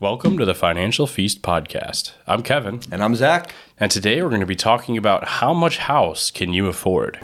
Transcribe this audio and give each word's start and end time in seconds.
Welcome 0.00 0.38
to 0.38 0.46
the 0.46 0.54
Financial 0.54 1.06
Feast 1.06 1.42
podcast. 1.42 2.12
I'm 2.26 2.42
Kevin, 2.42 2.80
And 2.90 3.04
I'm 3.04 3.14
Zach. 3.14 3.52
and 3.78 3.90
today 3.90 4.22
we're 4.22 4.30
going 4.30 4.40
to 4.40 4.46
be 4.46 4.56
talking 4.56 4.96
about 4.96 5.28
how 5.28 5.52
much 5.52 5.76
house 5.76 6.30
can 6.30 6.54
you 6.54 6.68
afford? 6.68 7.18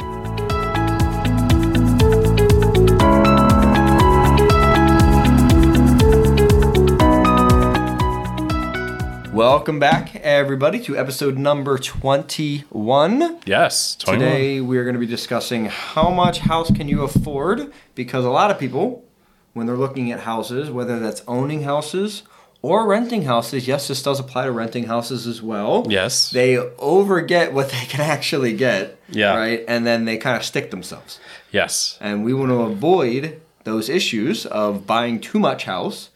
Welcome 9.33 9.79
back, 9.79 10.17
everybody, 10.17 10.79
to 10.85 10.97
episode 10.97 11.37
number 11.37 11.77
21. 11.77 13.41
Yes, 13.45 13.97
21. 13.97 14.19
Today, 14.31 14.61
we're 14.63 14.85
going 14.85 14.95
to 14.95 15.01
be 15.01 15.07
discussing 15.07 15.67
how 15.67 16.09
much 16.11 16.39
house 16.39 16.71
can 16.71 16.89
you 16.89 17.03
afford 17.03 17.71
because 17.95 18.25
a 18.25 18.31
lot 18.31 18.51
of 18.51 18.59
people, 18.59 19.05
when 19.53 19.67
they're 19.67 19.77
looking 19.77 20.11
at 20.11 20.21
houses, 20.21 20.71
whether 20.71 20.99
that's 20.99 21.23
owning 21.29 21.65
houses 21.65 22.23
or 22.67 22.87
renting 22.87 23.23
houses, 23.23 23.69
yes, 23.69 23.89
this 23.89 24.03
does 24.03 24.19
apply 24.19 24.45
to 24.45 24.53
renting 24.53 24.85
houses 24.85 25.27
as 25.27 25.41
well. 25.41 25.87
Yes. 25.89 26.31
They 26.31 26.59
overget 26.59 27.53
what 27.53 27.71
they 27.71 27.85
can 27.87 28.01
actually 28.01 28.55
get. 28.55 28.99
Yeah. 29.09 29.37
Right? 29.37 29.65
And 29.69 29.87
then 29.87 30.05
they 30.05 30.17
kind 30.17 30.37
of 30.37 30.45
stick 30.45 30.71
themselves. 30.71 31.21
yes. 31.53 31.97
and 32.01 32.25
we 32.25 32.35
want 32.35 32.51
to 32.51 32.63
avoid 32.63 33.41
those 33.65 33.89
issues 33.89 34.47
of 34.47 34.87
buying 34.87 35.21
too 35.21 35.39
much 35.39 35.65
house. 35.65 36.11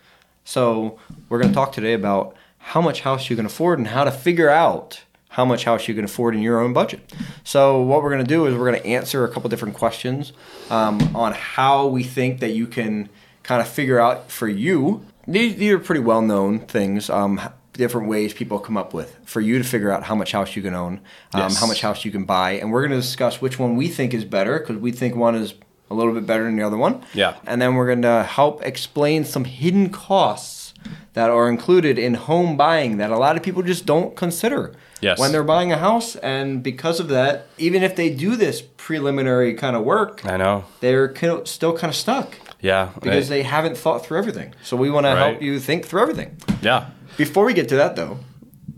So 0.45 0.99
we're 1.29 1.41
going 1.41 1.51
to 1.51 1.55
talk 1.55 1.73
today 1.73 1.93
about 1.93 2.35
how 2.59 2.81
much 2.81 3.01
house 3.03 3.31
you 3.31 3.37
can 3.37 3.47
afford 3.47 3.79
and 3.79 3.89
how 3.89 4.05
to 4.05 4.11
figure 4.11 4.51
out 4.51 5.03
how 5.31 5.45
much 5.45 5.65
house 5.65 5.87
you 5.87 5.95
can 5.95 6.05
afford 6.05 6.35
in 6.35 6.43
your 6.43 6.61
own 6.61 6.73
budget. 6.73 7.01
So 7.45 7.81
what 7.81 8.03
we're 8.03 8.11
going 8.11 8.25
to 8.25 8.29
do 8.29 8.47
is 8.47 8.55
we're 8.57 8.69
going 8.71 8.83
to 8.83 8.87
answer 8.89 9.25
a 9.25 9.29
couple 9.33 9.49
different 9.49 9.77
questions 9.77 10.33
um, 10.71 11.15
on 11.15 11.33
how 11.33 11.87
we 11.87 12.03
think 12.03 12.41
that 12.41 12.51
you 12.51 12.67
can 12.67 13.09
kind 13.45 13.61
of 13.61 13.69
figure 13.69 14.01
out 14.01 14.31
for 14.31 14.49
you. 14.49 15.05
These, 15.31 15.57
these 15.57 15.73
are 15.73 15.79
pretty 15.79 16.01
well 16.03 16.23
known 16.23 16.61
things. 16.61 17.09
Um, 17.11 17.41
different 17.73 18.09
ways 18.09 18.35
people 18.35 18.59
come 18.59 18.77
up 18.77 18.93
with 18.93 19.17
for 19.25 19.41
you 19.41 19.57
to 19.59 19.65
figure 19.65 19.91
out 19.91 20.03
how 20.03 20.15
much 20.15 20.33
house 20.33 20.57
you 20.57 20.63
can 20.63 20.75
own, 20.75 21.01
um, 21.33 21.43
Yes. 21.43 21.61
how 21.61 21.67
much 21.67 21.81
house 21.81 22.05
you 22.05 22.11
can 22.11 22.25
buy, 22.25 22.53
and 22.53 22.73
we're 22.73 22.81
going 22.81 22.91
to 22.91 22.97
discuss 23.07 23.41
which 23.41 23.59
one 23.59 23.77
we 23.77 23.89
think 23.89 24.13
is 24.13 24.25
better 24.25 24.59
because 24.59 24.77
we 24.77 24.93
think 24.93 25.15
one 25.15 25.35
is 25.37 25.55
a 25.91 25.95
little 25.95 26.13
bit 26.13 26.27
better 26.27 26.45
than 26.45 26.57
the 26.57 26.63
other 26.63 26.77
one. 26.77 27.03
Yeah. 27.15 27.35
And 27.47 27.61
then 27.63 27.75
we're 27.75 27.87
going 27.87 28.03
to 28.03 28.23
help 28.25 28.63
explain 28.65 29.25
some 29.25 29.45
hidden 29.45 29.91
costs 29.91 30.75
that 31.15 31.31
are 31.31 31.49
included 31.49 31.99
in 31.99 32.15
home 32.15 32.57
buying 32.57 32.97
that 32.99 33.11
a 33.11 33.19
lot 33.19 33.37
of 33.37 33.43
people 33.43 33.63
just 33.63 33.87
don't 33.87 34.15
consider 34.17 34.73
Yes. 35.01 35.19
when 35.19 35.33
they're 35.33 35.43
buying 35.45 35.73
a 35.73 35.79
house. 35.79 36.17
And 36.17 36.63
because 36.63 37.01
of 37.01 37.09
that, 37.09 37.47
even 37.59 37.83
if 37.83 37.97
they 37.97 38.11
do 38.11 38.37
this 38.37 38.63
preliminary 38.77 39.55
kind 39.55 39.75
of 39.77 39.83
work, 39.85 40.25
I 40.25 40.37
know. 40.37 40.65
they're 40.81 41.15
still 41.45 41.77
kind 41.77 41.91
of 41.91 41.97
stuck 41.97 42.37
Yeah. 42.61 42.91
because 43.01 43.29
they 43.29 43.43
haven't 43.43 43.77
thought 43.77 44.05
through 44.05 44.19
everything. 44.19 44.55
So 44.63 44.77
we 44.77 44.91
want 44.91 45.07
to 45.07 45.17
help 45.17 45.41
you 45.43 45.59
think 45.61 45.87
through 45.87 46.03
everything. 46.03 46.37
yeah. 46.63 46.87
Before 47.17 47.45
we 47.45 47.53
get 47.55 47.69
to 47.71 47.77
that, 47.77 47.97
though, 47.97 48.19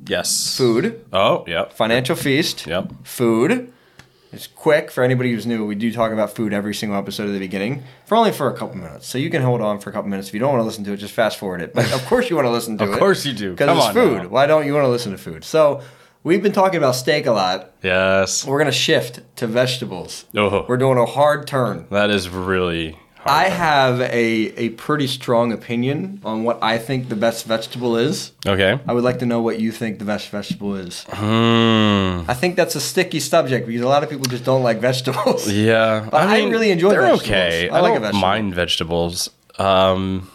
Yes. 0.06 0.56
food, 0.56 1.04
Oh, 1.12 1.44
yep. 1.46 1.72
financial 1.72 2.16
feast, 2.16 2.66
Yep. 2.66 2.92
food. 3.04 3.72
It's 4.32 4.46
quick 4.46 4.90
for 4.90 5.04
anybody 5.04 5.30
who's 5.32 5.44
new. 5.46 5.66
We 5.66 5.74
do 5.74 5.92
talk 5.92 6.10
about 6.10 6.34
food 6.34 6.54
every 6.54 6.74
single 6.74 6.96
episode 6.98 7.28
at 7.28 7.32
the 7.32 7.38
beginning 7.38 7.82
for 8.06 8.16
only 8.16 8.32
for 8.32 8.48
a 8.48 8.54
couple 8.56 8.76
minutes. 8.76 9.06
So 9.06 9.18
you 9.18 9.28
can 9.28 9.42
hold 9.42 9.60
on 9.60 9.78
for 9.78 9.90
a 9.90 9.92
couple 9.92 10.08
minutes. 10.08 10.28
If 10.28 10.34
you 10.34 10.40
don't 10.40 10.50
want 10.52 10.60
to 10.62 10.64
listen 10.66 10.84
to 10.84 10.92
it, 10.92 10.96
just 10.96 11.12
fast 11.12 11.36
forward 11.38 11.60
it. 11.60 11.74
But 11.74 11.92
of 11.92 12.04
course 12.06 12.30
you 12.30 12.36
want 12.36 12.46
to 12.46 12.50
listen 12.50 12.78
to 12.78 12.84
Of 12.84 12.90
it. 12.90 12.92
Of 12.94 12.98
course 12.98 13.26
you 13.26 13.34
do. 13.34 13.50
Because 13.50 13.76
it's 13.76 13.92
food. 13.94 14.22
now. 14.22 14.28
Why 14.28 14.46
don't 14.46 14.64
you 14.66 14.72
want 14.72 14.84
to 14.86 14.88
listen 14.88 15.12
to 15.12 15.18
food? 15.18 15.44
So 15.44 15.82
we've 16.24 16.42
been 16.42 16.52
talking 16.52 16.78
about 16.78 16.94
steak 16.94 17.26
a 17.26 17.32
lot. 17.32 17.72
Yes. 17.82 18.46
We're 18.46 18.58
going 18.58 18.70
to 18.70 18.76
shift 18.76 19.20
to 19.36 19.46
vegetables. 19.46 20.24
Oh, 20.34 20.64
We're 20.66 20.78
doing 20.78 20.96
a 20.96 21.04
hard 21.04 21.46
turn. 21.46 21.84
that 21.90 22.08
is 22.08 22.30
really. 22.30 22.98
I 23.24 23.48
have 23.48 24.00
a, 24.00 24.04
a 24.58 24.70
pretty 24.70 25.06
strong 25.06 25.52
opinion 25.52 26.20
on 26.24 26.44
what 26.44 26.58
I 26.62 26.78
think 26.78 27.08
the 27.08 27.16
best 27.16 27.46
vegetable 27.46 27.96
is. 27.96 28.32
Okay. 28.46 28.78
I 28.86 28.92
would 28.92 29.04
like 29.04 29.18
to 29.20 29.26
know 29.26 29.40
what 29.40 29.60
you 29.60 29.70
think 29.72 29.98
the 29.98 30.04
best 30.04 30.28
vegetable 30.30 30.74
is. 30.74 31.04
Hmm. 31.08 32.28
I 32.28 32.34
think 32.34 32.56
that's 32.56 32.74
a 32.74 32.80
sticky 32.80 33.20
subject 33.20 33.66
because 33.66 33.82
a 33.82 33.88
lot 33.88 34.02
of 34.02 34.10
people 34.10 34.26
just 34.26 34.44
don't 34.44 34.62
like 34.62 34.78
vegetables. 34.78 35.50
Yeah. 35.52 36.08
But 36.10 36.28
I 36.28 36.42
really 36.44 36.70
enjoy 36.70 36.90
They're 36.90 37.02
vegetables. 37.02 37.22
okay. 37.28 37.68
I 37.68 37.78
I, 37.78 37.80
like 37.80 37.90
a 37.90 37.94
don't 37.94 38.02
vegetable. 38.02 38.20
mind 38.20 38.54
vegetables. 38.54 39.30
Um, 39.58 40.30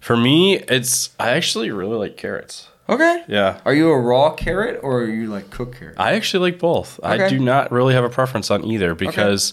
for 0.00 0.16
me, 0.16 0.56
it's 0.56 1.10
I 1.20 1.30
actually 1.30 1.70
really 1.70 1.96
like 1.96 2.16
carrots. 2.16 2.68
Okay. 2.88 3.24
Yeah. 3.28 3.60
Are 3.66 3.74
you 3.74 3.90
a 3.90 3.98
raw 4.00 4.30
carrot 4.30 4.80
or 4.82 5.00
are 5.02 5.10
you 5.10 5.26
like 5.26 5.50
cooked 5.50 5.78
carrot? 5.78 5.96
I 5.98 6.14
actually 6.14 6.50
like 6.50 6.58
both. 6.58 6.98
I 7.02 7.28
do 7.28 7.38
not 7.38 7.70
really 7.70 7.92
have 7.92 8.04
a 8.04 8.08
preference 8.08 8.50
on 8.50 8.64
either 8.64 8.94
because 8.94 9.52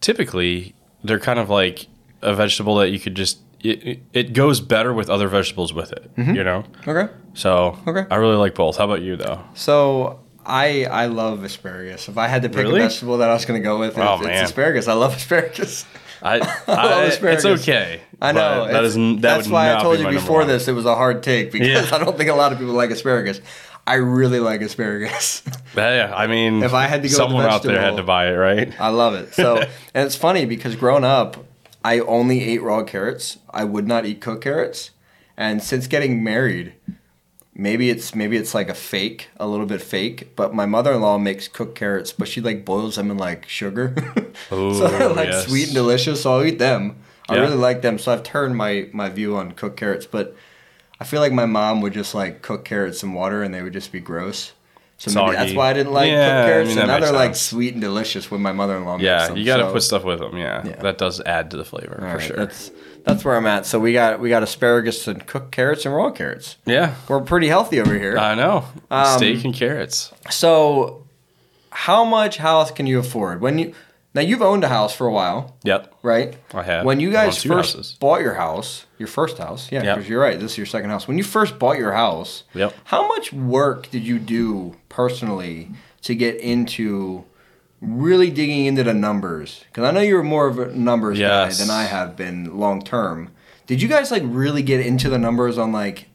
typically 0.00 0.74
they're 1.04 1.18
kind 1.20 1.38
of 1.38 1.50
like 1.50 1.86
a 2.22 2.34
vegetable 2.34 2.76
that 2.76 2.90
you 2.90 2.98
could 3.00 3.14
just 3.14 3.38
it, 3.60 4.00
it- 4.12 4.32
goes 4.32 4.60
better 4.60 4.92
with 4.92 5.08
other 5.08 5.28
vegetables 5.28 5.72
with 5.72 5.92
it, 5.92 6.10
mm-hmm. 6.16 6.34
you 6.34 6.44
know. 6.44 6.64
Okay. 6.86 7.12
So 7.34 7.78
Okay. 7.86 8.04
I 8.10 8.16
really 8.16 8.36
like 8.36 8.54
both. 8.54 8.76
How 8.76 8.84
about 8.84 9.02
you 9.02 9.16
though? 9.16 9.42
So 9.54 10.20
I 10.44 10.84
I 10.86 11.06
love 11.06 11.44
asparagus. 11.44 12.08
If 12.08 12.18
I 12.18 12.26
had 12.26 12.42
to 12.42 12.48
pick 12.48 12.58
Really? 12.58 12.80
a 12.80 12.84
vegetable 12.84 13.18
that 13.18 13.30
I 13.30 13.34
was 13.34 13.44
going 13.44 13.60
to 13.60 13.64
go 13.64 13.78
with, 13.78 13.96
Oh, 13.96 14.18
it's, 14.18 14.26
it's 14.26 14.42
asparagus. 14.50 14.88
I 14.88 14.94
love 14.94 15.14
asparagus. 15.16 15.86
I, 16.24 16.38
love 16.38 16.52
I 16.68 17.02
asparagus. 17.04 17.44
it's 17.44 17.62
okay. 17.62 18.00
I 18.20 18.30
know. 18.32 18.66
that 18.68 18.84
is 18.84 18.94
that 18.94 19.18
that's 19.20 19.48
why 19.48 19.74
I 19.74 19.80
told 19.82 19.98
you 20.00 20.08
before 20.08 20.44
this 20.44 20.68
it 20.68 20.72
was 20.72 20.86
a 20.86 20.94
hard 20.94 21.22
take 21.22 21.50
because 21.52 21.68
Yeah. 21.68 21.88
I 21.96 21.98
don't 22.04 22.16
think 22.16 22.30
a 22.30 22.34
lot 22.34 22.52
of 22.52 22.58
people 22.58 22.74
like 22.74 22.90
asparagus. 22.90 23.40
I 23.86 23.94
really 23.94 24.40
like 24.40 24.60
asparagus. 24.62 25.42
Yeah, 25.74 26.12
I 26.14 26.26
mean, 26.26 26.62
If 26.62 26.74
I 26.74 26.86
had 26.86 27.02
to 27.02 27.08
go 27.08 27.14
someone 27.14 27.46
out 27.46 27.62
there 27.62 27.80
had 27.80 27.96
to 27.96 28.02
buy 28.02 28.28
it, 28.28 28.34
right? 28.36 28.78
I 28.78 28.90
love 28.90 29.14
it. 29.14 29.32
So, 29.32 29.56
and 29.94 30.06
it's 30.06 30.14
funny 30.16 30.44
because 30.44 30.76
growing 30.76 31.02
up, 31.02 31.46
I 31.82 32.00
only 32.00 32.44
ate 32.44 32.60
raw 32.62 32.84
carrots. 32.84 33.38
I 33.50 33.64
would 33.64 33.88
not 33.88 34.04
eat 34.04 34.20
cooked 34.20 34.44
carrots. 34.44 34.90
And 35.34 35.62
since 35.62 35.86
getting 35.86 36.22
married, 36.22 36.74
maybe 37.54 37.88
it's 37.88 38.14
maybe 38.14 38.36
it's 38.36 38.54
like 38.54 38.68
a 38.68 38.74
fake, 38.74 39.30
a 39.38 39.46
little 39.48 39.64
bit 39.66 39.80
fake. 39.80 40.36
But 40.36 40.54
my 40.54 40.66
mother-in-law 40.66 41.18
makes 41.18 41.48
cooked 41.48 41.74
carrots, 41.74 42.12
but 42.12 42.28
she 42.28 42.40
like 42.42 42.64
boils 42.66 42.96
them 42.96 43.10
in 43.10 43.16
like 43.16 43.48
sugar, 43.48 43.94
Ooh, 44.52 44.74
so 44.74 44.88
they're 44.88 45.08
like 45.08 45.28
yes. 45.30 45.46
sweet 45.46 45.66
and 45.68 45.74
delicious. 45.74 46.22
So 46.22 46.34
I'll 46.34 46.44
eat 46.44 46.58
them. 46.58 46.96
I 47.30 47.36
Yeah. 47.36 47.40
really 47.42 47.56
like 47.56 47.80
them. 47.80 47.98
So 47.98 48.12
I've 48.12 48.22
turned 48.22 48.56
my 48.58 48.88
my 48.92 49.08
view 49.08 49.36
on 49.36 49.52
cooked 49.52 49.78
carrots, 49.78 50.06
but. 50.06 50.36
I 51.02 51.04
feel 51.04 51.20
like 51.20 51.32
my 51.32 51.46
mom 51.46 51.80
would 51.80 51.92
just 51.94 52.14
like 52.14 52.42
cook 52.42 52.64
carrots 52.64 53.02
in 53.02 53.12
water 53.12 53.42
and 53.42 53.52
they 53.52 53.60
would 53.60 53.72
just 53.72 53.90
be 53.90 53.98
gross. 53.98 54.52
So 54.98 55.10
maybe 55.24 55.34
that's 55.36 55.52
why 55.52 55.70
I 55.70 55.72
didn't 55.72 55.92
like 55.92 56.08
Yeah, 56.12 56.28
cooked 56.28 56.44
I 56.46 56.52
carrots. 56.52 56.68
mean, 56.68 56.78
and 56.78 56.86
now 56.88 57.00
they're 57.00 57.12
like 57.12 57.34
sweet 57.34 57.72
and 57.72 57.82
delicious 57.82 58.30
when 58.30 58.40
my 58.40 58.52
mother-in-law 58.52 58.98
makes 58.98 59.04
Yeah, 59.04 59.26
them. 59.26 59.36
you 59.36 59.44
got 59.44 59.56
to 59.56 59.64
so- 59.64 59.72
put 59.72 59.82
stuff 59.82 60.04
with 60.04 60.20
them. 60.20 60.36
Yeah, 60.36 60.64
Yeah. 60.64 60.76
that 60.76 60.98
does 60.98 61.20
add 61.26 61.50
to 61.50 61.56
the 61.56 61.64
flavor 61.64 61.98
All 62.00 62.08
for 62.10 62.16
right, 62.18 62.22
sure. 62.26 62.36
That's 62.36 62.70
that's 63.04 63.24
where 63.24 63.34
I'm 63.36 63.46
at. 63.46 63.66
So 63.66 63.80
we 63.80 63.92
got 63.92 64.20
we 64.20 64.28
got 64.28 64.44
asparagus 64.44 65.08
and 65.08 65.26
cooked 65.26 65.50
carrots 65.50 65.84
and 65.84 65.92
raw 65.92 66.10
carrots. 66.12 66.56
yeah, 66.66 66.94
We're 67.08 67.20
pretty 67.20 67.48
healthy 67.48 67.80
over 67.80 67.98
here. 67.98 68.16
I 68.16 68.36
know. 68.36 68.64
Um, 68.92 69.18
Steak 69.18 69.44
and 69.44 69.52
carrots. 69.52 70.12
so, 70.30 71.02
how 71.70 72.04
much 72.04 72.36
house 72.36 72.70
can 72.70 72.86
you 72.86 73.00
afford 73.00 73.40
when 73.40 73.58
you? 73.58 73.74
Now 74.14 74.20
you've 74.20 74.42
owned 74.42 74.62
a 74.62 74.68
house 74.68 74.94
for 74.94 75.06
a 75.06 75.12
while, 75.12 75.56
Yep, 75.64 75.94
right? 76.02 76.36
I 76.52 76.62
have. 76.62 76.84
When 76.84 77.00
you 77.00 77.10
guys 77.10 77.42
first 77.42 77.74
houses. 77.76 77.96
bought 77.98 78.20
your 78.20 78.34
house, 78.34 78.84
your 78.98 79.08
first 79.08 79.38
house, 79.38 79.70
yeah, 79.72 79.82
Yep. 79.82 79.96
because 79.96 80.08
you're 80.08 80.20
right. 80.20 80.38
This 80.38 80.52
is 80.52 80.58
your 80.58 80.66
second 80.66 80.90
house. 80.90 81.08
When 81.08 81.16
you 81.16 81.24
first 81.24 81.58
bought 81.58 81.78
your 81.78 81.92
house, 81.92 82.42
Yep. 82.54 82.74
how 82.84 83.08
much 83.08 83.32
work 83.32 83.90
did 83.90 84.02
you 84.06 84.18
do 84.18 84.76
personally 84.90 85.70
to 86.02 86.14
get 86.14 86.36
into 86.36 87.24
really 87.80 88.30
digging 88.30 88.66
into 88.66 88.82
the 88.84 88.92
numbers? 88.94 89.64
Because 89.68 89.84
I 89.84 89.90
know 89.92 90.00
you're 90.00 90.22
more 90.22 90.46
of 90.46 90.58
a 90.58 90.66
numbers 90.74 91.18
Yes. 91.18 91.58
guy 91.58 91.64
than 91.64 91.70
I 91.74 91.84
have 91.84 92.14
been 92.16 92.58
long 92.58 92.82
term. 92.82 93.30
Did 93.66 93.80
you 93.80 93.88
guys 93.88 94.10
like 94.10 94.22
really 94.26 94.62
get 94.62 94.84
into 94.84 95.08
the 95.08 95.18
numbers 95.18 95.56
on 95.56 95.72
like 95.72 96.08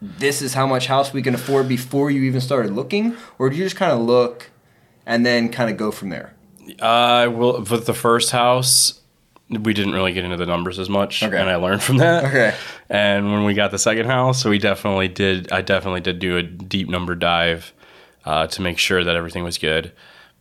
this 0.00 0.42
is 0.42 0.54
how 0.54 0.66
much 0.66 0.86
house 0.86 1.12
we 1.12 1.22
can 1.22 1.34
afford 1.34 1.66
before 1.68 2.10
you 2.10 2.22
even 2.24 2.40
started 2.40 2.72
looking, 2.72 3.16
or 3.38 3.48
did 3.48 3.58
you 3.58 3.64
just 3.64 3.76
kind 3.76 3.92
of 3.92 4.00
look 4.00 4.50
and 5.06 5.24
then 5.24 5.48
kind 5.50 5.70
of 5.70 5.76
go 5.76 5.90
from 5.90 6.08
there? 6.10 6.33
I 6.80 7.26
will. 7.28 7.58
With 7.62 7.86
the 7.86 7.94
first 7.94 8.30
house, 8.30 9.00
we 9.48 9.74
didn't 9.74 9.92
really 9.94 10.12
get 10.12 10.24
into 10.24 10.36
the 10.36 10.46
numbers 10.46 10.78
as 10.78 10.88
much, 10.88 11.22
Okay. 11.22 11.36
and 11.38 11.48
I 11.50 11.56
learned 11.56 11.82
from 11.82 11.98
that. 11.98 12.24
Okay. 12.24 12.54
And 12.88 13.30
when 13.32 13.44
we 13.44 13.54
got 13.54 13.70
the 13.70 13.78
second 13.78 14.06
house, 14.06 14.42
so 14.42 14.50
we 14.50 14.58
definitely 14.58 15.08
did. 15.08 15.52
I 15.52 15.60
definitely 15.62 16.00
did 16.00 16.18
do 16.18 16.36
a 16.36 16.42
deep 16.42 16.88
number 16.88 17.14
dive 17.14 17.72
uh, 18.24 18.46
to 18.48 18.62
make 18.62 18.78
sure 18.78 19.04
that 19.04 19.16
everything 19.16 19.44
was 19.44 19.58
good. 19.58 19.92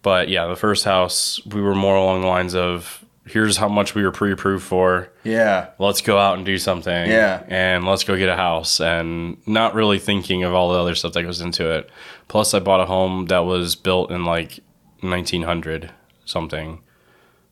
But 0.01 0.29
yeah, 0.29 0.47
the 0.47 0.55
first 0.55 0.83
house, 0.85 1.39
we 1.45 1.61
were 1.61 1.75
more 1.75 1.95
along 1.95 2.21
the 2.21 2.27
lines 2.27 2.55
of 2.55 3.03
here's 3.25 3.55
how 3.55 3.69
much 3.69 3.95
we 3.95 4.03
were 4.03 4.11
pre-approved 4.11 4.63
for. 4.65 5.09
Yeah. 5.23 5.69
Let's 5.79 6.01
go 6.01 6.17
out 6.17 6.35
and 6.35 6.45
do 6.45 6.57
something. 6.57 7.09
Yeah. 7.09 7.41
And 7.47 7.85
let's 7.85 8.03
go 8.03 8.17
get 8.17 8.27
a 8.27 8.35
house, 8.35 8.81
and 8.81 9.37
not 9.47 9.73
really 9.75 9.99
thinking 9.99 10.43
of 10.43 10.53
all 10.53 10.73
the 10.73 10.79
other 10.79 10.93
stuff 10.95 11.13
that 11.13 11.23
goes 11.23 11.39
into 11.39 11.69
it. 11.71 11.89
Plus, 12.27 12.53
I 12.53 12.59
bought 12.59 12.81
a 12.81 12.85
home 12.85 13.27
that 13.27 13.39
was 13.45 13.75
built 13.77 14.11
in 14.11 14.25
like 14.25 14.59
1900 14.99 15.91
something. 16.25 16.79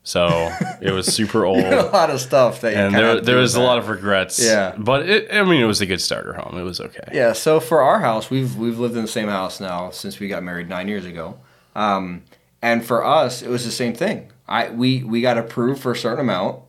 So 0.04 0.52
it 0.82 0.92
was 0.92 1.06
super 1.06 1.46
old. 1.50 1.60
a 1.64 1.84
lot 1.92 2.10
of 2.10 2.20
stuff 2.20 2.62
that 2.62 2.74
and 2.74 2.96
there, 2.96 3.22
there 3.22 3.38
was 3.38 3.54
with 3.54 3.64
a 3.64 3.66
lot 3.66 3.78
of 3.78 3.88
regrets. 3.88 4.44
Yeah. 4.44 4.74
but 4.78 5.08
it, 5.08 5.32
I 5.32 5.44
mean, 5.44 5.62
it 5.62 5.66
was 5.66 5.80
a 5.82 5.86
good 5.86 6.02
starter 6.02 6.34
home. 6.34 6.58
It 6.58 6.64
was 6.64 6.82
okay. 6.82 7.08
Yeah, 7.14 7.34
so 7.34 7.60
for 7.60 7.82
our 7.82 8.00
house, 8.00 8.30
we've 8.32 8.56
we've 8.56 8.80
lived 8.80 8.96
in 8.96 9.04
the 9.04 9.08
same 9.08 9.28
house 9.30 9.60
now 9.60 9.92
since 9.92 10.20
we 10.20 10.28
got 10.28 10.42
married 10.44 10.68
nine 10.70 10.88
years 10.88 11.06
ago, 11.06 11.38
um, 11.76 12.24
and 12.64 12.84
for 12.84 13.06
us, 13.06 13.44
it 13.44 13.50
was 13.50 13.64
the 13.64 13.72
same 13.72 13.94
thing. 13.94 14.32
I 14.48 14.70
we 14.72 15.04
we 15.04 15.22
got 15.22 15.38
approved 15.38 15.82
for 15.84 15.92
a 15.92 15.96
certain 15.96 16.20
amount, 16.22 16.62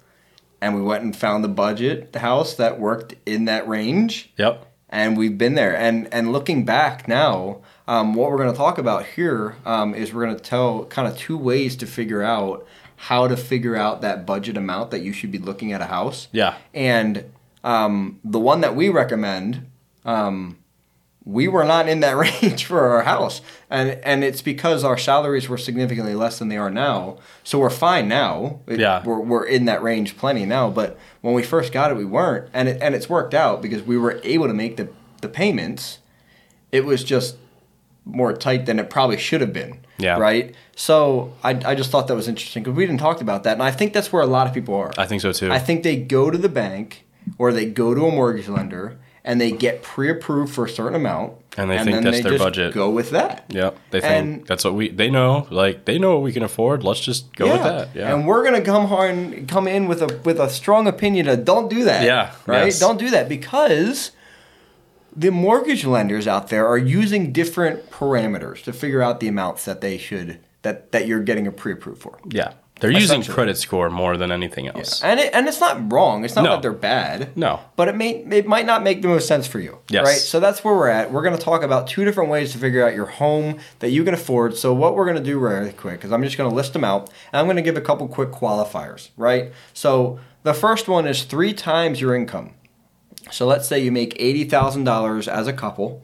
and 0.60 0.76
we 0.76 0.82
went 0.82 1.02
and 1.02 1.16
found 1.16 1.42
the 1.42 1.48
budget 1.48 2.14
house 2.14 2.52
that 2.56 2.78
worked 2.78 3.14
in 3.24 3.46
that 3.46 3.66
range 3.66 4.30
Yep. 4.36 4.66
and 4.90 5.16
we've 5.16 5.38
been 5.38 5.54
there. 5.54 5.74
And 5.74 6.06
and 6.12 6.32
looking 6.32 6.66
back 6.66 7.08
now, 7.08 7.62
um, 7.88 8.14
what 8.14 8.30
we're 8.30 8.36
going 8.38 8.50
to 8.52 8.56
talk 8.56 8.78
about 8.78 9.04
here 9.06 9.56
um, 9.66 9.94
is 9.94 10.12
we're 10.12 10.24
going 10.24 10.36
to 10.36 10.42
tell 10.42 10.84
kind 10.86 11.08
of 11.08 11.16
two 11.16 11.36
ways 11.36 11.76
to 11.76 11.86
figure 11.86 12.22
out 12.22 12.66
how 12.96 13.26
to 13.26 13.36
figure 13.36 13.74
out 13.76 14.00
that 14.02 14.24
budget 14.24 14.56
amount 14.56 14.90
that 14.92 15.00
you 15.00 15.12
should 15.12 15.32
be 15.32 15.38
looking 15.38 15.72
at 15.72 15.80
a 15.80 15.86
house. 15.86 16.28
Yeah. 16.32 16.54
And 16.72 17.24
um, 17.64 18.20
the 18.24 18.38
one 18.38 18.60
that 18.60 18.76
we 18.76 18.88
recommend, 18.88 19.66
um, 20.04 20.58
we 21.24 21.46
were 21.48 21.64
not 21.64 21.88
in 21.88 22.00
that 22.00 22.16
range 22.42 22.64
for 22.64 22.80
our 22.88 23.02
house, 23.02 23.40
and 23.70 23.90
and 24.04 24.24
it's 24.24 24.42
because 24.42 24.82
our 24.82 24.98
salaries 24.98 25.48
were 25.48 25.58
significantly 25.58 26.14
less 26.16 26.38
than 26.40 26.48
they 26.48 26.56
are 26.56 26.70
now. 26.70 27.18
So 27.44 27.60
we're 27.60 27.70
fine 27.70 28.08
now. 28.08 28.58
It- 28.66 28.80
Yeah. 28.80 29.02
we're 29.04 29.20
we're 29.20 29.44
in 29.44 29.64
that 29.66 29.82
range 29.82 30.16
plenty 30.16 30.44
now. 30.46 30.68
But 30.70 30.98
when 31.20 31.34
we 31.34 31.42
first 31.44 31.72
got 31.72 31.90
it, 31.92 31.96
we 31.96 32.04
weren't, 32.04 32.48
and 32.52 32.68
it, 32.68 32.78
and 32.82 32.94
it's 32.96 33.08
worked 33.08 33.34
out 33.34 33.62
because 33.62 33.82
we 33.82 33.96
were 33.96 34.20
able 34.24 34.48
to 34.48 34.54
make 34.54 34.76
the 34.76 34.88
the 35.20 35.28
payments. 35.28 35.98
It 36.72 36.84
was 36.84 37.04
just 37.04 37.36
more 38.04 38.32
tight 38.32 38.66
than 38.66 38.78
it 38.78 38.90
probably 38.90 39.16
should 39.18 39.40
have 39.40 39.52
been. 39.52 39.78
Yeah. 39.98 40.18
Right. 40.18 40.54
So 40.74 41.32
I, 41.44 41.50
I 41.64 41.74
just 41.74 41.90
thought 41.90 42.08
that 42.08 42.16
was 42.16 42.26
interesting 42.28 42.62
because 42.64 42.76
we 42.76 42.84
didn't 42.86 43.00
talk 43.00 43.20
about 43.20 43.44
that, 43.44 43.52
and 43.52 43.62
I 43.62 43.70
think 43.70 43.92
that's 43.92 44.12
where 44.12 44.22
a 44.22 44.26
lot 44.26 44.46
of 44.48 44.52
people 44.54 44.74
are. 44.74 44.90
I 44.98 45.06
think 45.06 45.22
so 45.22 45.32
too. 45.32 45.52
I 45.52 45.58
think 45.58 45.82
they 45.84 45.96
go 45.96 46.30
to 46.30 46.38
the 46.38 46.48
bank 46.48 47.04
or 47.38 47.52
they 47.52 47.66
go 47.66 47.94
to 47.94 48.06
a 48.06 48.10
mortgage 48.10 48.48
lender 48.48 48.98
and 49.24 49.40
they 49.40 49.52
get 49.52 49.84
pre-approved 49.84 50.52
for 50.52 50.64
a 50.64 50.68
certain 50.68 50.96
amount, 50.96 51.34
And 51.56 51.70
they 51.70 51.78
think 51.84 52.02
that's 52.02 52.22
their 52.22 52.32
just 52.32 52.42
budget. 52.42 52.74
Go 52.74 52.90
with 52.90 53.10
that. 53.10 53.44
Yep. 53.50 53.78
They 53.92 54.00
think 54.00 54.12
And- 54.12 54.46
that's 54.48 54.64
what 54.64 54.74
we. 54.74 54.88
They 54.88 55.08
know. 55.10 55.46
Like 55.50 55.84
they 55.84 55.96
know 56.00 56.14
what 56.14 56.22
we 56.22 56.32
can 56.32 56.42
afford. 56.42 56.82
Let's 56.82 56.98
just 56.98 57.32
go 57.36 57.52
with 57.52 57.62
that. 57.62 57.90
Yeah. 57.94 58.12
And 58.12 58.26
we're 58.26 58.42
gonna 58.42 58.62
come 58.62 58.88
hard, 58.88 59.46
come 59.46 59.68
in 59.68 59.86
with 59.86 60.02
a 60.02 60.18
with 60.24 60.40
a 60.40 60.50
strong 60.50 60.88
opinion 60.88 61.28
of 61.28 61.44
don't 61.44 61.70
do 61.70 61.84
that. 61.84 62.02
Yeah, 62.04 62.32
Right. 62.46 62.64
yes. 62.64 62.80
Don't 62.80 62.98
do 62.98 63.10
that 63.10 63.28
because 63.28 64.10
the 65.14 65.30
mortgage 65.30 65.84
lenders 65.84 66.26
out 66.26 66.48
there 66.48 66.66
are 66.66 66.78
using 66.78 67.32
different 67.32 67.90
parameters 67.90 68.62
to 68.64 68.72
figure 68.72 69.02
out 69.02 69.20
the 69.20 69.28
amounts 69.28 69.64
that 69.66 69.80
they 69.80 69.98
should 69.98 70.38
that 70.62 70.92
that 70.92 71.06
you're 71.06 71.20
getting 71.20 71.46
a 71.46 71.52
pre-approved 71.52 72.00
for. 72.00 72.18
yeah. 72.30 72.52
They're 72.80 72.90
using 72.90 73.22
credit 73.22 73.56
score 73.58 73.90
more 73.90 74.16
than 74.16 74.32
anything 74.32 74.66
else. 74.66 75.04
And 75.04 75.20
it, 75.20 75.32
and 75.32 75.46
it's 75.46 75.60
not 75.60 75.92
wrong. 75.92 76.24
It's 76.24 76.34
not 76.34 76.42
No. 76.42 76.50
that 76.52 76.62
they're 76.62 76.72
bad. 76.72 77.36
No. 77.36 77.60
But 77.76 77.86
it 77.86 77.94
may 77.94 78.10
it 78.28 78.44
might 78.48 78.66
not 78.66 78.82
make 78.82 79.02
the 79.02 79.08
most 79.08 79.28
sense 79.28 79.46
for 79.46 79.60
you. 79.60 79.78
Yes. 79.88 80.04
Right? 80.04 80.16
So 80.16 80.40
that's 80.40 80.64
where 80.64 80.74
we're 80.74 80.88
at. 80.88 81.12
We're 81.12 81.22
going 81.22 81.36
to 81.36 81.40
talk 81.40 81.62
about 81.62 81.86
two 81.86 82.04
different 82.04 82.28
ways 82.28 82.50
to 82.52 82.58
figure 82.58 82.84
out 82.84 82.92
your 82.92 83.06
home 83.06 83.58
that 83.78 83.90
you 83.90 84.02
can 84.02 84.14
afford. 84.14 84.56
So 84.56 84.74
what 84.74 84.96
we're 84.96 85.04
going 85.04 85.16
to 85.16 85.22
do 85.22 85.38
really 85.38 85.70
quick 85.72 86.04
is 86.04 86.10
I'm 86.10 86.24
just 86.24 86.36
going 86.36 86.50
to 86.50 86.56
list 86.56 86.72
them 86.72 86.82
out 86.82 87.08
and 87.32 87.38
I'm 87.38 87.46
going 87.46 87.54
to 87.54 87.62
give 87.62 87.76
a 87.76 87.80
couple 87.80 88.08
quick 88.08 88.30
qualifiers, 88.32 89.10
right? 89.16 89.52
So 89.72 90.18
the 90.42 90.54
first 90.54 90.88
one 90.88 91.06
is 91.06 91.22
3 91.22 91.52
times 91.52 92.00
your 92.00 92.16
income. 92.16 92.54
So 93.30 93.46
let's 93.46 93.68
say 93.68 93.78
you 93.78 93.92
make 93.92 94.14
$80,000 94.18 95.28
as 95.28 95.46
a 95.46 95.52
couple. 95.52 96.02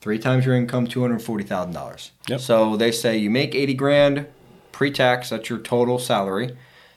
3 0.00 0.18
times 0.18 0.46
your 0.46 0.54
income, 0.54 0.86
$240,000. 0.86 2.10
Yep. 2.28 2.40
So 2.40 2.76
they 2.76 2.92
say 2.92 3.16
you 3.16 3.30
make 3.30 3.54
80 3.54 3.74
grand 3.74 4.26
pre-tax, 4.72 5.30
that's 5.30 5.48
your 5.48 5.58
total 5.58 5.98
salary. 5.98 6.56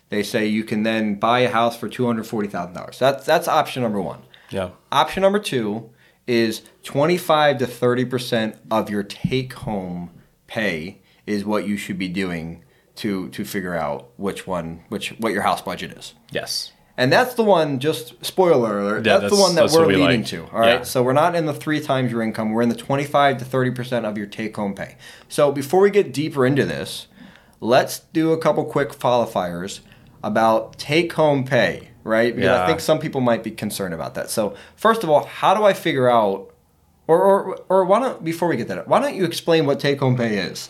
They 0.09 0.23
say 0.23 0.47
you 0.47 0.63
can 0.63 0.83
then 0.83 1.15
buy 1.15 1.39
a 1.41 1.49
house 1.49 1.77
for 1.77 1.87
two 1.87 2.05
hundred 2.05 2.25
forty 2.25 2.47
thousand 2.47 2.73
dollars. 2.73 2.99
That's 2.99 3.25
that's 3.25 3.47
option 3.47 3.83
number 3.83 4.01
one. 4.01 4.23
Yeah. 4.49 4.71
Option 4.91 5.21
number 5.21 5.39
two 5.39 5.91
is 6.27 6.63
twenty 6.83 7.17
five 7.17 7.59
to 7.59 7.67
thirty 7.67 8.05
percent 8.05 8.57
of 8.69 8.89
your 8.89 9.03
take 9.03 9.53
home 9.53 10.09
pay 10.47 10.99
is 11.27 11.45
what 11.45 11.67
you 11.67 11.77
should 11.77 11.99
be 11.99 12.09
doing 12.09 12.63
to 12.95 13.29
to 13.29 13.45
figure 13.45 13.75
out 13.75 14.09
which 14.17 14.47
one 14.47 14.83
which 14.89 15.09
what 15.19 15.31
your 15.31 15.43
house 15.43 15.61
budget 15.61 15.91
is. 15.91 16.15
Yes. 16.31 16.73
And 16.99 17.11
that's 17.11 17.33
the 17.35 17.43
one. 17.43 17.79
Just 17.79 18.23
spoiler 18.25 18.79
alert. 18.79 19.05
Yeah, 19.05 19.19
that's, 19.19 19.33
the 19.33 19.39
one 19.39 19.55
that 19.55 19.71
we're 19.71 19.87
we 19.87 19.95
leading 19.95 20.21
like. 20.21 20.29
to. 20.29 20.43
All 20.51 20.59
right. 20.59 20.79
Yeah. 20.79 20.83
So 20.83 21.01
we're 21.01 21.13
not 21.13 21.33
in 21.33 21.45
the 21.45 21.53
three 21.53 21.79
times 21.79 22.11
your 22.11 22.21
income. 22.21 22.51
We're 22.51 22.61
in 22.61 22.69
the 22.69 22.75
twenty-five 22.75 23.37
to 23.37 23.45
thirty 23.45 23.71
percent 23.71 24.05
of 24.05 24.17
your 24.17 24.27
take-home 24.27 24.75
pay. 24.75 24.97
So 25.29 25.51
before 25.51 25.79
we 25.79 25.91
get 25.91 26.13
deeper 26.13 26.45
into 26.45 26.65
this, 26.65 27.07
let's 27.61 27.99
do 27.99 28.33
a 28.33 28.37
couple 28.37 28.65
quick 28.65 28.89
qualifiers 28.89 29.79
about 30.21 30.77
take-home 30.77 31.45
pay. 31.45 31.91
Right. 32.03 32.35
Because 32.35 32.59
I 32.59 32.67
think 32.67 32.81
some 32.81 32.99
people 32.99 33.21
might 33.21 33.43
be 33.43 33.51
concerned 33.51 33.93
about 33.93 34.15
that. 34.15 34.29
So 34.29 34.55
first 34.75 35.03
of 35.03 35.09
all, 35.09 35.25
how 35.25 35.55
do 35.55 35.63
I 35.63 35.73
figure 35.73 36.09
out? 36.09 36.53
Or, 37.07 37.19
or, 37.19 37.65
or 37.69 37.85
why 37.85 37.99
don't 38.01 38.23
before 38.23 38.47
we 38.47 38.55
get 38.55 38.67
that, 38.67 38.87
why 38.87 38.99
don't 38.99 39.15
you 39.15 39.25
explain 39.25 39.65
what 39.65 39.79
take-home 39.79 40.15
pay 40.15 40.37
is? 40.37 40.69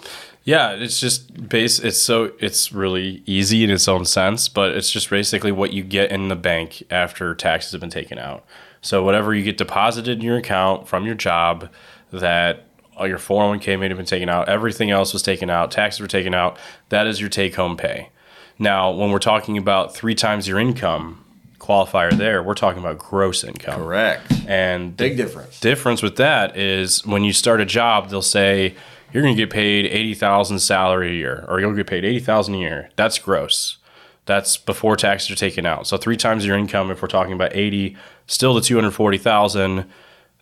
Yeah, 0.50 0.72
it's 0.72 1.00
just 1.00 1.48
base. 1.48 1.78
It's 1.78 2.00
so 2.00 2.32
it's 2.40 2.74
really 2.74 3.22
easy 3.28 3.64
in 3.64 3.70
its 3.70 3.88
own 3.88 4.04
sense, 4.04 4.50
but 4.50 4.72
it's 4.72 4.90
just 4.90 5.08
basically 5.08 5.52
what 5.52 5.74
you 5.74 5.84
get 5.84 6.10
in 6.12 6.28
the 6.28 6.36
bank 6.36 6.82
after 6.90 7.36
taxes 7.36 7.72
have 7.74 7.82
been 7.82 7.92
taken 7.92 8.18
out. 8.18 8.44
So 8.82 9.04
whatever 9.04 9.36
you 9.36 9.44
get 9.44 9.60
deposited 9.60 10.18
in 10.18 10.24
your 10.24 10.38
account 10.38 10.88
from 10.88 11.06
your 11.06 11.14
job, 11.14 11.70
that 12.12 12.64
all 12.98 13.08
your 13.08 13.20
401k 13.20 13.80
may 13.80 13.90
have 13.90 13.98
been 13.98 14.08
taken 14.08 14.28
out, 14.28 14.50
everything 14.50 14.90
else 14.90 15.14
was 15.14 15.22
taken 15.22 15.52
out, 15.52 15.70
taxes 15.70 16.02
were 16.02 16.08
taken 16.08 16.34
out. 16.34 16.58
That 16.90 17.06
is 17.06 17.22
your 17.22 17.30
take-home 17.30 17.78
pay. 17.78 18.10
Now, 18.58 18.90
when 18.90 19.12
we're 19.12 19.20
talking 19.20 19.56
about 19.56 19.94
three 19.94 20.16
times 20.16 20.48
your 20.48 20.58
income 20.58 21.24
qualifier, 21.60 22.12
there 22.12 22.42
we're 22.42 22.56
talking 22.56 22.80
about 22.82 22.98
gross 22.98 23.44
income. 23.44 23.84
Correct. 23.84 24.34
And 24.48 24.98
Big 24.98 25.16
difference. 25.16 25.60
difference 25.60 26.02
with 26.02 26.16
that 26.16 26.58
is 26.58 27.06
when 27.06 27.24
you 27.24 27.34
start 27.34 27.62
a 27.62 27.66
job, 27.66 28.10
they'll 28.10 28.24
say 28.24 28.74
you're 29.12 29.24
going 29.24 29.36
to 29.36 29.42
get 29.42 29.50
paid 29.50 29.86
eighty 29.88 30.14
thousand 30.14 30.60
salary 30.60 31.10
a 31.12 31.14
year, 31.14 31.46
or 31.48 31.60
you'll 31.60 31.74
get 31.74 31.88
paid 31.88 32.06
eighty 32.06 32.20
thousand 32.20 32.56
a 32.56 32.60
year. 32.60 32.90
That's 32.96 33.18
gross. 33.20 33.78
That's 34.26 34.58
before 34.58 34.96
taxes 34.96 35.32
are 35.32 35.36
taken 35.36 35.66
out. 35.66 35.88
So 35.88 35.98
three 35.98 36.18
times 36.18 36.46
your 36.46 36.56
income, 36.56 36.92
if 36.92 37.02
we're 37.02 37.08
talking 37.08 37.34
about 37.34 37.56
eighty, 37.56 37.98
still 38.28 38.54
the 38.54 38.62
two 38.62 38.76
hundred 38.76 38.92
forty 38.92 39.18
thousand. 39.18 39.86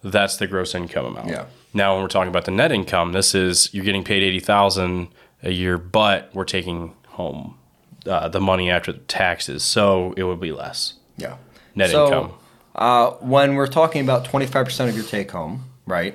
That's 0.04 0.38
the 0.38 0.46
gross 0.48 0.75
income 0.75 1.06
amount. 1.06 1.30
Yeah. 1.30 1.46
Now, 1.74 1.94
when 1.94 2.04
we're 2.04 2.08
talking 2.10 2.30
about 2.30 2.46
the 2.46 2.52
net 2.52 2.72
income, 2.72 3.14
this 3.14 3.34
is 3.34 3.74
you're 3.74 3.86
getting 3.86 4.04
paid 4.04 4.24
eighty 4.24 4.40
thousand 4.40 5.08
a 5.44 5.52
year, 5.52 5.78
but 5.78 6.30
we're 6.34 6.44
taking 6.46 6.94
home 7.10 7.58
uh, 8.06 8.28
the 8.28 8.40
money 8.40 8.70
after 8.70 8.92
the 8.92 9.00
taxes, 9.00 9.63
so 9.63 10.13
it 10.18 10.24
would 10.24 10.40
be 10.40 10.52
less 10.52 10.94
Yeah. 11.18 11.38
net 11.75 11.90
So, 11.92 12.06
income. 12.06 12.34
Uh, 12.75 13.12
when 13.22 13.56
we're 13.56 13.68
talking 13.68 14.02
about 14.04 14.24
25% 14.25 14.88
of 14.90 14.96
your 14.96 15.04
take 15.04 15.31
home, 15.31 15.63
right? 15.88 16.13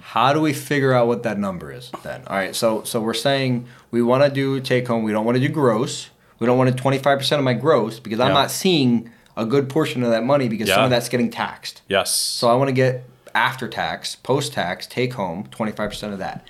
How 0.00 0.32
do 0.32 0.40
we 0.40 0.52
figure 0.52 0.92
out 0.92 1.06
what 1.06 1.22
that 1.24 1.38
number 1.38 1.72
is 1.72 1.90
then? 2.02 2.22
All 2.26 2.36
right, 2.36 2.54
so 2.54 2.82
so 2.84 3.00
we're 3.00 3.14
saying 3.14 3.66
we 3.90 4.02
want 4.02 4.24
to 4.24 4.30
do 4.30 4.60
take 4.60 4.86
home, 4.88 5.02
we 5.02 5.12
don't 5.12 5.24
want 5.24 5.36
to 5.36 5.46
do 5.46 5.52
gross. 5.52 6.10
We 6.38 6.46
don't 6.46 6.56
want 6.56 6.74
to 6.76 6.82
25% 6.82 7.38
of 7.38 7.44
my 7.44 7.52
gross 7.54 7.98
because 7.98 8.20
I'm 8.20 8.28
Yeah. 8.28 8.34
not 8.34 8.50
seeing 8.52 9.10
a 9.36 9.44
good 9.44 9.68
portion 9.68 10.02
of 10.04 10.10
that 10.10 10.24
money 10.24 10.48
because 10.48 10.68
some 10.68 10.84
of 10.84 10.90
that's 10.90 11.08
getting 11.08 11.30
taxed. 11.30 11.82
Yes. 11.88 12.12
So 12.12 12.48
I 12.48 12.54
want 12.54 12.68
to 12.68 12.72
get 12.72 13.04
after 13.34 13.66
tax, 13.68 14.14
post 14.16 14.52
tax, 14.52 14.86
take 14.86 15.14
home 15.14 15.48
25% 15.50 16.12
of 16.12 16.18
that. 16.20 16.46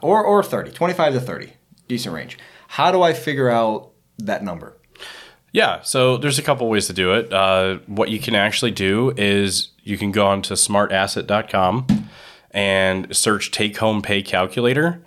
Or 0.00 0.22
or 0.24 0.42
30, 0.42 0.70
25 0.72 1.12
to 1.14 1.20
30. 1.20 1.52
Decent 1.88 2.14
range. 2.14 2.38
How 2.68 2.90
do 2.90 3.02
I 3.02 3.12
figure 3.12 3.50
out 3.50 3.90
that 4.18 4.42
number? 4.42 4.76
Yeah, 5.52 5.82
so 5.82 6.16
there's 6.16 6.38
a 6.38 6.42
couple 6.42 6.68
ways 6.68 6.88
to 6.88 6.92
do 6.92 7.12
it. 7.14 7.32
Uh, 7.32 7.78
what 7.86 8.08
you 8.10 8.18
can 8.18 8.34
actually 8.34 8.72
do 8.72 9.12
is 9.16 9.68
you 9.84 9.96
can 9.96 10.10
go 10.10 10.26
onto 10.26 10.54
smartasset.com 10.54 11.86
and 12.54 13.14
search 13.14 13.50
take 13.50 13.76
home 13.76 14.00
pay 14.00 14.22
calculator 14.22 15.02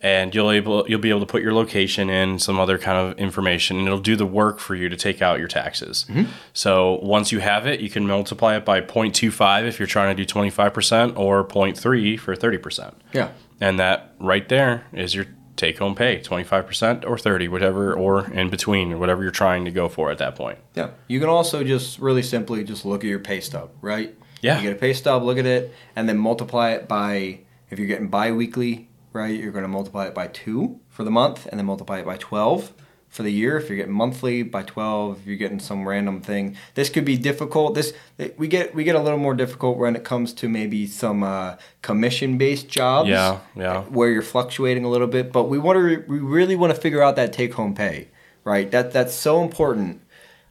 and 0.00 0.34
you'll 0.34 0.50
able 0.50 0.84
you'll 0.88 1.00
be 1.00 1.10
able 1.10 1.20
to 1.20 1.26
put 1.26 1.42
your 1.42 1.52
location 1.52 2.10
in 2.10 2.38
some 2.38 2.60
other 2.60 2.78
kind 2.78 2.98
of 2.98 3.18
information 3.18 3.78
and 3.78 3.86
it'll 3.86 3.98
do 3.98 4.16
the 4.16 4.26
work 4.26 4.58
for 4.58 4.74
you 4.74 4.88
to 4.88 4.96
take 4.96 5.22
out 5.22 5.38
your 5.38 5.48
taxes. 5.48 6.06
Mm-hmm. 6.08 6.30
So 6.52 7.00
once 7.02 7.32
you 7.32 7.40
have 7.40 7.66
it, 7.66 7.80
you 7.80 7.90
can 7.90 8.06
multiply 8.06 8.56
it 8.56 8.64
by 8.64 8.80
0.25 8.80 9.66
if 9.66 9.78
you're 9.78 9.86
trying 9.86 10.16
to 10.16 10.24
do 10.24 10.32
25% 10.32 11.16
or 11.16 11.44
0.3 11.44 12.20
for 12.20 12.36
30%. 12.36 12.94
Yeah. 13.12 13.30
And 13.60 13.78
that 13.78 14.14
right 14.20 14.48
there 14.48 14.86
is 14.92 15.14
your 15.14 15.26
take 15.56 15.78
home 15.78 15.96
pay, 15.96 16.20
25% 16.20 17.04
or 17.04 17.18
30, 17.18 17.48
whatever 17.48 17.92
or 17.92 18.30
in 18.30 18.48
between 18.48 18.92
or 18.92 18.98
whatever 18.98 19.22
you're 19.22 19.32
trying 19.32 19.64
to 19.64 19.72
go 19.72 19.88
for 19.88 20.12
at 20.12 20.18
that 20.18 20.36
point. 20.36 20.58
Yeah. 20.76 20.90
You 21.08 21.18
can 21.18 21.28
also 21.28 21.64
just 21.64 21.98
really 21.98 22.22
simply 22.22 22.62
just 22.62 22.84
look 22.84 23.02
at 23.02 23.08
your 23.08 23.18
pay 23.18 23.40
stub, 23.40 23.70
right? 23.80 24.14
Yeah. 24.40 24.58
You 24.58 24.68
get 24.68 24.76
a 24.76 24.80
pay 24.80 24.92
stub, 24.92 25.22
look 25.22 25.38
at 25.38 25.46
it, 25.46 25.72
and 25.96 26.08
then 26.08 26.18
multiply 26.18 26.70
it 26.70 26.88
by 26.88 27.40
if 27.70 27.78
you're 27.78 27.88
getting 27.88 28.08
bi-weekly, 28.08 28.88
right? 29.12 29.38
You're 29.38 29.52
going 29.52 29.62
to 29.62 29.68
multiply 29.68 30.06
it 30.06 30.14
by 30.14 30.28
2 30.28 30.80
for 30.88 31.04
the 31.04 31.10
month 31.10 31.46
and 31.46 31.58
then 31.58 31.66
multiply 31.66 31.98
it 31.98 32.06
by 32.06 32.16
12 32.16 32.72
for 33.08 33.22
the 33.22 33.30
year. 33.30 33.56
If 33.56 33.68
you're 33.68 33.76
getting 33.76 33.92
monthly 33.92 34.42
by 34.42 34.62
12, 34.62 35.20
if 35.20 35.26
you're 35.26 35.36
getting 35.36 35.58
some 35.58 35.88
random 35.88 36.20
thing. 36.20 36.56
This 36.74 36.90
could 36.90 37.04
be 37.04 37.16
difficult. 37.16 37.74
This 37.74 37.92
we 38.36 38.48
get 38.48 38.74
we 38.74 38.84
get 38.84 38.94
a 38.94 39.00
little 39.00 39.18
more 39.18 39.34
difficult 39.34 39.78
when 39.78 39.96
it 39.96 40.04
comes 40.04 40.32
to 40.34 40.48
maybe 40.48 40.86
some 40.86 41.22
uh, 41.22 41.56
commission-based 41.82 42.68
jobs. 42.68 43.08
Yeah, 43.08 43.40
yeah. 43.56 43.82
Where 43.84 44.10
you're 44.10 44.22
fluctuating 44.22 44.84
a 44.84 44.90
little 44.90 45.06
bit, 45.06 45.32
but 45.32 45.44
we 45.44 45.58
want 45.58 45.78
to 45.78 46.04
we 46.06 46.18
really 46.18 46.56
want 46.56 46.74
to 46.74 46.80
figure 46.80 47.02
out 47.02 47.16
that 47.16 47.32
take-home 47.32 47.74
pay, 47.74 48.08
right? 48.44 48.70
That 48.70 48.92
that's 48.92 49.14
so 49.14 49.42
important 49.42 50.02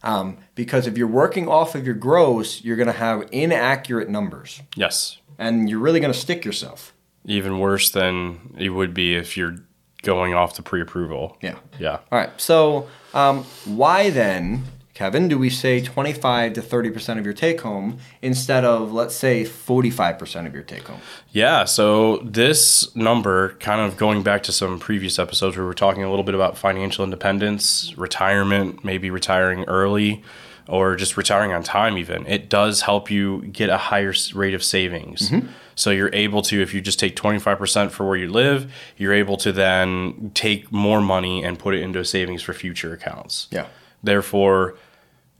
um, 0.08 0.38
because 0.56 0.88
if 0.88 0.98
you're 0.98 1.08
working 1.08 1.48
off 1.48 1.76
of 1.76 1.86
your 1.86 1.94
gross, 1.96 2.64
you're 2.64 2.78
going 2.78 2.88
to 2.88 2.94
have 2.94 3.28
inaccurate 3.32 4.10
numbers, 4.10 4.62
Yes. 4.76 5.18
and 5.38 5.70
you're 5.70 5.80
really 5.80 6.00
going 6.00 6.14
to 6.14 6.20
stick 6.20 6.46
yourself. 6.46 6.94
Even 7.26 7.60
worse 7.60 7.90
than 7.92 8.56
it 8.58 8.70
would 8.70 8.94
be 8.94 9.16
if 9.16 9.36
you're 9.36 9.58
going 10.04 10.34
off 10.34 10.56
the 10.56 10.62
pre 10.64 10.82
approval. 10.82 11.38
Yeah. 11.42 11.56
Yeah. 11.78 12.00
All 12.12 12.18
right. 12.20 12.30
So 12.38 12.88
um, 13.14 13.44
why 13.66 14.10
then? 14.10 14.64
Kevin, 14.98 15.28
do 15.28 15.38
we 15.38 15.52
say 15.52 15.80
25 15.80 16.54
to 16.54 16.62
30% 16.64 17.20
of 17.20 17.24
your 17.24 17.32
take 17.36 17.62
home 17.62 18.00
instead 18.24 18.66
of, 18.66 18.92
let's 18.92 19.14
say, 19.14 19.44
45% 19.44 20.48
of 20.48 20.56
your 20.56 20.64
take 20.64 20.88
home? 20.88 21.00
Yeah, 21.30 21.66
so 21.66 22.18
this 22.24 22.96
number, 22.96 23.50
kind 23.60 23.80
of 23.80 23.96
going 23.96 24.24
back 24.24 24.42
to 24.42 24.52
some 24.52 24.80
previous 24.80 25.20
episodes 25.20 25.56
where 25.56 25.66
we 25.66 25.68
were 25.68 25.76
talking 25.76 26.02
a 26.02 26.10
little 26.10 26.24
bit 26.24 26.34
about 26.34 26.58
financial 26.58 27.04
independence, 27.04 27.96
retirement, 27.96 28.84
maybe 28.84 29.12
retiring 29.12 29.66
early, 29.66 30.24
or 30.68 30.96
just 30.96 31.16
retiring 31.16 31.54
on 31.54 31.62
time, 31.62 31.96
even, 32.00 32.26
it 32.26 32.50
does 32.50 32.82
help 32.82 33.12
you 33.12 33.44
get 33.44 33.70
a 33.70 33.78
higher 33.78 34.16
rate 34.34 34.56
of 34.56 34.64
savings. 34.64 35.30
Mm-hmm. 35.30 35.48
So 35.76 35.92
you're 35.92 36.10
able 36.12 36.42
to, 36.42 36.60
if 36.60 36.74
you 36.74 36.82
just 36.82 37.00
take 37.00 37.16
25% 37.16 37.92
for 37.92 38.08
where 38.08 38.18
you 38.18 38.32
live, 38.32 38.74
you're 38.98 39.14
able 39.14 39.38
to 39.38 39.52
then 39.52 40.32
take 40.34 40.72
more 40.72 41.02
money 41.02 41.44
and 41.44 41.60
put 41.60 41.76
it 41.76 41.84
into 41.84 42.04
savings 42.04 42.42
for 42.42 42.54
future 42.54 42.94
accounts. 42.94 43.48
Yeah. 43.52 43.68
Therefore, 44.02 44.76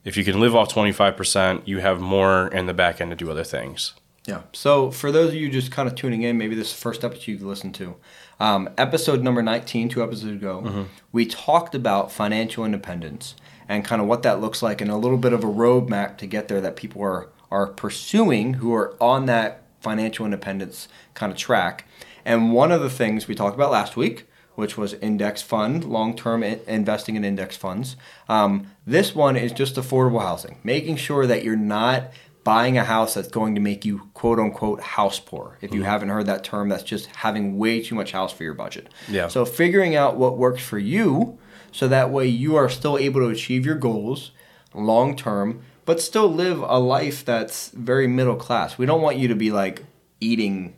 if 0.08 0.16
you 0.16 0.24
can 0.24 0.40
live 0.40 0.56
off 0.56 0.74
25%, 0.74 1.64
you 1.66 1.80
have 1.80 2.00
more 2.00 2.48
in 2.48 2.66
the 2.66 2.74
back 2.74 3.02
end 3.02 3.12
to 3.12 3.16
do 3.18 3.30
other 3.30 3.44
things. 3.44 3.94
Yeah. 4.26 4.44
So 4.54 4.90
for 4.90 5.12
those 5.12 5.30
of 5.30 5.36
you 5.36 5.50
just 5.50 5.70
kind 5.70 5.88
of 5.88 5.96
tuning 5.96 6.22
in, 6.24 6.38
maybe 6.38 6.56
this 6.56 6.70
is 6.70 6.76
the 6.76 6.82
first 6.82 7.04
episode 7.04 7.28
you've 7.28 7.42
listened 7.42 7.76
to. 7.76 7.96
Um, 8.40 8.70
episode 8.78 9.22
number 9.22 9.42
19, 9.42 9.90
two 9.90 10.02
episodes 10.02 10.32
ago, 10.32 10.88
we 11.12 11.26
talked 11.26 11.76
about 11.76 12.10
financial 12.10 12.64
independence 12.64 13.36
and 13.68 13.84
kind 13.84 14.02
of 14.02 14.08
what 14.08 14.24
that 14.24 14.40
looks 14.40 14.64
like 14.64 14.80
and 14.80 14.90
a 14.90 14.96
little 14.96 15.18
bit 15.18 15.34
of 15.34 15.44
a 15.44 15.48
roadmap 15.48 16.18
to 16.18 16.26
get 16.26 16.48
there 16.48 16.62
that 16.62 16.78
people 16.78 17.02
are, 17.02 17.28
are 17.52 17.68
pursuing 17.68 18.56
who 18.56 18.74
are 18.74 18.96
on 19.02 19.26
that 19.26 19.64
financial 19.82 20.24
independence 20.24 20.88
kind 21.16 21.34
of 21.34 21.38
track. 21.38 21.86
And 22.24 22.54
one 22.54 22.72
of 22.72 22.82
the 22.82 22.90
things 22.90 23.28
we 23.28 23.36
talked 23.36 23.56
about 23.56 23.72
last 23.72 23.98
week, 23.98 24.26
which 24.58 24.76
was 24.76 24.96
index 24.96 25.44
fund, 25.44 25.84
long 25.84 26.16
term 26.16 26.42
investing 26.42 27.16
in 27.16 27.24
index 27.24 27.56
funds. 27.56 27.96
Um, 28.28 28.72
this 28.88 29.14
one 29.14 29.38
is 29.38 29.52
just 29.52 29.76
affordable 29.76 30.22
housing, 30.22 30.58
making 30.64 30.96
sure 30.96 31.28
that 31.28 31.44
you're 31.44 31.56
not 31.56 32.12
buying 32.44 32.76
a 32.76 32.84
house 32.84 33.14
that's 33.14 33.28
going 33.28 33.54
to 33.54 33.62
make 33.62 33.86
you 33.86 34.10
quote 34.16 34.40
unquote 34.40 34.82
house 34.82 35.20
poor. 35.20 35.60
If 35.62 35.76
you 35.76 35.84
haven't 35.84 36.10
heard 36.10 36.26
that 36.26 36.44
term, 36.44 36.70
that's 36.70 36.82
just 36.82 37.06
having 37.18 37.60
way 37.60 37.84
too 37.84 37.94
much 37.94 38.14
house 38.14 38.34
for 38.34 38.44
your 38.44 38.56
budget. 38.56 38.88
Yeah. 39.08 39.28
So 39.28 39.46
figuring 39.46 39.96
out 39.96 40.18
what 40.18 40.40
works 40.40 40.64
for 40.64 40.80
you 40.80 41.38
so 41.72 41.88
that 41.90 42.10
way 42.10 42.26
you 42.26 42.56
are 42.56 42.68
still 42.68 42.98
able 42.98 43.22
to 43.22 43.28
achieve 43.28 43.64
your 43.64 43.76
goals 43.76 44.32
long 44.74 45.16
term, 45.16 45.62
but 45.86 46.02
still 46.02 46.34
live 46.34 46.60
a 46.62 46.80
life 46.80 47.24
that's 47.24 47.70
very 47.70 48.08
middle 48.08 48.36
class. 48.36 48.80
We 48.80 48.88
don't 48.88 49.04
want 49.04 49.18
you 49.18 49.28
to 49.28 49.36
be 49.36 49.52
like 49.52 49.86
eating, 50.20 50.76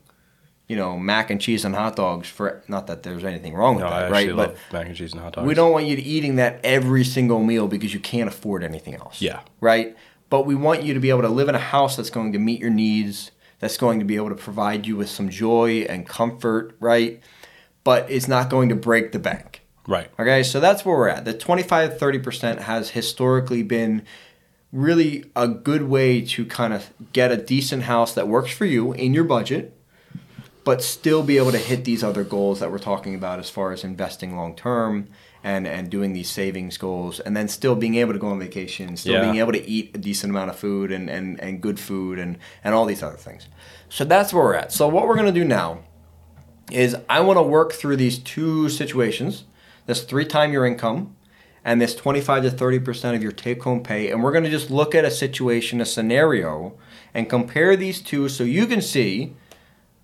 you 0.69 0.77
know, 0.77 0.97
mac 0.97 1.29
and 1.29 1.41
cheese 1.41 1.65
and 1.65 1.75
hot 1.75 1.97
dogs 1.97 2.29
for 2.29 2.63
not 2.69 2.87
that 2.87 3.03
there's 3.03 3.25
anything 3.25 3.53
wrong 3.55 3.75
with 3.75 3.83
No, 3.83 3.89
that, 3.89 4.03
actually 4.03 4.33
right? 4.33 4.35
But 4.35 4.57
mac 4.71 4.87
and 4.87 4.95
cheese 4.95 5.11
and 5.11 5.21
hot 5.21 5.33
dogs. 5.33 5.45
we 5.47 5.53
don't 5.55 5.71
want 5.73 5.87
you 5.87 5.97
to 5.97 6.01
eating 6.01 6.35
that 6.35 6.61
every 6.63 7.03
single 7.03 7.43
meal 7.43 7.67
because 7.67 7.93
you 7.93 7.99
can't 7.99 8.29
afford 8.29 8.63
anything 8.63 8.93
else. 8.93 9.21
Yeah. 9.21 9.41
Right? 9.59 9.97
But 10.29 10.45
we 10.45 10.53
want 10.55 10.83
you 10.83 10.93
to 10.93 10.99
be 10.99 11.09
able 11.09 11.23
to 11.23 11.27
live 11.29 11.49
in 11.49 11.55
a 11.55 11.59
house 11.59 11.97
that's 11.97 12.11
going 12.11 12.33
to 12.33 12.39
meet 12.39 12.61
your 12.61 12.69
needs, 12.69 13.31
that's 13.57 13.77
going 13.77 13.97
to 13.97 14.05
be 14.05 14.15
able 14.15 14.29
to 14.29 14.35
provide 14.35 14.85
you 14.85 14.95
with 14.95 15.09
some 15.09 15.27
joy 15.29 15.87
and 15.89 16.07
comfort, 16.07 16.75
right? 16.79 17.19
But 17.83 18.09
it's 18.11 18.27
not 18.27 18.49
going 18.49 18.69
to 18.69 18.75
break 18.75 19.11
the 19.11 19.19
bank. 19.19 19.65
Right. 19.87 20.11
Okay, 20.19 20.43
so 20.43 20.59
that's 20.59 20.85
where 20.85 20.95
we're 20.95 21.07
at. 21.09 21.25
The 21.25 21.33
25 21.33 21.97
30% 21.97 22.59
has 22.59 22.91
historically 22.91 23.63
been 23.63 24.05
really 24.71 25.25
a 25.35 25.47
good 25.47 25.83
way 25.89 26.21
to 26.21 26.45
kind 26.45 26.73
of 26.73 26.91
get 27.11 27.31
a 27.31 27.37
decent 27.37 27.83
house 27.83 28.13
that 28.13 28.27
works 28.27 28.51
for 28.51 28.65
you 28.65 28.93
in 28.93 29.15
your 29.15 29.23
budget, 29.23 29.75
but 30.63 30.81
still 30.83 31.23
be 31.23 31.37
able 31.37 31.51
to 31.51 31.57
hit 31.57 31.85
these 31.85 32.03
other 32.03 32.23
goals 32.23 32.59
that 32.59 32.71
we're 32.71 32.77
talking 32.79 33.15
about 33.15 33.39
as 33.39 33.49
far 33.49 33.71
as 33.71 33.83
investing 33.83 34.35
long 34.35 34.55
term 34.55 35.07
and, 35.43 35.65
and 35.65 35.89
doing 35.89 36.13
these 36.13 36.29
savings 36.29 36.77
goals, 36.77 37.19
and 37.21 37.35
then 37.35 37.47
still 37.47 37.73
being 37.75 37.95
able 37.95 38.11
to 38.13 38.19
go 38.19 38.27
on 38.27 38.39
vacation, 38.39 38.97
still 38.97 39.13
Yeah. 39.13 39.21
being 39.21 39.37
able 39.37 39.53
to 39.53 39.65
eat 39.67 39.95
a 39.95 39.97
decent 39.97 40.31
amount 40.31 40.49
of 40.49 40.57
food 40.57 40.91
and, 40.91 41.09
and, 41.09 41.39
and 41.39 41.61
good 41.61 41.79
food 41.79 42.19
and, 42.19 42.37
and 42.63 42.75
all 42.75 42.85
these 42.85 43.01
other 43.01 43.15
things. 43.17 43.47
So 43.87 44.03
that's 44.03 44.33
where 44.33 44.43
we're 44.43 44.55
at. 44.55 44.73
So, 44.73 44.87
what 44.87 45.07
we're 45.07 45.15
going 45.15 45.33
to 45.33 45.39
do 45.39 45.45
now 45.45 45.79
is 46.71 46.95
I 47.09 47.21
want 47.21 47.37
to 47.37 47.43
work 47.43 47.73
through 47.73 47.95
these 47.95 48.19
two 48.19 48.69
situations 48.69 49.45
this 49.85 50.03
three 50.03 50.25
time 50.25 50.53
your 50.53 50.67
income 50.67 51.15
and 51.65 51.81
this 51.81 51.95
25 51.95 52.43
to 52.43 52.49
30% 52.51 53.15
of 53.15 53.23
your 53.23 53.31
take 53.31 53.63
home 53.63 53.81
pay. 53.81 54.11
And 54.11 54.23
we're 54.23 54.31
going 54.31 54.43
to 54.43 54.49
just 54.49 54.69
look 54.69 54.93
at 54.93 55.03
a 55.03 55.09
situation, 55.11 55.81
a 55.81 55.85
scenario, 55.85 56.77
and 57.13 57.27
compare 57.29 57.75
these 57.75 58.01
two 58.01 58.29
so 58.29 58.43
you 58.43 58.67
can 58.67 58.81
see 58.81 59.35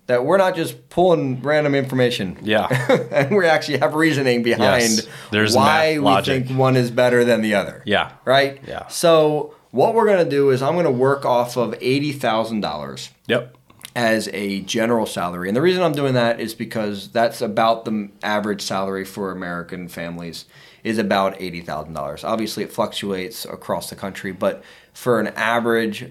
that 0.06 0.24
we're 0.24 0.36
not 0.38 0.54
just 0.54 0.88
pulling 0.88 1.40
random 1.42 1.74
information. 1.74 2.38
Yeah. 2.42 2.66
and 3.10 3.36
we 3.36 3.46
actually 3.46 3.78
have 3.78 3.94
reasoning 3.94 4.42
behind 4.42 4.82
Yes. 4.82 5.06
There's 5.32 5.54
why 5.56 5.94
we 5.94 5.98
logic. 5.98 6.46
think 6.46 6.58
one 6.58 6.76
is 6.76 6.90
better 6.90 7.24
than 7.24 7.42
the 7.42 7.54
other. 7.54 7.82
Yeah. 7.86 8.12
Right? 8.24 8.60
Yeah. 8.66 8.86
So, 8.88 9.54
what 9.72 9.94
we're 9.94 10.06
going 10.06 10.24
to 10.24 10.30
do 10.30 10.50
is 10.50 10.62
I'm 10.62 10.72
going 10.74 10.84
to 10.86 10.90
work 10.90 11.26
off 11.26 11.56
of 11.56 11.72
$80,000 11.80 13.10
Yep. 13.26 13.56
as 13.94 14.28
a 14.32 14.60
general 14.60 15.06
salary. 15.06 15.48
And 15.48 15.56
the 15.56 15.60
reason 15.60 15.82
I'm 15.82 15.92
doing 15.92 16.14
that 16.14 16.40
is 16.40 16.54
because 16.54 17.08
that's 17.10 17.40
about 17.42 17.84
the 17.84 18.08
average 18.22 18.62
salary 18.62 19.04
for 19.04 19.32
American 19.32 19.88
families 19.88 20.46
is 20.84 20.98
about 20.98 21.36
$80,000. 21.40 22.24
Obviously 22.24 22.62
it 22.62 22.72
fluctuates 22.72 23.44
across 23.44 23.90
the 23.90 23.96
country, 23.96 24.30
but 24.32 24.62
for 24.94 25.18
an 25.20 25.26
average 25.28 26.10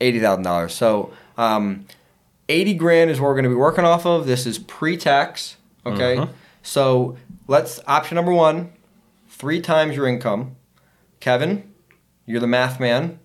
$80,000. 0.00 0.70
So, 0.70 1.12
um, 1.36 1.84
80 2.50 2.74
grand 2.74 3.10
is 3.10 3.20
what 3.20 3.28
we're 3.28 3.34
going 3.34 3.44
to 3.44 3.50
be 3.50 3.54
working 3.54 3.84
off 3.84 4.04
of. 4.04 4.26
This 4.26 4.44
is 4.44 4.58
pre-tax, 4.58 5.56
okay? 5.86 6.16
Mm-hmm. 6.16 6.32
So, 6.62 7.16
let's 7.46 7.80
option 7.86 8.16
number 8.16 8.32
1, 8.32 8.72
3 9.28 9.60
times 9.60 9.96
your 9.96 10.06
income. 10.06 10.56
Kevin, 11.20 11.72
you're 12.26 12.40
the 12.40 12.46
math 12.46 12.80
man. 12.80 13.20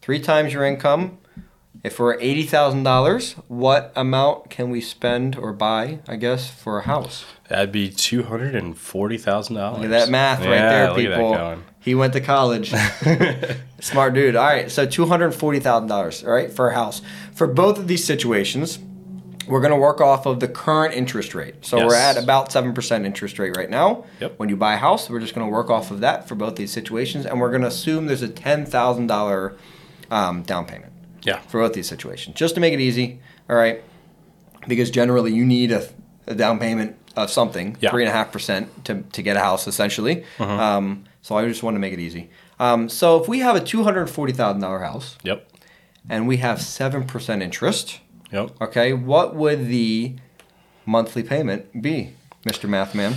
3 0.00 0.20
times 0.20 0.52
your 0.52 0.64
income 0.64 1.18
if 1.82 1.98
we're 1.98 2.14
eighty 2.20 2.44
thousand 2.44 2.84
dollars, 2.84 3.32
what 3.48 3.92
amount 3.96 4.50
can 4.50 4.70
we 4.70 4.80
spend 4.80 5.36
or 5.36 5.52
buy? 5.52 5.98
I 6.06 6.16
guess 6.16 6.48
for 6.48 6.78
a 6.78 6.82
house. 6.82 7.24
That'd 7.48 7.72
be 7.72 7.90
two 7.90 8.22
hundred 8.22 8.54
and 8.54 8.78
forty 8.78 9.18
thousand 9.18 9.56
dollars. 9.56 9.78
Look 9.78 9.86
at 9.86 9.90
that 9.90 10.08
math 10.08 10.40
right 10.40 10.50
yeah, 10.50 10.68
there, 10.68 10.88
look 10.90 10.98
at 10.98 11.08
that 11.08 11.16
people. 11.16 11.62
He 11.80 11.96
went 11.96 12.12
to 12.12 12.20
college. 12.20 12.72
Smart 13.80 14.14
dude. 14.14 14.36
All 14.36 14.46
right, 14.46 14.70
so 14.70 14.86
two 14.86 15.06
hundred 15.06 15.32
forty 15.32 15.58
thousand 15.58 15.88
dollars. 15.88 16.22
All 16.22 16.30
right, 16.32 16.52
for 16.52 16.68
a 16.68 16.74
house. 16.74 17.02
For 17.34 17.48
both 17.48 17.78
of 17.78 17.88
these 17.88 18.04
situations, 18.04 18.78
we're 19.48 19.60
going 19.60 19.72
to 19.72 19.76
work 19.76 20.00
off 20.00 20.24
of 20.24 20.38
the 20.38 20.46
current 20.46 20.94
interest 20.94 21.34
rate. 21.34 21.64
So 21.66 21.84
we're 21.84 21.96
at 21.96 22.16
about 22.16 22.52
seven 22.52 22.74
percent 22.74 23.04
interest 23.04 23.40
rate 23.40 23.56
right 23.56 23.68
now. 23.68 24.04
Yep. 24.20 24.38
When 24.38 24.48
you 24.48 24.56
buy 24.56 24.74
a 24.74 24.78
house, 24.78 25.10
we're 25.10 25.18
just 25.18 25.34
going 25.34 25.48
to 25.48 25.52
work 25.52 25.68
off 25.68 25.90
of 25.90 25.98
that 25.98 26.28
for 26.28 26.36
both 26.36 26.54
these 26.54 26.70
situations, 26.70 27.26
and 27.26 27.40
we're 27.40 27.50
going 27.50 27.62
to 27.62 27.68
assume 27.68 28.06
there's 28.06 28.22
a 28.22 28.28
ten 28.28 28.64
thousand 28.66 29.08
dollar 29.08 29.56
um, 30.12 30.42
down 30.42 30.64
payment 30.64 30.91
Yeah. 31.24 31.38
for 31.48 31.60
both 31.60 31.72
these 31.74 31.88
situations, 31.88 32.36
just 32.36 32.54
to 32.56 32.60
make 32.60 32.72
it 32.74 32.80
easy. 32.80 33.20
All 33.48 33.56
right, 33.56 33.82
because 34.68 34.90
generally 34.90 35.32
you 35.32 35.44
need 35.44 35.72
a, 35.72 35.88
a 36.26 36.34
down 36.34 36.58
payment 36.58 36.96
of 37.16 37.30
something, 37.30 37.76
Yeah. 37.80 37.90
three 37.90 38.02
and 38.04 38.08
a 38.10 38.12
half 38.12 38.32
percent 38.32 38.84
to 38.86 39.02
to 39.12 39.22
get 39.22 39.36
a 39.36 39.40
house, 39.40 39.66
essentially. 39.66 40.24
Um, 40.38 41.04
so 41.20 41.36
I 41.36 41.46
just 41.48 41.62
want 41.62 41.74
to 41.76 41.78
make 41.80 41.92
it 41.92 42.00
easy. 42.00 42.30
Um, 42.58 42.88
so 42.88 43.20
if 43.22 43.28
we 43.28 43.40
have 43.40 43.54
a 43.56 43.60
two 43.60 43.82
hundred 43.84 44.06
forty 44.08 44.32
thousand 44.32 44.60
dollar 44.62 44.80
house 44.80 45.16
Yep. 45.22 45.48
and 46.08 46.26
we 46.28 46.38
have 46.38 46.60
seven 46.62 47.04
percent 47.04 47.42
interest, 47.42 48.00
Yep. 48.32 48.50
okay, 48.60 48.92
what 48.92 49.34
would 49.34 49.66
the 49.68 50.14
monthly 50.86 51.22
payment 51.22 51.82
be, 51.82 52.14
Mister 52.44 52.66
Mathman? 52.68 53.14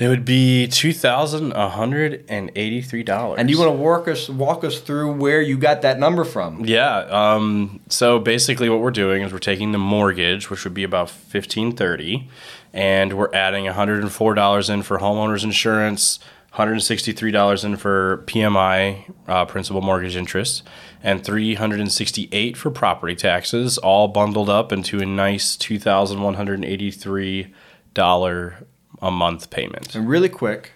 It 0.00 0.08
would 0.08 0.24
be 0.24 0.66
two 0.66 0.94
thousand 0.94 1.52
one 1.52 1.70
hundred 1.70 2.24
and 2.30 2.50
eighty-three 2.56 3.02
dollars. 3.02 3.38
And 3.38 3.50
you 3.50 3.58
want 3.58 3.68
to 3.68 3.76
walk 3.76 4.08
us 4.08 4.30
walk 4.30 4.64
us 4.64 4.80
through 4.80 5.12
where 5.12 5.42
you 5.42 5.58
got 5.58 5.82
that 5.82 5.98
number 5.98 6.24
from? 6.24 6.64
Yeah. 6.64 7.00
Um, 7.00 7.80
so 7.90 8.18
basically, 8.18 8.70
what 8.70 8.80
we're 8.80 8.92
doing 8.92 9.20
is 9.22 9.30
we're 9.30 9.40
taking 9.40 9.72
the 9.72 9.78
mortgage, 9.78 10.48
which 10.48 10.64
would 10.64 10.72
be 10.72 10.84
about 10.84 11.10
fifteen 11.10 11.76
thirty, 11.76 12.30
and 12.72 13.12
we're 13.12 13.32
adding 13.34 13.66
one 13.66 13.74
hundred 13.74 14.02
and 14.02 14.10
four 14.10 14.32
dollars 14.32 14.70
in 14.70 14.82
for 14.82 15.00
homeowners 15.00 15.44
insurance, 15.44 16.18
one 16.18 16.56
hundred 16.56 16.72
and 16.72 16.82
sixty-three 16.82 17.30
dollars 17.30 17.62
in 17.62 17.76
for 17.76 18.24
PMI, 18.26 19.12
uh, 19.28 19.44
principal 19.44 19.82
mortgage 19.82 20.16
interest, 20.16 20.62
and 21.02 21.22
three 21.22 21.56
hundred 21.56 21.78
and 21.80 21.92
sixty-eight 21.92 22.56
for 22.56 22.70
property 22.70 23.14
taxes, 23.14 23.76
all 23.76 24.08
bundled 24.08 24.48
up 24.48 24.72
into 24.72 25.02
a 25.02 25.04
nice 25.04 25.56
two 25.56 25.78
thousand 25.78 26.22
one 26.22 26.36
hundred 26.36 26.54
and 26.54 26.64
eighty-three 26.64 27.52
dollar 27.92 28.66
a 29.02 29.10
month 29.10 29.50
payment. 29.50 29.94
And 29.94 30.08
really 30.08 30.28
quick, 30.28 30.72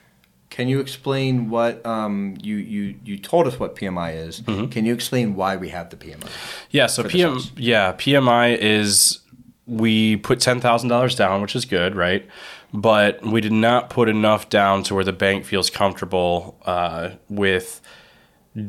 can 0.54 0.68
you 0.68 0.78
explain 0.78 1.50
what 1.50 1.84
um, 1.84 2.36
you, 2.40 2.56
you 2.56 2.94
you 3.04 3.18
told 3.18 3.48
us 3.48 3.58
what 3.58 3.74
PMI 3.74 4.14
is? 4.14 4.40
Can 4.70 4.84
you 4.84 4.94
explain 4.94 5.34
why 5.34 5.56
we 5.56 5.70
have 5.70 5.90
the 5.90 5.96
PMI? 5.96 6.30
Yeah, 6.70 6.86
so 6.86 7.02
PM 7.02 7.40
yeah, 7.56 7.92
PMI 7.94 8.56
is 8.56 9.18
we 9.66 10.16
put 10.16 10.38
ten 10.38 10.60
thousand 10.60 10.90
dollars 10.90 11.16
down, 11.16 11.42
which 11.42 11.56
is 11.56 11.64
good, 11.64 11.96
right? 11.96 12.24
But 12.72 13.24
we 13.24 13.40
did 13.40 13.52
not 13.52 13.90
put 13.90 14.08
enough 14.08 14.48
down 14.48 14.84
to 14.84 14.94
where 14.94 15.02
the 15.02 15.12
bank 15.12 15.44
feels 15.44 15.70
comfortable 15.70 16.56
uh, 16.64 17.10
with. 17.28 17.80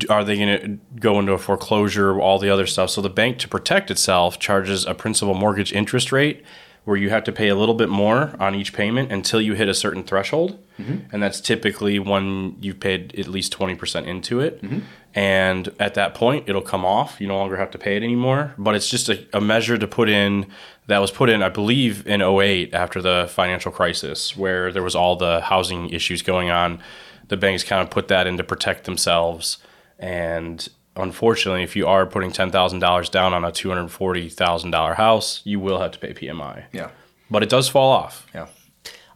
Are 0.09 0.23
they 0.23 0.35
going 0.35 0.61
to 0.61 0.79
go 0.99 1.19
into 1.19 1.33
a 1.33 1.37
foreclosure? 1.37 2.19
All 2.19 2.39
the 2.39 2.49
other 2.49 2.65
stuff. 2.65 2.89
So 2.89 3.01
the 3.03 3.09
bank, 3.11 3.37
to 3.39 3.47
protect 3.47 3.91
itself, 3.91 4.39
charges 4.39 4.83
a 4.87 4.95
principal 4.95 5.35
mortgage 5.35 5.71
interest 5.71 6.11
rate, 6.11 6.43
where 6.85 6.95
you 6.95 7.09
have 7.09 7.23
to 7.23 7.31
pay 7.31 7.49
a 7.49 7.55
little 7.55 7.73
bit 7.73 7.89
more 7.89 8.35
on 8.39 8.55
each 8.55 8.71
payment 8.71 9.11
until 9.11 9.41
you 9.41 9.53
hit 9.53 9.67
a 9.67 9.73
certain 9.73 10.03
threshold. 10.03 10.63
Mm-hmm. 10.79 10.97
And 11.11 11.21
that's 11.21 11.41
typically 11.41 11.97
when 11.97 12.57
you've 12.61 12.79
paid 12.79 13.17
at 13.17 13.27
least 13.27 13.57
20% 13.57 14.05
into 14.05 14.39
it. 14.39 14.61
Mm-hmm. 14.61 14.79
And 15.15 15.73
at 15.79 15.95
that 15.95 16.13
point, 16.13 16.47
it'll 16.47 16.61
come 16.61 16.85
off. 16.85 17.19
You 17.19 17.27
no 17.27 17.37
longer 17.37 17.57
have 17.57 17.71
to 17.71 17.79
pay 17.79 17.97
it 17.97 18.03
anymore. 18.03 18.53
But 18.57 18.75
it's 18.75 18.89
just 18.89 19.09
a, 19.09 19.25
a 19.33 19.41
measure 19.41 19.77
to 19.77 19.87
put 19.87 20.09
in 20.09 20.45
that 20.87 20.99
was 20.99 21.09
put 21.09 21.29
in, 21.29 21.41
I 21.41 21.49
believe, 21.49 22.05
in 22.05 22.21
08 22.21 22.73
after 22.73 23.01
the 23.01 23.27
financial 23.29 23.71
crisis, 23.71 24.37
where 24.37 24.71
there 24.71 24.83
was 24.83 24.95
all 24.95 25.15
the 25.15 25.41
housing 25.41 25.89
issues 25.89 26.21
going 26.21 26.51
on. 26.51 26.81
The 27.29 27.37
banks 27.37 27.63
kind 27.63 27.81
of 27.81 27.89
put 27.89 28.09
that 28.09 28.27
in 28.27 28.37
to 28.37 28.43
protect 28.43 28.83
themselves. 28.83 29.57
And 29.97 30.67
unfortunately, 30.95 31.63
if 31.63 31.75
you 31.75 31.87
are 31.87 32.05
putting 32.05 32.31
$10,000 32.31 33.11
down 33.11 33.33
on 33.33 33.43
a 33.43 33.51
$240,000 33.51 34.95
house, 34.95 35.41
you 35.43 35.59
will 35.59 35.79
have 35.79 35.91
to 35.91 35.99
pay 35.99 36.13
PMI. 36.13 36.65
Yeah. 36.71 36.89
But 37.29 37.43
it 37.43 37.49
does 37.49 37.67
fall 37.69 37.91
off. 37.91 38.27
Yeah. 38.33 38.47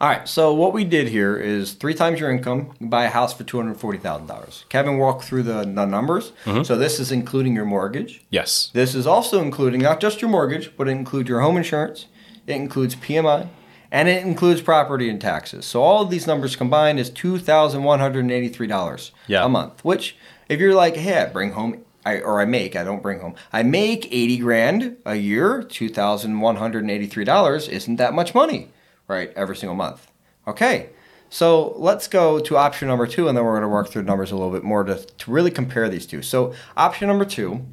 All 0.02 0.08
right. 0.08 0.28
So 0.28 0.54
what 0.54 0.74
we 0.74 0.86
did 0.86 1.10
here 1.10 1.36
is 1.38 1.74
three 1.74 1.94
times 1.94 2.20
your 2.20 2.32
income, 2.32 2.72
you 2.80 2.88
buy 2.88 3.04
a 3.06 3.10
house 3.10 3.34
for 3.34 3.44
two 3.44 3.58
hundred 3.58 3.76
forty 3.78 3.98
thousand 4.00 4.28
dollars. 4.28 4.64
Kevin 4.70 4.98
walked 4.98 5.26
through 5.26 5.44
the, 5.44 5.60
the 5.66 5.86
numbers. 5.86 6.32
Mm-hmm. 6.46 6.64
So 6.64 6.78
this 6.78 7.00
is 7.02 7.12
including 7.12 7.54
your 7.54 7.66
mortgage. 7.66 8.22
Yes. 8.30 8.72
This 8.74 8.96
is 8.96 9.06
also 9.06 9.42
including 9.42 9.82
not 9.82 10.00
just 10.00 10.22
your 10.22 10.30
mortgage, 10.32 10.76
but 10.78 10.88
it 10.88 10.92
includes 10.92 11.28
your 11.28 11.42
home 11.42 11.58
insurance. 11.58 12.06
It 12.48 12.56
includes 12.56 12.96
PMI, 12.96 13.50
and 13.92 14.08
it 14.08 14.26
includes 14.26 14.62
property 14.62 15.10
and 15.10 15.20
taxes. 15.20 15.66
So 15.66 15.84
all 15.84 16.02
of 16.02 16.10
these 16.10 16.26
numbers 16.26 16.56
combined 16.56 16.98
is 16.98 17.10
two 17.10 17.38
thousand 17.38 17.84
one 17.84 18.00
hundred 18.00 18.32
eighty-three 18.32 18.68
dollars 18.68 19.12
Yeah. 19.28 19.44
a 19.46 19.50
month. 19.50 19.84
Which, 19.84 20.16
if 20.50 20.60
you're 20.60 20.76
like, 20.76 20.98
hey, 20.98 21.22
I 21.22 21.28
bring 21.28 21.54
home. 21.54 21.86
I, 22.06 22.22
or 22.22 22.40
I 22.40 22.46
make, 22.46 22.78
I 22.78 22.86
don't 22.86 23.04
bring 23.04 23.20
home. 23.20 23.36
I 23.52 23.62
make 23.62 24.08
80 24.12 24.38
grand 24.38 24.96
a 25.06 25.16
year, 25.16 25.64
$2,183. 25.64 27.70
Isn't 27.70 27.98
that 27.98 28.14
much 28.14 28.34
money, 28.34 28.70
right? 29.08 29.34
Every 29.36 29.58
single 29.58 29.76
month. 29.76 30.10
Okay, 30.48 30.92
so 31.30 31.74
let's 31.76 32.08
go 32.08 32.40
to 32.40 32.56
option 32.56 32.88
number 32.88 33.06
two, 33.06 33.28
and 33.28 33.38
then 33.38 33.44
we're 33.44 33.52
going 33.52 33.64
to 33.64 33.68
work 33.68 33.90
through 33.90 34.04
numbers 34.04 34.32
a 34.32 34.36
little 34.36 34.52
bit 34.52 34.64
more 34.64 34.86
to, 34.86 34.96
to 34.96 35.32
really 35.32 35.52
compare 35.52 35.90
these 35.90 36.06
two. 36.06 36.22
So, 36.22 36.54
option 36.78 37.10
number 37.10 37.26
two 37.26 37.66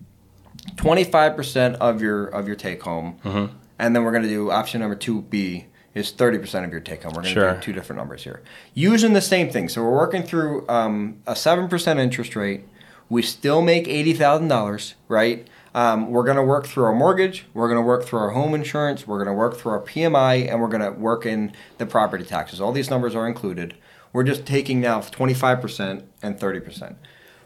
25% 0.75 1.77
of 1.77 2.03
your 2.03 2.27
of 2.27 2.47
your 2.47 2.57
take 2.57 2.83
home 2.83 3.19
mm-hmm. 3.25 3.55
and 3.79 3.95
then 3.95 4.05
we're 4.05 4.11
going 4.11 4.23
to 4.23 4.29
do 4.29 4.51
option 4.51 4.81
number 4.81 4.97
2b 4.97 5.65
is 5.97 6.13
30% 6.13 6.65
of 6.65 6.71
your 6.71 6.81
take 6.81 7.03
home. 7.03 7.15
We're 7.15 7.23
going 7.23 7.35
to 7.35 7.41
Sure. 7.41 7.55
do 7.55 7.61
two 7.61 7.73
different 7.73 7.99
numbers 7.99 8.23
here. 8.23 8.43
Using 8.75 9.15
the 9.15 9.23
same 9.23 9.49
thing. 9.51 9.69
So 9.71 9.83
we're 9.83 9.97
working 9.97 10.23
through 10.23 10.69
um, 10.69 11.23
a 11.27 11.33
7% 11.33 11.99
interest 11.99 12.37
rate. 12.37 12.65
We 13.09 13.23
still 13.23 13.63
make 13.63 13.87
$80000 13.87 14.95
right? 15.09 15.49
Um, 15.75 16.11
we're 16.11 16.25
going 16.25 16.37
to 16.37 16.43
work 16.43 16.67
through 16.67 16.85
our 16.85 16.95
mortgage. 16.95 17.47
We're 17.55 17.69
going 17.69 17.81
to 17.81 17.87
work 17.87 18.05
through 18.05 18.19
our 18.21 18.31
home 18.31 18.55
insurance. 18.55 19.07
We're 19.07 19.23
going 19.25 19.35
to 19.35 19.39
work 19.39 19.57
through 19.57 19.73
our 19.73 19.81
pmi 19.81 20.51
and 20.51 20.61
we're 20.61 20.69
going 20.69 20.83
to 20.83 20.99
work 20.99 21.25
in 21.27 21.53
the 21.79 21.87
property 21.87 22.25
taxes. 22.25 22.61
All 22.61 22.73
these 22.73 22.91
numbers 22.91 23.15
are 23.15 23.27
included. 23.27 23.75
We're 24.13 24.25
just 24.25 24.45
taking 24.47 24.81
now 24.81 25.01
25% 25.01 26.03
and 26.23 26.39
30% 26.39 26.97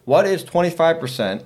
what 0.05 0.27
is 0.27 0.43
25% 0.43 1.45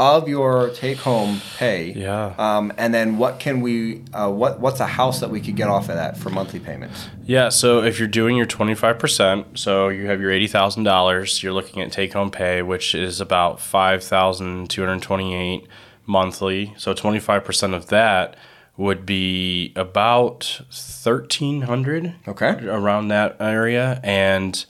of 0.00 0.28
your 0.28 0.70
take 0.70 0.98
home 0.98 1.40
pay. 1.56 1.92
Yeah. 1.92 2.34
Um, 2.36 2.72
and 2.76 2.92
then 2.92 3.16
what 3.16 3.38
can 3.38 3.60
we, 3.60 4.02
uh, 4.12 4.28
what 4.30 4.58
what's 4.58 4.80
a 4.80 4.86
house 4.86 5.20
that 5.20 5.30
we 5.30 5.40
could 5.40 5.54
get 5.54 5.68
off 5.68 5.88
of 5.88 5.94
that 5.94 6.16
for 6.16 6.30
monthly 6.30 6.58
payments? 6.58 7.08
Yeah, 7.24 7.48
so 7.48 7.82
if 7.82 8.00
you're 8.00 8.08
doing 8.08 8.36
your 8.36 8.46
25%, 8.46 9.56
so 9.56 9.88
you 9.88 10.06
have 10.06 10.20
your 10.20 10.32
$80,000, 10.32 11.42
you're 11.42 11.52
looking 11.52 11.80
at 11.80 11.92
take 11.92 12.12
home 12.12 12.30
pay, 12.32 12.60
which 12.62 12.92
is 12.94 13.20
about 13.20 13.60
5228 13.60 15.68
monthly. 16.06 16.74
So 16.76 16.92
25% 16.92 17.74
of 17.74 17.86
that 17.86 18.36
would 18.76 19.06
be 19.06 19.72
about 19.76 20.60
1300 20.68 22.14
Okay. 22.26 22.66
around 22.66 23.08
that 23.08 23.36
area 23.40 24.00
and 24.02 24.66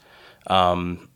um, 0.49 1.09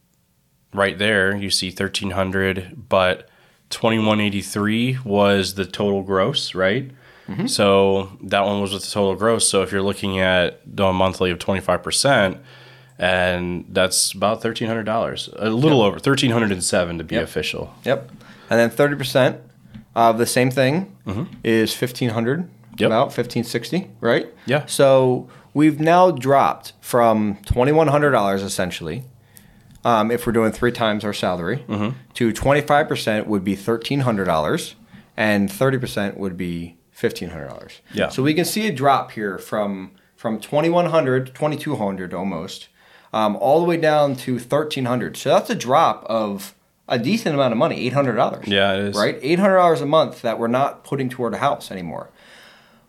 right 0.72 0.96
there 0.98 1.36
you 1.36 1.50
see 1.50 1.68
1300 1.68 2.88
but 2.88 3.27
2183 3.70 4.98
was 5.04 5.54
the 5.54 5.64
total 5.64 6.02
gross 6.02 6.54
right 6.54 6.90
so 7.46 8.10
that 8.22 8.40
one 8.46 8.62
was 8.62 8.72
with 8.72 8.82
the 8.82 8.90
total 8.90 9.14
gross 9.14 9.46
so 9.46 9.60
if 9.62 9.70
you're 9.70 9.82
looking 9.82 10.18
at 10.18 10.60
the 10.64 10.90
monthly 10.94 11.30
of 11.30 11.38
25% 11.38 12.38
and 12.98 13.66
that's 13.68 14.12
about 14.12 14.40
$1300 14.40 15.34
a 15.38 15.50
little 15.50 15.82
over 15.82 15.96
1307 15.96 16.96
to 16.98 17.04
be 17.04 17.16
Yep. 17.16 17.24
official 17.24 17.74
Yep. 17.84 18.10
And 18.48 18.58
then 18.58 18.70
30% 18.70 19.40
of 19.94 20.16
the 20.16 20.24
same 20.24 20.50
thing 20.50 20.96
is 21.44 21.78
1500 21.78 22.40
Mm-hmm. 22.40 22.50
Yep. 22.78 22.86
about 22.88 23.06
1560 23.08 23.90
right? 24.00 24.26
Yeah. 24.46 24.64
So 24.66 25.28
we've 25.52 25.78
now 25.80 26.10
dropped 26.12 26.72
from 26.80 27.36
$2,100 27.46 28.42
essentially. 28.42 29.02
Um, 29.84 30.10
if 30.10 30.26
we're 30.26 30.32
doing 30.32 30.52
three 30.52 30.72
times 30.72 31.04
our 31.04 31.12
salary, 31.12 31.64
Mm-hmm. 31.68 31.96
to 32.14 32.32
25% 32.32 33.26
would 33.26 33.44
be 33.44 33.56
$1,300, 33.56 34.74
and 35.16 35.48
30% 35.48 36.16
would 36.16 36.36
be 36.36 36.76
$1,500. 36.96 37.80
Yeah. 37.94 38.08
So 38.08 38.22
we 38.22 38.34
can 38.34 38.44
see 38.44 38.66
a 38.66 38.72
drop 38.72 39.12
here 39.12 39.38
from 39.38 39.92
from 40.16 40.40
2,100, 40.40 41.26
2,200 41.32 42.12
almost, 42.12 42.66
um, 43.12 43.36
all 43.36 43.60
the 43.60 43.66
way 43.66 43.76
down 43.76 44.16
to 44.16 44.32
1,300. 44.32 45.16
So 45.16 45.28
that's 45.28 45.48
a 45.48 45.54
drop 45.54 46.04
of 46.06 46.56
a 46.88 46.98
decent 46.98 47.36
amount 47.36 47.52
of 47.52 47.58
money, 47.58 47.88
$800. 47.88 48.48
Yeah, 48.48 48.72
it 48.74 48.80
is. 48.80 48.96
Right? 48.96 49.20
$800 49.22 49.80
a 49.80 49.86
month 49.86 50.22
that 50.22 50.40
we're 50.40 50.48
not 50.48 50.82
putting 50.82 51.08
toward 51.08 51.34
a 51.34 51.38
house 51.38 51.70
anymore. 51.70 52.10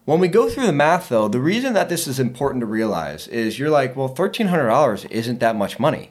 When 0.05 0.19
we 0.19 0.27
go 0.27 0.49
through 0.49 0.65
the 0.65 0.71
math, 0.73 1.09
though, 1.09 1.27
the 1.27 1.39
reason 1.39 1.73
that 1.73 1.87
this 1.87 2.07
is 2.07 2.19
important 2.19 2.61
to 2.61 2.65
realize 2.65 3.27
is 3.27 3.59
you're 3.59 3.69
like, 3.69 3.95
well, 3.95 4.09
$1,300 4.09 5.11
isn't 5.11 5.39
that 5.39 5.55
much 5.55 5.79
money, 5.79 6.09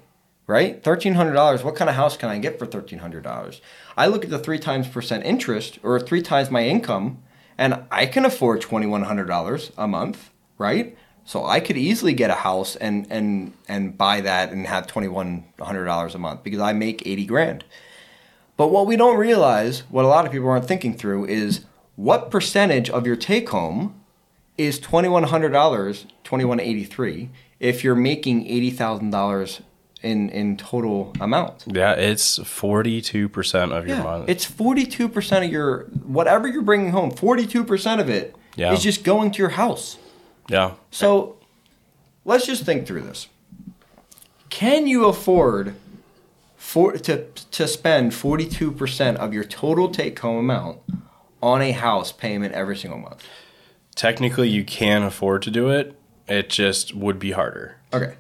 right? 0.49 0.83
$1,300, 0.83 1.63
what 1.63 1.77
kind 1.77 1.89
of 1.89 1.95
house 1.95 2.17
can 2.17 2.31
I 2.31 2.39
get 2.39 2.59
for 2.59 2.67
$1,300? 2.67 3.61
I 3.97 4.07
look 4.07 4.25
at 4.25 4.31
the 4.31 4.39
three 4.39 4.59
times 4.59 4.89
percent 4.89 5.25
interest 5.25 5.79
or 5.85 6.01
three 6.01 6.23
times 6.23 6.51
my 6.51 6.65
income, 6.67 7.23
and 7.57 7.85
I 7.93 8.07
can 8.07 8.25
afford 8.25 8.63
$2,100 8.63 9.71
a 9.77 9.87
month, 9.87 10.31
right? 10.57 10.97
So 11.25 11.45
I 11.45 11.61
could 11.61 11.77
easily 11.77 12.15
get 12.15 12.31
a 12.31 12.35
house 12.35 12.75
and, 12.77 13.07
and, 13.11 13.53
and 13.69 13.97
buy 13.99 14.23
that 14.23 14.51
and 14.51 14.67
have 14.67 14.87
$2,100 14.87 16.15
a 16.15 16.19
month 16.19 16.43
because 16.43 16.61
I 16.61 16.73
make 16.73 17.07
80 17.07 17.27
grand. 17.27 17.65
But 18.57 18.69
what 18.69 18.87
we 18.87 18.97
don't 18.97 19.19
realize, 19.19 19.81
what 19.91 20.07
a 20.07 20.09
lot 20.09 20.25
of 20.25 20.33
people 20.33 20.49
aren't 20.49 20.67
thinking 20.67 20.97
through, 20.97 21.27
is 21.27 21.67
what 21.95 22.31
percentage 22.31 22.89
of 22.89 23.07
your 23.07 23.17
take 23.17 23.51
home 23.51 24.01
is 24.57 24.81
twenty 24.81 25.09
one 25.09 25.23
hundred 25.23 25.51
dollars, 25.51 26.07
twenty 26.25 26.45
one 26.45 26.59
eighty 26.59 26.83
three, 26.83 27.31
if 27.61 27.85
you're 27.85 27.95
making 27.95 28.47
eighty 28.49 28.71
thousand 28.71 29.11
dollars 29.11 29.63
in 30.03 30.29
in 30.31 30.57
total 30.57 31.13
amount. 31.21 31.65
yeah 31.67 31.93
it's 31.93 32.39
42% 32.39 33.73
of 33.77 33.87
your 33.89 33.97
month 34.03 34.29
It's 34.29 34.45
forty 34.45 34.87
two 34.87 35.09
percent 35.09 35.45
of 35.45 35.51
your 35.51 35.85
whatever 36.07 36.47
you're 36.49 36.63
bringing 36.63 36.91
home. 36.91 37.11
Forty 37.11 37.47
two 37.47 37.65
percent 37.65 38.01
of 38.01 38.09
it 38.09 38.27
is 38.53 38.59
Yeah. 38.59 38.75
just 38.77 39.03
going 39.05 39.31
to 39.33 39.39
your 39.39 39.51
house. 39.51 39.97
yeah 40.49 40.73
So 40.91 41.37
let's 42.25 42.47
just 42.47 42.65
think 42.65 42.87
through 42.87 43.03
this. 43.03 43.29
Can 44.51 44.87
you 44.87 45.05
afford 45.07 45.75
for, 46.57 46.93
to, 46.93 47.25
to 47.51 47.67
spend 47.69 48.13
42% 48.13 49.17
of 49.17 49.33
your 49.33 49.45
total 49.45 49.89
take 49.91 50.19
home 50.19 50.39
amount 50.39 50.79
on 51.43 51.63
a 51.63 51.73
house 51.73 52.13
payment 52.13 52.53
every 52.55 52.77
single 52.77 52.99
month? 53.01 53.25
technically 53.95 54.49
you 54.49 54.63
can 54.65 55.03
afford 55.03 55.43
to 55.43 55.51
do 55.51 55.69
it 55.71 55.99
it 56.29 56.49
just 56.49 56.95
would 56.95 57.19
be 57.19 57.33
harder 57.33 57.75
Okay. 57.93 58.15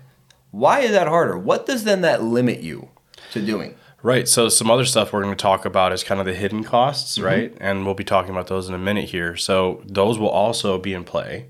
Why 0.51 0.81
is 0.81 0.93
that 0.93 1.09
harder? 1.09 1.37
What 1.39 1.67
does 1.67 1.85
then 1.85 2.01
that 2.03 2.23
limit 2.23 2.61
you 2.61 2.89
to 3.33 3.45
doing? 3.45 3.75
Right. 4.03 4.29
So 4.29 4.49
some 4.49 4.71
other 4.71 4.85
stuff 4.85 5.13
we're 5.13 5.23
going 5.23 5.37
to 5.37 5.43
talk 5.43 5.65
about 5.65 5.93
is 5.93 6.05
kind 6.05 6.21
of 6.21 6.27
the 6.27 6.35
hidden 6.35 6.63
costs, 6.63 7.17
mm-hmm. 7.17 7.27
right? 7.27 7.57
And 7.61 7.85
we'll 7.85 7.95
be 7.95 8.05
talking 8.05 8.31
about 8.31 8.47
those 8.47 8.69
in 8.69 8.75
a 8.75 8.79
minute 8.79 9.07
here. 9.07 9.37
So 9.37 9.83
those 9.85 10.19
will 10.19 10.29
also 10.29 10.79
be 10.79 10.95
in 10.95 11.05
play. 11.05 11.49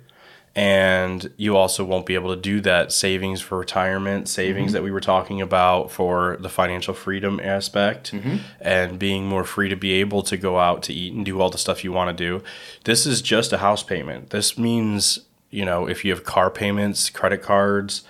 And 0.55 1.31
you 1.37 1.57
also 1.57 1.85
won't 1.85 2.05
be 2.05 2.15
able 2.15 2.35
to 2.35 2.41
do 2.41 2.61
that 2.63 2.91
savings 2.91 3.41
for 3.41 3.59
retirement, 3.59 4.29
savings 4.29 4.69
mm-hmm. 4.69 4.75
that 4.75 4.83
we 4.83 4.91
were 4.91 5.01
talking 5.01 5.41
about 5.41 5.93
for 5.93 6.37
the 6.41 6.49
financial 6.49 6.95
freedom 6.95 7.39
aspect 7.39 8.13
mm-hmm. 8.13 8.39
and 8.61 8.99
being 8.99 9.27
more 9.27 9.45
free 9.45 9.69
to 9.69 9.77
be 9.77 9.93
able 9.93 10.23
to 10.23 10.37
go 10.37 10.59
out 10.59 10.83
to 10.85 10.93
eat 10.93 11.13
and 11.13 11.25
do 11.25 11.41
all 11.41 11.51
the 11.51 11.59
stuff 11.59 11.85
you 11.85 11.93
want 11.93 12.17
to 12.17 12.25
do. 12.25 12.43
This 12.85 13.07
is 13.07 13.23
just 13.23 13.53
a 13.53 13.59
house 13.59 13.85
payment. 13.85 14.31
This 14.31 14.59
means, 14.59 15.21
you 15.51 15.65
know, 15.65 15.89
if 15.89 16.05
you 16.05 16.11
have 16.13 16.25
car 16.25 16.51
payments, 16.51 17.09
credit 17.11 17.43
cards, 17.43 18.03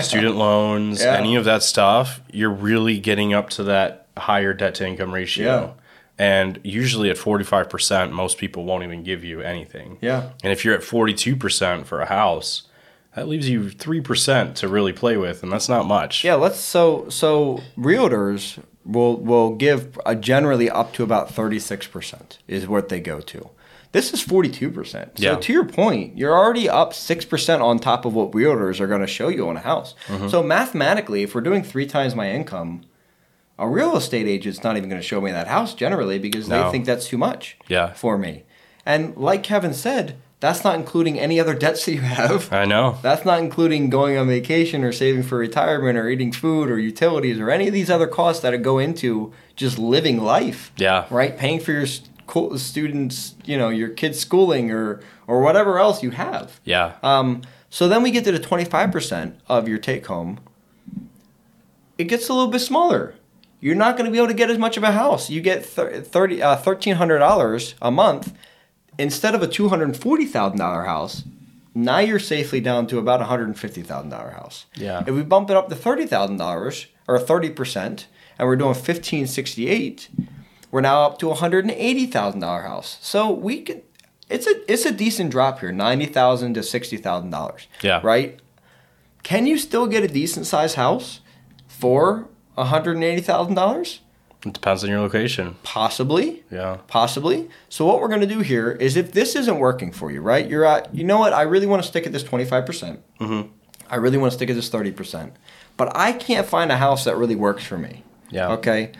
student 0.00 0.36
loans, 0.36 1.02
Yeah. 1.02 1.16
any 1.16 1.36
of 1.36 1.44
that 1.44 1.62
stuff, 1.62 2.20
you're 2.32 2.50
really 2.50 2.98
getting 2.98 3.34
up 3.34 3.50
to 3.50 3.62
that 3.64 4.06
higher 4.16 4.52
debt 4.54 4.74
to 4.76 4.86
income 4.86 5.12
ratio. 5.12 5.46
Yeah. 5.46 5.70
And 6.20 6.58
usually 6.64 7.10
at 7.10 7.16
45%, 7.16 8.10
most 8.12 8.38
people 8.38 8.64
won't 8.64 8.82
even 8.82 9.02
give 9.04 9.22
you 9.22 9.40
anything. 9.40 9.98
Yeah. 10.00 10.30
And 10.42 10.52
if 10.52 10.64
you're 10.64 10.74
at 10.74 10.80
42% 10.82 11.84
for 11.86 12.00
a 12.00 12.06
house, 12.06 12.62
that 13.14 13.28
leaves 13.28 13.48
you 13.48 13.64
3% 13.70 14.54
to 14.56 14.66
really 14.68 14.92
play 14.92 15.16
with, 15.16 15.42
and 15.42 15.52
that's 15.52 15.68
not 15.68 15.86
much. 15.86 16.24
Yeah, 16.24 16.34
let's 16.34 16.58
so 16.60 17.06
so 17.08 17.60
realtors 17.76 18.58
will 18.84 19.16
will 19.16 19.54
give 19.54 19.98
uh 20.06 20.14
generally 20.14 20.70
up 20.70 20.92
to 20.94 21.02
about 21.02 21.28
36% 21.34 22.38
is 22.48 22.66
what 22.68 22.88
they 22.88 23.00
go 23.00 23.20
to. 23.20 23.50
This 23.98 24.12
is 24.14 24.24
42%. 24.24 24.92
So 25.18 25.24
Yeah. 25.24 25.34
to 25.34 25.52
your 25.52 25.64
point, 25.64 26.16
you're 26.16 26.32
already 26.38 26.68
up 26.68 26.94
6% 26.94 27.60
on 27.60 27.80
top 27.80 28.04
of 28.04 28.14
what 28.14 28.30
realtors 28.30 28.78
are 28.78 28.86
going 28.86 29.00
to 29.00 29.08
show 29.08 29.26
you 29.26 29.48
on 29.48 29.56
a 29.56 29.60
house. 29.60 29.96
Mm-hmm. 30.06 30.28
So 30.28 30.40
mathematically, 30.40 31.24
if 31.24 31.34
we're 31.34 31.40
doing 31.40 31.64
three 31.64 31.84
times 31.84 32.14
my 32.14 32.30
income, 32.30 32.82
a 33.58 33.68
real 33.68 33.96
estate 33.96 34.28
agent's 34.28 34.62
not 34.62 34.76
even 34.76 34.88
going 34.88 35.02
to 35.02 35.06
show 35.06 35.20
me 35.20 35.32
that 35.32 35.48
house 35.48 35.74
generally 35.74 36.20
because 36.20 36.46
they 36.46 36.62
think 36.70 36.84
that's 36.84 37.08
too 37.08 37.18
much 37.18 37.56
Yeah. 37.66 37.92
for 37.94 38.16
me. 38.16 38.44
And 38.86 39.16
like 39.16 39.42
Kevin 39.42 39.74
said, 39.74 40.14
that's 40.38 40.62
not 40.62 40.76
including 40.76 41.18
any 41.18 41.40
other 41.40 41.54
debts 41.54 41.84
that 41.86 41.92
you 41.94 42.00
have. 42.02 42.52
I 42.52 42.66
know. 42.66 42.98
That's 43.02 43.24
not 43.24 43.40
including 43.40 43.90
going 43.90 44.16
on 44.16 44.28
vacation 44.28 44.84
or 44.84 44.92
saving 44.92 45.24
for 45.24 45.38
retirement 45.38 45.98
or 45.98 46.08
eating 46.08 46.30
food 46.30 46.70
or 46.70 46.78
utilities 46.78 47.40
or 47.40 47.50
any 47.50 47.66
of 47.66 47.74
these 47.74 47.90
other 47.90 48.06
costs 48.06 48.42
that 48.42 48.56
go 48.62 48.78
into 48.78 49.32
just 49.56 49.76
living 49.76 50.18
life. 50.22 50.70
Yeah. 50.76 51.06
Right? 51.10 51.36
Paying 51.36 51.58
for 51.58 51.72
your 51.72 51.86
students, 52.56 53.34
you 53.44 53.58
know, 53.58 53.68
your 53.68 53.88
kids' 53.88 54.18
schooling 54.18 54.70
or 54.70 55.00
or 55.26 55.40
whatever 55.40 55.78
else 55.78 56.02
you 56.02 56.10
have. 56.10 56.60
Yeah. 56.64 56.94
Um, 57.02 57.42
so 57.70 57.88
then 57.88 58.02
we 58.02 58.10
get 58.10 58.24
to 58.24 58.32
the 58.32 58.40
25% 58.40 59.34
of 59.46 59.68
your 59.68 59.78
take 59.78 60.06
home. 60.06 60.40
It 61.98 62.04
gets 62.04 62.28
a 62.28 62.32
little 62.32 62.50
bit 62.50 62.60
smaller. 62.60 63.14
You're 63.60 63.74
not 63.74 63.96
going 63.96 64.06
to 64.06 64.10
be 64.12 64.18
able 64.18 64.28
to 64.28 64.34
get 64.34 64.50
as 64.50 64.58
much 64.58 64.76
of 64.76 64.84
a 64.84 64.92
house. 64.92 65.28
You 65.28 65.40
get 65.40 65.66
thir- 65.66 66.00
30, 66.00 66.42
uh, 66.42 66.56
$1,300 66.56 67.74
a 67.82 67.90
month 67.90 68.32
instead 68.98 69.34
of 69.34 69.42
a 69.42 69.48
$240,000 69.48 70.86
house. 70.86 71.24
Now 71.74 71.98
you're 71.98 72.18
safely 72.18 72.60
down 72.60 72.86
to 72.86 72.98
about 72.98 73.20
a 73.20 73.24
$150,000 73.24 74.32
house. 74.34 74.66
Yeah. 74.74 75.04
If 75.06 75.14
we 75.14 75.22
bump 75.22 75.50
it 75.50 75.56
up 75.56 75.68
to 75.68 75.74
$30,000 75.74 76.86
or 77.06 77.18
30% 77.18 78.04
and 78.38 78.48
we're 78.48 78.56
doing 78.56 78.68
1568, 78.68 80.08
we're 80.70 80.80
now 80.80 81.04
up 81.04 81.18
to 81.18 81.30
a 81.30 81.34
$180,000 81.34 82.42
house. 82.62 82.98
So 83.00 83.30
we 83.30 83.62
can 83.62 83.82
it's 84.28 84.46
a 84.46 84.72
it's 84.72 84.84
a 84.84 84.92
decent 84.92 85.30
drop 85.30 85.60
here, 85.60 85.72
90,000 85.72 86.54
to 86.54 86.60
$60,000. 86.60 87.66
Yeah. 87.82 88.00
Right? 88.02 88.40
Can 89.22 89.46
you 89.46 89.58
still 89.58 89.86
get 89.86 90.02
a 90.02 90.08
decent 90.08 90.46
sized 90.46 90.76
house 90.76 91.20
for 91.66 92.28
$180,000? 92.56 93.98
It 94.46 94.52
depends 94.52 94.84
on 94.84 94.90
your 94.90 95.00
location. 95.00 95.56
Possibly. 95.64 96.44
Yeah. 96.50 96.78
Possibly. 96.86 97.48
So 97.68 97.84
what 97.84 98.00
we're 98.00 98.08
going 98.08 98.20
to 98.20 98.26
do 98.26 98.40
here 98.40 98.70
is 98.70 98.96
if 98.96 99.12
this 99.12 99.34
isn't 99.34 99.58
working 99.58 99.90
for 99.90 100.12
you, 100.12 100.20
right? 100.20 100.48
You're 100.48 100.64
at, 100.64 100.94
you 100.94 101.02
know 101.04 101.18
what? 101.18 101.32
I 101.32 101.42
really 101.42 101.66
want 101.66 101.82
to 101.82 101.88
stick 101.88 102.06
at 102.06 102.12
this 102.12 102.22
25%. 102.22 102.64
percent 102.66 103.02
Mm-hmm. 103.20 103.50
I 103.90 103.96
really 103.96 104.18
want 104.18 104.32
to 104.32 104.36
stick 104.36 104.50
at 104.50 104.54
this 104.54 104.70
30%. 104.70 105.32
But 105.76 105.96
I 105.96 106.12
can't 106.12 106.46
find 106.46 106.70
a 106.70 106.76
house 106.76 107.04
that 107.04 107.16
really 107.16 107.34
works 107.34 107.64
for 107.64 107.78
me. 107.78 108.04
Yeah. 108.30 108.52
Okay. 108.52 108.92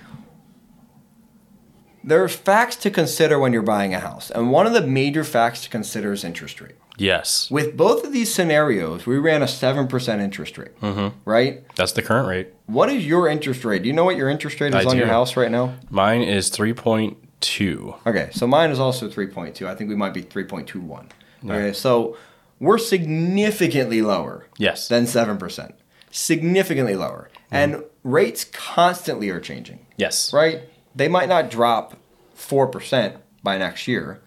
There's 2.08 2.34
facts 2.34 2.76
to 2.76 2.90
consider 2.90 3.38
when 3.38 3.52
you're 3.52 3.62
buying 3.62 3.92
a 3.94 4.00
house. 4.00 4.30
And 4.30 4.50
one 4.50 4.66
of 4.66 4.72
the 4.72 4.80
major 4.80 5.24
facts 5.24 5.62
to 5.64 5.68
consider 5.68 6.12
is 6.12 6.24
interest 6.24 6.60
rate. 6.60 6.76
Yes. 6.96 7.50
With 7.50 7.76
both 7.76 8.04
of 8.04 8.12
these 8.12 8.32
scenarios, 8.34 9.06
we 9.06 9.18
ran 9.18 9.42
a 9.42 9.46
7% 9.46 10.20
interest 10.20 10.56
rate, 10.58 10.80
Mm-hmm. 10.80 11.08
right? 11.30 11.62
That's 11.76 11.92
the 11.92 12.02
current 12.02 12.26
rate. 12.26 12.48
What 12.66 12.88
is 12.88 13.06
your 13.06 13.28
interest 13.28 13.64
rate? 13.64 13.82
Do 13.82 13.88
you 13.88 13.94
know 13.94 14.04
what 14.04 14.16
your 14.16 14.28
interest 14.30 14.60
rate 14.60 14.74
is 14.74 14.86
I 14.86 14.90
on 14.90 14.96
your 14.96 15.06
house 15.06 15.36
right 15.36 15.50
now? 15.50 15.74
Mine 15.90 16.22
is 16.22 16.50
3.2. 16.50 18.06
Okay, 18.06 18.30
so 18.32 18.46
mine 18.46 18.70
is 18.70 18.80
also 18.80 19.08
3.2. 19.08 19.66
I 19.66 19.74
think 19.74 19.90
we 19.90 19.96
might 19.96 20.14
be 20.14 20.22
3.21. 20.22 21.10
Okay, 21.44 21.72
so 21.72 22.16
we're 22.58 22.78
significantly 22.78 24.02
lower 24.02 24.46
Yes. 24.56 24.88
than 24.88 25.04
7%. 25.04 25.72
Significantly 26.10 26.96
lower. 26.96 27.30
And 27.50 27.84
rates 28.02 28.44
constantly 28.44 29.28
are 29.30 29.40
changing, 29.40 29.86
yes. 29.96 30.32
right? 30.32 30.62
They 30.98 31.08
might 31.08 31.28
not 31.28 31.48
drop 31.48 31.96
4% 32.36 33.16
by 33.42 33.56
next 33.56 33.86
year, 33.86 34.20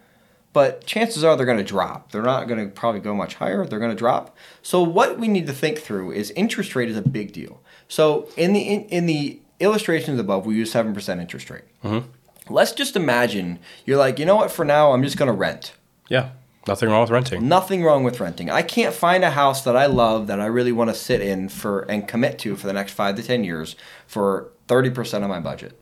but 0.53 0.85
chances 0.85 1.21
are 1.21 1.35
they're 1.35 1.45
going 1.45 1.57
to 1.57 1.63
drop. 1.63 2.11
They're 2.11 2.21
not 2.21 2.47
going 2.47 2.65
to 2.65 2.73
probably 2.73 3.01
go 3.01 3.13
much 3.13 3.35
higher. 3.35 3.65
They're 3.65 3.79
going 3.79 3.91
to 3.91 3.97
drop. 3.97 4.35
So 4.61 4.81
what 4.81 5.19
we 5.19 5.27
need 5.27 5.47
to 5.47 5.53
think 5.53 5.79
through 5.79 6.13
is 6.13 6.31
interest 6.31 6.73
rate 6.73 6.89
is 6.89 6.97
a 6.97 7.01
big 7.01 7.33
deal. 7.33 7.61
So 7.89 8.29
in 8.37 8.53
the 8.53 8.61
in, 8.61 8.85
in 8.85 9.05
the 9.05 9.41
illustrations 9.59 10.17
above, 10.17 10.45
we 10.45 10.55
use 10.55 10.73
7% 10.73 11.19
interest 11.19 11.49
rate. 11.49 11.65
Mm-hmm. 11.83 12.53
Let's 12.53 12.71
just 12.71 12.95
imagine 12.95 13.59
you're 13.85 13.97
like, 13.97 14.17
you 14.17 14.25
know 14.25 14.37
what, 14.37 14.49
for 14.49 14.63
now, 14.63 14.93
I'm 14.93 15.03
just 15.03 15.17
going 15.17 15.27
to 15.27 15.37
rent. 15.37 15.73
Yeah. 16.09 16.31
Nothing 16.67 16.89
wrong 16.89 17.01
with 17.01 17.09
renting. 17.09 17.47
Nothing 17.47 17.83
wrong 17.83 18.03
with 18.03 18.19
renting. 18.19 18.49
I 18.49 18.61
can't 18.61 18.93
find 18.93 19.23
a 19.23 19.31
house 19.31 19.63
that 19.63 19.75
I 19.75 19.87
love 19.87 20.27
that 20.27 20.39
I 20.39 20.45
really 20.45 20.71
want 20.71 20.89
to 20.89 20.95
sit 20.95 21.19
in 21.19 21.49
for 21.49 21.81
and 21.81 22.07
commit 22.07 22.39
to 22.39 22.55
for 22.55 22.67
the 22.67 22.73
next 22.73 22.93
five 22.93 23.15
to 23.15 23.23
10 23.23 23.43
years 23.43 23.75
for 24.05 24.51
30% 24.67 25.23
of 25.23 25.29
my 25.29 25.39
budget. 25.39 25.77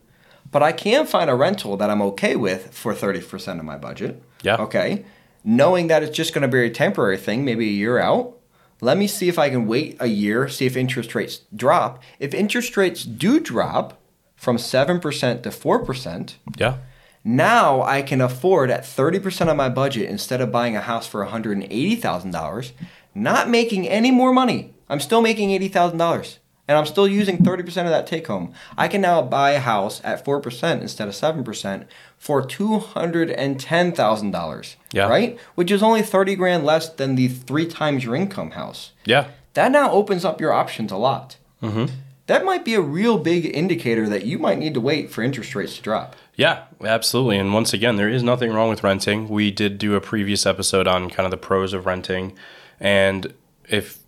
But 0.50 0.62
I 0.62 0.72
can 0.72 1.06
find 1.06 1.30
a 1.30 1.34
rental 1.34 1.76
that 1.76 1.90
I'm 1.90 2.02
okay 2.02 2.34
with 2.36 2.74
for 2.74 2.92
30% 2.94 3.58
of 3.58 3.64
my 3.64 3.76
budget. 3.76 4.22
Yeah. 4.42 4.56
Okay. 4.56 5.04
Knowing 5.44 5.86
that 5.86 6.02
it's 6.02 6.16
just 6.16 6.34
going 6.34 6.42
to 6.42 6.48
be 6.48 6.64
a 6.66 6.70
temporary 6.70 7.16
thing, 7.16 7.44
maybe 7.44 7.66
a 7.68 7.72
year 7.72 7.98
out. 7.98 8.36
Let 8.82 8.96
me 8.98 9.06
see 9.06 9.28
if 9.28 9.38
I 9.38 9.50
can 9.50 9.66
wait 9.66 9.96
a 10.00 10.06
year, 10.06 10.48
see 10.48 10.66
if 10.66 10.76
interest 10.76 11.14
rates 11.14 11.42
drop. 11.54 12.02
If 12.18 12.34
interest 12.34 12.76
rates 12.76 13.04
do 13.04 13.38
drop 13.38 13.98
from 14.36 14.56
7% 14.56 15.42
to 15.42 15.50
4%, 15.50 16.34
Yeah. 16.56 16.74
now 17.22 17.82
I 17.82 18.00
can 18.02 18.20
afford 18.22 18.70
at 18.70 18.84
30% 18.84 19.48
of 19.50 19.56
my 19.56 19.68
budget 19.68 20.08
instead 20.08 20.40
of 20.40 20.50
buying 20.50 20.76
a 20.76 20.80
house 20.80 21.06
for 21.06 21.22
$180,000, 21.24 22.72
not 23.14 23.48
making 23.50 23.86
any 23.88 24.10
more 24.10 24.32
money. 24.32 24.72
I'm 24.88 25.00
still 25.00 25.20
making 25.20 25.50
$80,000 25.50 26.38
and 26.70 26.78
I'm 26.78 26.86
still 26.86 27.06
using 27.08 27.38
30% 27.38 27.66
of 27.66 27.88
that 27.88 28.06
take 28.06 28.28
home. 28.28 28.54
I 28.78 28.86
can 28.86 29.00
now 29.00 29.22
buy 29.22 29.50
a 29.50 29.58
house 29.58 30.00
at 30.04 30.24
4% 30.24 30.80
instead 30.80 31.08
of 31.08 31.14
7% 31.14 31.86
for 32.16 32.46
$210,000. 32.46 34.76
Yeah. 34.92 35.08
Right? 35.08 35.36
Which 35.56 35.72
is 35.72 35.82
only 35.82 36.02
30 36.02 36.36
grand 36.36 36.64
less 36.64 36.88
than 36.88 37.16
the 37.16 37.26
three 37.26 37.66
times 37.66 38.04
your 38.04 38.14
income 38.14 38.52
house. 38.52 38.92
Yeah. 39.04 39.30
That 39.54 39.72
now 39.72 39.90
opens 39.90 40.24
up 40.24 40.40
your 40.40 40.52
options 40.52 40.92
a 40.92 40.96
lot. 40.96 41.38
Mm-hmm. 41.60 41.86
That 42.28 42.44
might 42.44 42.64
be 42.64 42.74
a 42.74 42.80
real 42.80 43.18
big 43.18 43.46
indicator 43.46 44.08
that 44.08 44.24
you 44.24 44.38
might 44.38 44.60
need 44.60 44.74
to 44.74 44.80
wait 44.80 45.10
for 45.10 45.22
interest 45.22 45.56
rates 45.56 45.74
to 45.74 45.82
drop. 45.82 46.14
Yeah, 46.36 46.66
absolutely. 46.84 47.38
And 47.38 47.52
once 47.52 47.72
again, 47.72 47.96
there 47.96 48.08
is 48.08 48.22
nothing 48.22 48.52
wrong 48.52 48.70
with 48.70 48.84
renting. 48.84 49.28
We 49.28 49.50
did 49.50 49.76
do 49.76 49.96
a 49.96 50.00
previous 50.00 50.46
episode 50.46 50.86
on 50.86 51.10
kind 51.10 51.26
of 51.26 51.32
the 51.32 51.36
pros 51.36 51.72
of 51.72 51.84
renting. 51.84 52.36
And 52.78 53.34
if 53.68 53.99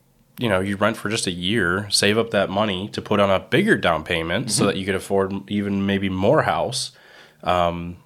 you 0.42 0.48
know, 0.48 0.60
you 0.60 0.76
rent 0.76 0.96
for 0.96 1.08
just 1.08 1.26
a 1.26 1.30
year, 1.30 1.88
save 1.90 2.18
up 2.18 2.30
that 2.30 2.50
money 2.50 2.88
to 2.88 3.00
put 3.00 3.20
on 3.20 3.30
a 3.30 3.38
bigger 3.40 3.76
down 3.76 4.02
payment 4.02 4.50
so 4.50 4.66
that 4.66 4.76
you 4.76 4.84
could 4.84 4.94
afford 4.96 5.48
even 5.50 5.86
maybe 5.86 6.08
more 6.08 6.42
house. 6.42 6.90
Um, 7.44 7.96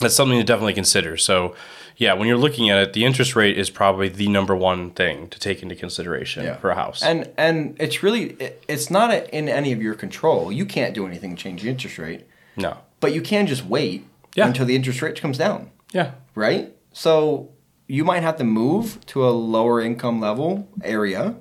that's 0.00 0.14
something 0.14 0.38
to 0.38 0.44
definitely 0.44 0.74
consider. 0.74 1.16
So, 1.16 1.54
yeah, 1.96 2.12
when 2.14 2.26
you're 2.28 2.36
looking 2.36 2.68
at 2.70 2.78
it, 2.78 2.92
the 2.92 3.04
interest 3.04 3.34
rate 3.36 3.56
is 3.56 3.70
probably 3.70 4.08
the 4.08 4.28
number 4.28 4.54
one 4.54 4.90
thing 4.90 5.28
to 5.28 5.38
take 5.38 5.62
into 5.62 5.74
consideration 5.76 6.44
Yeah. 6.44 6.56
for 6.56 6.70
a 6.70 6.74
house. 6.74 7.02
And 7.02 7.30
and 7.38 7.76
it's 7.78 8.02
really 8.02 8.32
it- 8.40 8.62
it's 8.68 8.90
not 8.90 9.12
in 9.30 9.48
any 9.48 9.72
of 9.72 9.80
your 9.80 9.94
control. 9.94 10.52
You 10.52 10.66
can't 10.66 10.92
do 10.94 11.06
anything 11.06 11.36
to 11.36 11.42
change 11.42 11.62
the 11.62 11.68
interest 11.70 11.96
rate, 11.98 12.22
no. 12.56 12.76
but 13.00 13.14
you 13.14 13.22
can 13.22 13.46
just 13.46 13.64
wait 13.64 14.04
Yeah. 14.34 14.46
until 14.48 14.66
the 14.66 14.74
interest 14.76 15.00
rate 15.02 15.20
comes 15.20 15.38
down, 15.38 15.70
Yeah. 15.92 16.10
right? 16.34 16.72
So 16.92 17.50
you 17.86 18.02
might 18.04 18.22
have 18.22 18.36
to 18.38 18.44
move 18.44 18.98
to 19.06 19.26
a 19.28 19.30
lower 19.30 19.80
income 19.80 20.20
level 20.20 20.66
area 20.82 21.36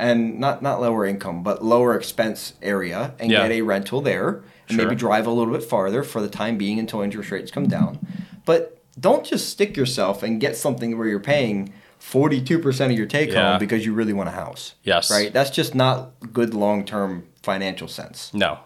and 0.00 0.40
not 0.40 0.62
not 0.62 0.80
lower 0.80 1.04
income, 1.06 1.42
but 1.42 1.64
lower 1.64 1.94
expense 1.94 2.54
area 2.62 3.12
and 3.20 3.30
Yeah. 3.30 3.42
get 3.42 3.52
a 3.52 3.62
rental 3.62 4.00
there 4.00 4.42
and 4.68 4.76
Sure. 4.76 4.84
maybe 4.84 4.96
drive 4.96 5.26
a 5.26 5.30
little 5.30 5.52
bit 5.52 5.62
farther 5.62 6.02
for 6.02 6.20
the 6.20 6.28
time 6.28 6.56
being 6.58 6.78
until 6.78 7.02
interest 7.02 7.30
rates 7.30 7.50
come 7.50 7.66
down. 7.68 7.98
But 8.44 8.78
don't 8.98 9.24
just 9.24 9.48
stick 9.48 9.76
yourself 9.76 10.22
and 10.22 10.40
get 10.40 10.56
something 10.56 10.96
where 10.98 11.06
you're 11.06 11.20
paying 11.20 11.72
42% 11.98 12.90
of 12.90 12.96
your 12.96 13.06
take 13.06 13.30
Yeah. 13.30 13.50
home 13.52 13.58
because 13.58 13.84
you 13.84 13.92
really 13.92 14.12
want 14.14 14.28
a 14.28 14.32
house. 14.32 14.74
Yes. 14.82 15.10
Right? 15.10 15.32
That's 15.32 15.50
just 15.50 15.74
not 15.74 16.10
good 16.32 16.54
long-term 16.54 17.24
financial 17.42 17.88
sense. 17.88 18.30
No. 18.32 18.58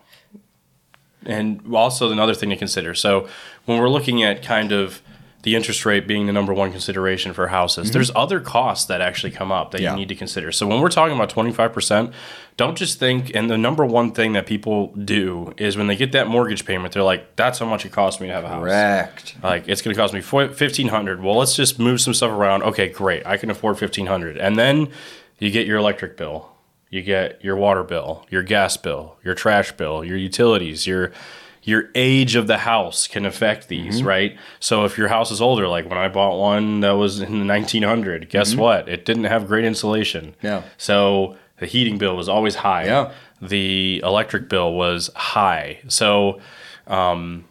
And 1.27 1.61
also 1.75 2.13
another 2.13 2.35
thing 2.35 2.51
to 2.51 2.57
consider. 2.57 2.95
So 2.95 3.27
when 3.65 3.79
we're 3.81 3.89
looking 3.89 4.23
at 4.23 4.43
kind 4.43 4.73
of 4.73 5.01
the 5.45 5.55
interest 5.55 5.87
rate 5.87 6.07
being 6.09 6.27
the 6.27 6.33
number 6.33 6.53
one 6.53 6.73
consideration 6.73 7.33
for 7.33 7.47
houses, 7.49 7.93
there's 7.93 8.11
other 8.17 8.41
costs 8.41 8.87
that 8.87 9.01
actually 9.01 9.31
come 9.31 9.53
up 9.53 9.71
that 9.71 9.79
Mm-hmm. 9.79 9.85
Yeah. 9.85 9.91
you 9.93 9.97
need 9.99 10.09
to 10.09 10.15
consider. 10.17 10.51
So 10.53 10.67
when 10.67 10.81
we're 10.81 10.89
talking 10.89 11.15
about 11.15 11.31
25%, 11.31 12.13
don't 12.57 12.77
just 12.77 12.99
think 12.99 13.35
and 13.35 13.49
the 13.51 13.59
number 13.59 13.85
one 13.85 14.13
thing 14.13 14.33
that 14.33 14.47
people 14.47 14.89
do 14.97 15.53
is 15.57 15.77
when 15.77 15.87
they 15.87 15.97
get 15.97 16.13
that 16.13 16.27
mortgage 16.29 16.65
payment, 16.65 16.93
they're 16.95 17.03
like, 17.03 17.37
that's 17.37 17.59
how 17.59 17.67
much 17.67 17.85
it 17.87 17.93
costs 17.93 18.21
me 18.21 18.27
to 18.29 18.33
have 18.33 18.45
a 18.45 18.49
house. 18.49 18.63
Correct. 18.63 19.37
Like 19.43 19.69
it's 19.69 19.83
going 19.83 19.95
to 19.95 20.01
cost 20.01 20.15
me 20.15 20.21
fifteen 20.21 20.89
hundred. 20.89 21.23
Well, 21.23 21.37
let's 21.37 21.55
just 21.57 21.79
move 21.79 22.01
some 22.01 22.15
stuff 22.15 22.31
around. 22.31 22.63
Okay, 22.63 22.89
great. 22.89 23.27
I 23.27 23.37
can 23.37 23.51
afford 23.51 23.79
fifteen 23.79 24.07
hundred, 24.07 24.37
and 24.39 24.59
then 24.59 24.89
you 25.41 25.51
get 25.51 25.67
your 25.67 25.79
electric 25.79 26.17
bill, 26.17 26.49
you 26.91 27.03
get 27.03 27.45
your 27.45 27.57
water 27.57 27.83
bill, 27.83 28.25
your 28.31 28.43
gas 28.45 28.77
bill, 28.77 29.17
your 29.25 29.35
trash 29.35 29.73
bill, 29.73 30.05
your 30.05 30.17
utilities, 30.17 30.87
your 30.87 31.11
your 31.65 31.91
age 31.95 32.37
of 32.37 32.47
the 32.47 32.59
house 32.59 33.09
can 33.09 33.25
affect 33.25 33.69
these, 33.69 34.03
right? 34.03 34.37
So 34.61 34.85
if 34.85 34.99
your 34.99 35.09
house 35.09 35.31
is 35.31 35.41
older, 35.41 35.67
like 35.67 35.89
when 35.89 35.99
I 35.99 36.09
bought 36.09 36.39
one 36.39 36.81
that 36.81 36.93
was 36.93 37.21
in 37.21 37.39
the 37.39 37.45
nineteen 37.45 37.83
hundred, 37.83 38.29
guess 38.29 38.55
what? 38.55 38.89
It 38.89 39.05
didn't 39.05 39.25
have 39.25 39.47
great 39.47 39.65
insulation. 39.65 40.35
Yeah. 40.43 40.63
So 40.77 41.37
the 41.59 41.67
heating 41.67 41.97
bill 41.99 42.17
was 42.17 42.29
always 42.29 42.57
high. 42.57 42.85
Yeah. 42.85 43.13
The 43.41 44.03
electric 44.05 44.49
bill 44.49 44.75
was 44.75 45.11
high. 45.17 45.81
So 45.89 46.41
um, 46.87 47.47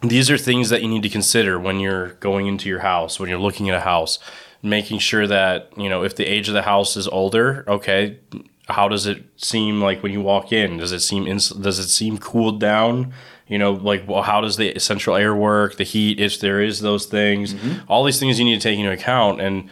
these 0.00 0.30
are 0.30 0.38
things 0.38 0.70
that 0.70 0.82
you 0.82 0.88
need 0.88 1.02
to 1.02 1.10
consider 1.10 1.58
when 1.58 1.78
you're 1.78 2.14
going 2.14 2.46
into 2.46 2.68
your 2.68 2.80
house, 2.80 3.20
when 3.20 3.28
you're 3.28 3.38
looking 3.38 3.68
at 3.68 3.76
a 3.76 3.80
house, 3.80 4.18
making 4.62 4.98
sure 4.98 5.26
that, 5.26 5.70
you 5.76 5.88
know, 5.88 6.02
if 6.02 6.16
the 6.16 6.24
age 6.24 6.48
of 6.48 6.54
the 6.54 6.62
house 6.62 6.96
is 6.96 7.06
older, 7.08 7.64
okay, 7.68 8.18
how 8.66 8.88
does 8.88 9.06
it 9.06 9.24
seem 9.36 9.80
like 9.80 10.02
when 10.02 10.12
you 10.12 10.20
walk 10.20 10.52
in? 10.52 10.76
Does 10.78 10.92
it 10.92 11.00
seem 11.00 11.26
ins- 11.26 11.50
does 11.50 11.78
it 11.78 11.88
seem 11.88 12.18
cooled 12.18 12.60
down? 12.60 13.12
You 13.46 13.58
know, 13.58 13.72
like 13.72 14.08
well, 14.08 14.22
how 14.22 14.40
does 14.40 14.56
the 14.56 14.78
central 14.78 15.14
air 15.16 15.34
work, 15.34 15.76
the 15.76 15.84
heat, 15.84 16.18
if 16.18 16.40
there 16.40 16.60
is 16.60 16.80
those 16.80 17.06
things, 17.06 17.54
mm-hmm. 17.54 17.90
all 17.90 18.02
these 18.02 18.18
things 18.18 18.38
you 18.38 18.44
need 18.44 18.60
to 18.60 18.68
take 18.68 18.78
into 18.78 18.90
account, 18.90 19.40
and 19.40 19.70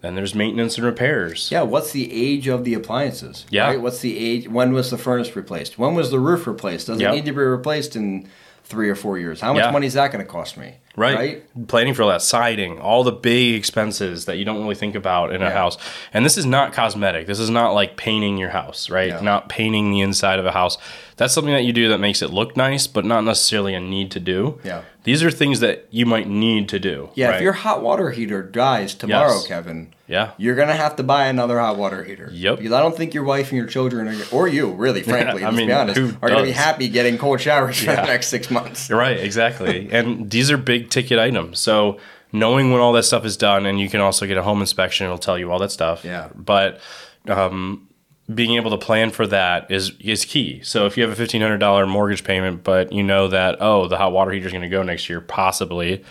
then 0.00 0.16
there's 0.16 0.34
maintenance 0.34 0.76
and 0.76 0.84
repairs. 0.84 1.48
Yeah, 1.52 1.62
what's 1.62 1.92
the 1.92 2.12
age 2.12 2.48
of 2.48 2.64
the 2.64 2.74
appliances? 2.74 3.46
Yeah. 3.50 3.68
Right? 3.68 3.80
What's 3.80 4.00
the 4.00 4.18
age? 4.18 4.48
When 4.48 4.72
was 4.72 4.90
the 4.90 4.98
furnace 4.98 5.36
replaced? 5.36 5.78
When 5.78 5.94
was 5.94 6.10
the 6.10 6.18
roof 6.18 6.48
replaced? 6.48 6.88
Does 6.88 7.00
Yep. 7.00 7.12
it 7.12 7.14
need 7.14 7.24
to 7.26 7.32
be 7.32 7.38
replaced 7.38 7.94
in 7.94 8.28
three 8.72 8.88
or 8.88 8.94
four 8.94 9.18
years? 9.18 9.40
How 9.42 9.52
much 9.52 9.62
Yeah. 9.62 9.70
money 9.70 9.86
is 9.86 9.92
that 9.92 10.10
going 10.10 10.24
to 10.24 10.30
cost 10.30 10.56
me? 10.56 10.76
Right. 10.96 11.14
right. 11.14 11.68
Planning 11.68 11.92
for 11.94 12.02
all 12.02 12.08
that 12.08 12.22
siding, 12.22 12.80
all 12.80 13.04
the 13.04 13.12
big 13.12 13.54
expenses 13.54 14.24
that 14.24 14.36
you 14.38 14.44
don't 14.46 14.60
really 14.62 14.74
think 14.74 14.94
about 14.94 15.32
in 15.34 15.42
a 15.42 15.50
house. 15.50 15.76
And 16.12 16.24
this 16.24 16.36
is 16.38 16.46
not 16.46 16.72
cosmetic. 16.72 17.26
This 17.26 17.38
is 17.38 17.50
not 17.50 17.72
like 17.72 17.96
painting 17.96 18.38
your 18.38 18.48
house, 18.50 18.88
right? 18.90 19.08
Yeah. 19.08 19.20
Not 19.20 19.48
painting 19.50 19.90
the 19.90 20.00
inside 20.00 20.38
of 20.38 20.46
a 20.46 20.52
house. 20.52 20.78
That's 21.16 21.34
something 21.34 21.52
that 21.52 21.64
you 21.64 21.72
do 21.72 21.88
that 21.88 21.98
makes 21.98 22.22
it 22.22 22.30
look 22.30 22.56
nice, 22.56 22.86
but 22.86 23.04
not 23.04 23.22
necessarily 23.24 23.74
a 23.74 23.80
need 23.80 24.10
to 24.12 24.20
do. 24.20 24.58
Yeah. 24.64 24.82
These 25.04 25.22
are 25.22 25.30
things 25.30 25.60
that 25.60 25.86
you 25.90 26.06
might 26.06 26.28
need 26.28 26.68
to 26.70 26.78
do. 26.78 27.10
Yeah, 27.14 27.28
right? 27.28 27.36
if 27.36 27.42
your 27.42 27.52
hot 27.52 27.82
water 27.82 28.10
heater 28.10 28.42
dies 28.42 28.94
tomorrow, 28.94 29.32
Yes. 29.32 29.46
Kevin, 29.46 29.92
Yeah. 30.06 30.30
you're 30.38 30.54
gonna 30.54 30.74
have 30.76 30.96
to 30.96 31.02
buy 31.02 31.26
another 31.26 31.58
hot 31.58 31.76
water 31.76 32.04
heater. 32.04 32.30
Yep. 32.32 32.58
Because 32.58 32.72
I 32.72 32.80
don't 32.80 32.96
think 32.96 33.12
your 33.14 33.24
wife 33.24 33.50
and 33.50 33.58
your 33.58 33.66
children, 33.66 34.08
are, 34.08 34.16
or 34.30 34.48
you, 34.48 34.70
really, 34.70 35.02
frankly, 35.12 35.42
I 35.42 35.46
let's 35.46 35.56
mean, 35.56 35.66
be 35.66 35.72
honest, 35.72 36.00
are 36.22 36.28
gonna 36.28 36.44
be 36.44 36.52
happy 36.52 36.88
getting 36.88 37.18
cold 37.18 37.40
showers 37.40 37.78
for 37.80 37.86
the 37.94 38.02
next 38.06 38.28
six 38.28 38.50
months. 38.50 38.88
You're 38.88 38.98
right, 38.98 39.18
exactly. 39.18 39.88
and 39.92 40.30
these 40.30 40.50
are 40.50 40.56
big 40.56 40.88
ticket 40.90 41.18
items. 41.18 41.58
So 41.58 41.98
knowing 42.32 42.70
when 42.72 42.80
all 42.80 42.92
that 42.94 43.02
stuff 43.02 43.24
is 43.24 43.36
done, 43.36 43.66
and 43.66 43.78
you 43.80 43.88
can 43.90 44.00
also 44.00 44.26
get 44.26 44.36
a 44.38 44.42
home 44.42 44.60
inspection, 44.60 45.04
it'll 45.06 45.18
tell 45.18 45.38
you 45.38 45.50
all 45.52 45.58
that 45.58 45.72
stuff. 45.72 46.04
Yeah. 46.04 46.28
But 46.34 46.80
um, 47.28 47.88
being 48.32 48.54
able 48.54 48.70
to 48.70 48.78
plan 48.78 49.10
for 49.10 49.26
that 49.26 49.70
is 49.70 49.92
is 50.00 50.24
key. 50.24 50.60
So 50.62 50.86
if 50.86 50.96
you 50.96 51.02
have 51.02 51.12
a 51.12 51.16
fifteen 51.16 51.42
hundred 51.42 51.58
dollar 51.58 51.86
mortgage 51.86 52.24
payment, 52.24 52.64
but 52.64 52.92
you 52.92 53.02
know 53.02 53.28
that 53.28 53.56
oh 53.60 53.88
the 53.88 53.96
hot 53.96 54.12
water 54.12 54.30
heater 54.30 54.46
is 54.46 54.52
going 54.52 54.62
to 54.62 54.68
go 54.68 54.82
next 54.82 55.08
year, 55.08 55.20
possibly 55.20 56.04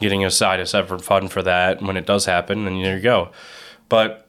getting 0.00 0.24
aside 0.24 0.60
a 0.60 0.66
separate 0.66 1.04
fund 1.04 1.30
for 1.30 1.42
that 1.42 1.80
when 1.82 1.96
it 1.96 2.06
does 2.06 2.26
happen, 2.26 2.64
then 2.64 2.82
there 2.82 2.96
you 2.96 3.02
go. 3.02 3.30
But 3.88 4.28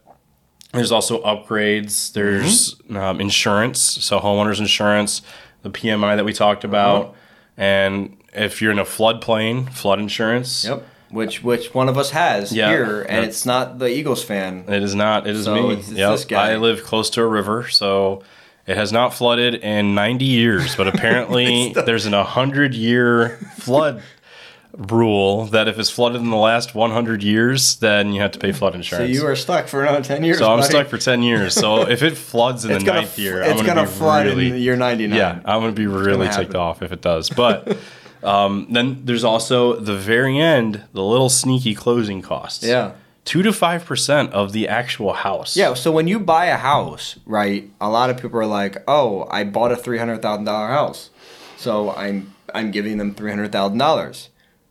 there's 0.72 0.92
also 0.92 1.22
upgrades. 1.22 2.12
There's 2.12 2.76
um, 2.90 3.20
insurance, 3.20 3.80
so 3.80 4.20
homeowners 4.20 4.58
insurance, 4.58 5.22
the 5.62 5.70
PMI 5.70 6.16
that 6.16 6.24
we 6.24 6.32
talked 6.32 6.64
about, 6.64 7.14
and 7.56 8.16
if 8.32 8.60
you're 8.60 8.72
in 8.72 8.78
a 8.78 8.84
floodplain, 8.84 9.72
flood 9.72 9.98
insurance. 9.98 10.64
Yep. 10.64 10.86
Which 11.14 11.42
which 11.44 11.72
one 11.74 11.88
of 11.88 11.96
us 11.96 12.10
has 12.10 12.52
Yeah. 12.52 12.68
here, 12.70 13.02
and 13.08 13.18
Yep. 13.20 13.28
it's 13.28 13.46
not 13.46 13.78
the 13.78 13.86
Eagles 13.88 14.24
fan. 14.24 14.64
It 14.68 14.82
is 14.82 14.94
not. 14.94 15.26
It 15.26 15.36
is 15.36 15.44
So 15.44 15.54
me. 15.54 15.72
it's- 15.74 15.88
it's 15.90 15.98
Yep. 15.98 16.10
this 16.12 16.24
guy. 16.24 16.52
I 16.52 16.56
live 16.56 16.82
close 16.84 17.08
to 17.10 17.22
a 17.22 17.26
river, 17.26 17.68
so 17.68 18.22
it 18.66 18.76
has 18.76 18.92
not 18.92 19.14
flooded 19.14 19.54
in 19.54 19.94
90 19.94 20.24
years. 20.24 20.74
But 20.74 20.88
apparently, 20.94 21.72
there's 21.86 22.06
an 22.06 22.14
100 22.14 22.74
year 22.74 23.38
flood 23.58 24.02
rule 24.76 25.44
that 25.46 25.68
if 25.68 25.78
it's 25.78 25.88
flooded 25.90 26.20
in 26.20 26.30
the 26.30 26.36
last 26.36 26.74
100 26.74 27.22
years, 27.22 27.76
then 27.76 28.12
you 28.12 28.20
have 28.20 28.32
to 28.32 28.40
pay 28.40 28.50
flood 28.50 28.74
insurance. 28.74 29.16
So 29.16 29.22
you 29.22 29.24
are 29.28 29.36
stuck 29.36 29.68
for 29.68 29.82
another 29.84 30.02
ten 30.02 30.24
years. 30.24 30.38
So 30.38 30.52
I'm 30.52 30.62
stuck 30.62 30.88
for 30.88 30.98
10 30.98 31.22
years. 31.22 31.54
So 31.54 31.82
if 31.88 32.02
it 32.02 32.16
floods 32.16 32.64
in 32.64 32.72
It's 32.72 32.82
the 32.82 32.92
ninth 32.92 33.16
year, 33.18 33.40
it's 33.40 33.50
I'm 33.52 33.56
gonna 33.58 33.68
gonna 33.68 33.82
be 33.82 33.92
flood 33.92 34.26
really, 34.26 34.46
in 34.48 34.52
the 34.54 34.58
year 34.58 34.74
ninety 34.74 35.06
nine. 35.06 35.18
yeah, 35.18 35.38
I'm 35.44 35.60
gonna 35.60 35.70
be 35.72 35.86
really 35.86 36.28
ticked 36.28 36.56
off 36.56 36.82
if 36.82 36.90
it 36.90 37.02
does. 37.02 37.30
But 37.30 37.76
um, 38.24 38.66
then 38.70 39.02
there's 39.04 39.24
also 39.24 39.78
the 39.78 39.96
very 39.96 40.38
end, 40.38 40.82
the 40.92 41.02
little 41.02 41.28
sneaky 41.28 41.74
closing 41.74 42.22
costs. 42.22 42.64
Yeah. 42.64 42.92
two 43.24 43.42
to 43.42 43.52
five 43.52 43.84
percent 43.84 44.32
of 44.32 44.52
the 44.52 44.68
actual 44.68 45.12
house. 45.12 45.56
Yeah, 45.56 45.74
so 45.74 45.90
when 45.92 46.06
you 46.08 46.18
buy 46.18 46.46
a 46.46 46.56
house, 46.58 47.16
right, 47.26 47.70
a 47.80 47.88
lot 47.88 48.10
of 48.10 48.20
people 48.20 48.38
are 48.38 48.46
like, 48.46 48.82
"Oh, 48.88 49.26
I 49.30 49.44
bought 49.44 49.72
a 49.72 49.76
three 49.76 49.98
hundred 49.98 50.20
thousand 50.22 50.44
dollar 50.44 50.68
house, 50.68 51.10
so 51.56 51.90
I'm 51.94 52.34
I'm 52.54 52.70
giving 52.70 52.98
them 52.98 53.14
three 53.14 53.30
hundred 53.30 53.52
thousand 53.52 53.78
dollars." 53.78 54.28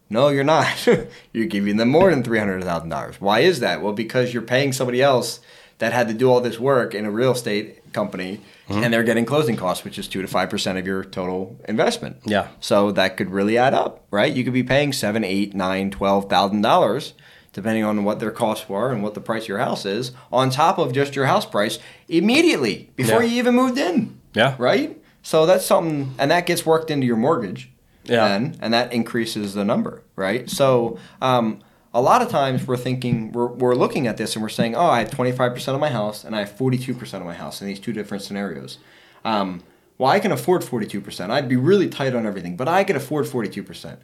No, 0.10 0.28
you're 0.30 0.44
not. 0.44 0.88
you're 1.34 1.48
giving 1.48 1.78
them 1.78 1.90
more 1.90 2.12
than 2.12 2.22
three 2.24 2.38
hundred 2.40 2.64
thousand 2.64 2.90
dollars. 2.90 3.20
Why 3.20 3.40
is 3.40 3.60
that? 3.62 3.82
Well, 3.82 3.94
because 3.94 4.34
you're 4.34 4.44
paying 4.44 4.72
somebody 4.74 5.02
else 5.02 5.40
that 5.80 5.92
had 5.94 6.08
to 6.08 6.14
do 6.14 6.30
all 6.30 6.40
this 6.42 6.60
work 6.60 6.94
in 6.94 7.06
a 7.06 7.12
real 7.12 7.32
estate 7.32 7.92
company, 7.94 8.40
Mm-hmm. 8.70 8.82
and 8.84 8.94
they're 8.94 9.04
getting 9.04 9.26
closing 9.26 9.58
costs, 9.58 9.84
which 9.84 10.00
is 10.00 10.08
two 10.08 10.22
to 10.22 10.28
five 10.28 10.50
percent 10.50 10.78
of 10.78 10.88
your 10.88 11.04
total 11.04 11.60
investment. 11.68 12.18
Yeah. 12.24 12.48
So 12.62 12.92
that 12.94 13.18
could 13.18 13.30
really 13.30 13.58
add 13.58 13.74
up, 13.74 14.06
right? 14.10 14.32
You 14.34 14.46
could 14.46 14.54
be 14.54 14.64
paying 14.64 14.94
seven, 14.94 15.26
eight, 15.26 15.54
nine, 15.54 15.92
twelve 15.92 16.30
thousand 16.30 16.62
dollars, 16.62 17.14
depending 17.52 17.84
on 17.84 18.06
what 18.06 18.22
their 18.22 18.32
costs 18.32 18.70
were 18.70 18.90
and 18.94 19.04
what 19.04 19.16
the 19.16 19.20
price 19.22 19.44
of 19.44 19.48
your 19.50 19.58
house 19.58 19.86
is, 19.86 20.14
on 20.32 20.50
top 20.50 20.78
of 20.78 20.94
just 20.94 21.14
your 21.14 21.26
house 21.26 21.46
price 21.46 21.78
immediately 22.08 22.90
before 22.96 23.22
Yeah. 23.22 23.30
you 23.32 23.38
even 23.40 23.56
moved 23.56 23.78
in. 23.78 24.20
Yeah. 24.34 24.56
Right? 24.58 24.98
So 25.24 25.46
that's 25.46 25.66
something 25.66 26.14
and 26.18 26.32
that 26.32 26.46
gets 26.46 26.66
worked 26.66 26.90
into 26.90 27.06
your 27.06 27.18
mortgage. 27.18 27.70
Yeah. 28.06 28.28
Then, 28.28 28.58
and 28.62 28.74
that 28.74 28.92
increases 28.94 29.54
the 29.54 29.64
number, 29.66 30.04
right? 30.16 30.50
So 30.50 30.98
um, 31.22 31.60
a 31.94 32.02
lot 32.02 32.22
of 32.22 32.30
times 32.30 32.66
we're 32.66 32.78
thinking 32.78 33.32
we're, 33.32 33.48
we're 33.48 33.76
looking 33.76 34.08
at 34.08 34.18
this 34.18 34.36
and 34.36 34.42
we're 34.42 34.50
saying, 34.50 34.76
oh, 34.76 34.88
I 34.88 35.00
have 35.00 35.12
25% 35.12 35.68
of 35.74 35.80
my 35.80 35.90
house 35.90 36.24
and 36.24 36.36
I 36.36 36.40
have 36.40 36.58
42% 36.58 37.14
of 37.14 37.26
my 37.26 37.36
house 37.36 37.62
in 37.62 37.68
these 37.68 37.80
two 37.80 37.94
different 37.94 38.24
scenarios. 38.24 38.80
Um, 39.24 39.64
well, 39.98 40.10
I 40.10 40.20
can 40.20 40.32
afford 40.32 40.64
42%. 40.64 41.30
I'd 41.30 41.48
be 41.48 41.56
really 41.56 41.88
tight 41.88 42.16
on 42.16 42.26
everything, 42.26 42.58
but 42.58 42.68
I 42.68 42.84
could 42.84 42.96
afford 42.96 43.26
42%. 43.26 43.98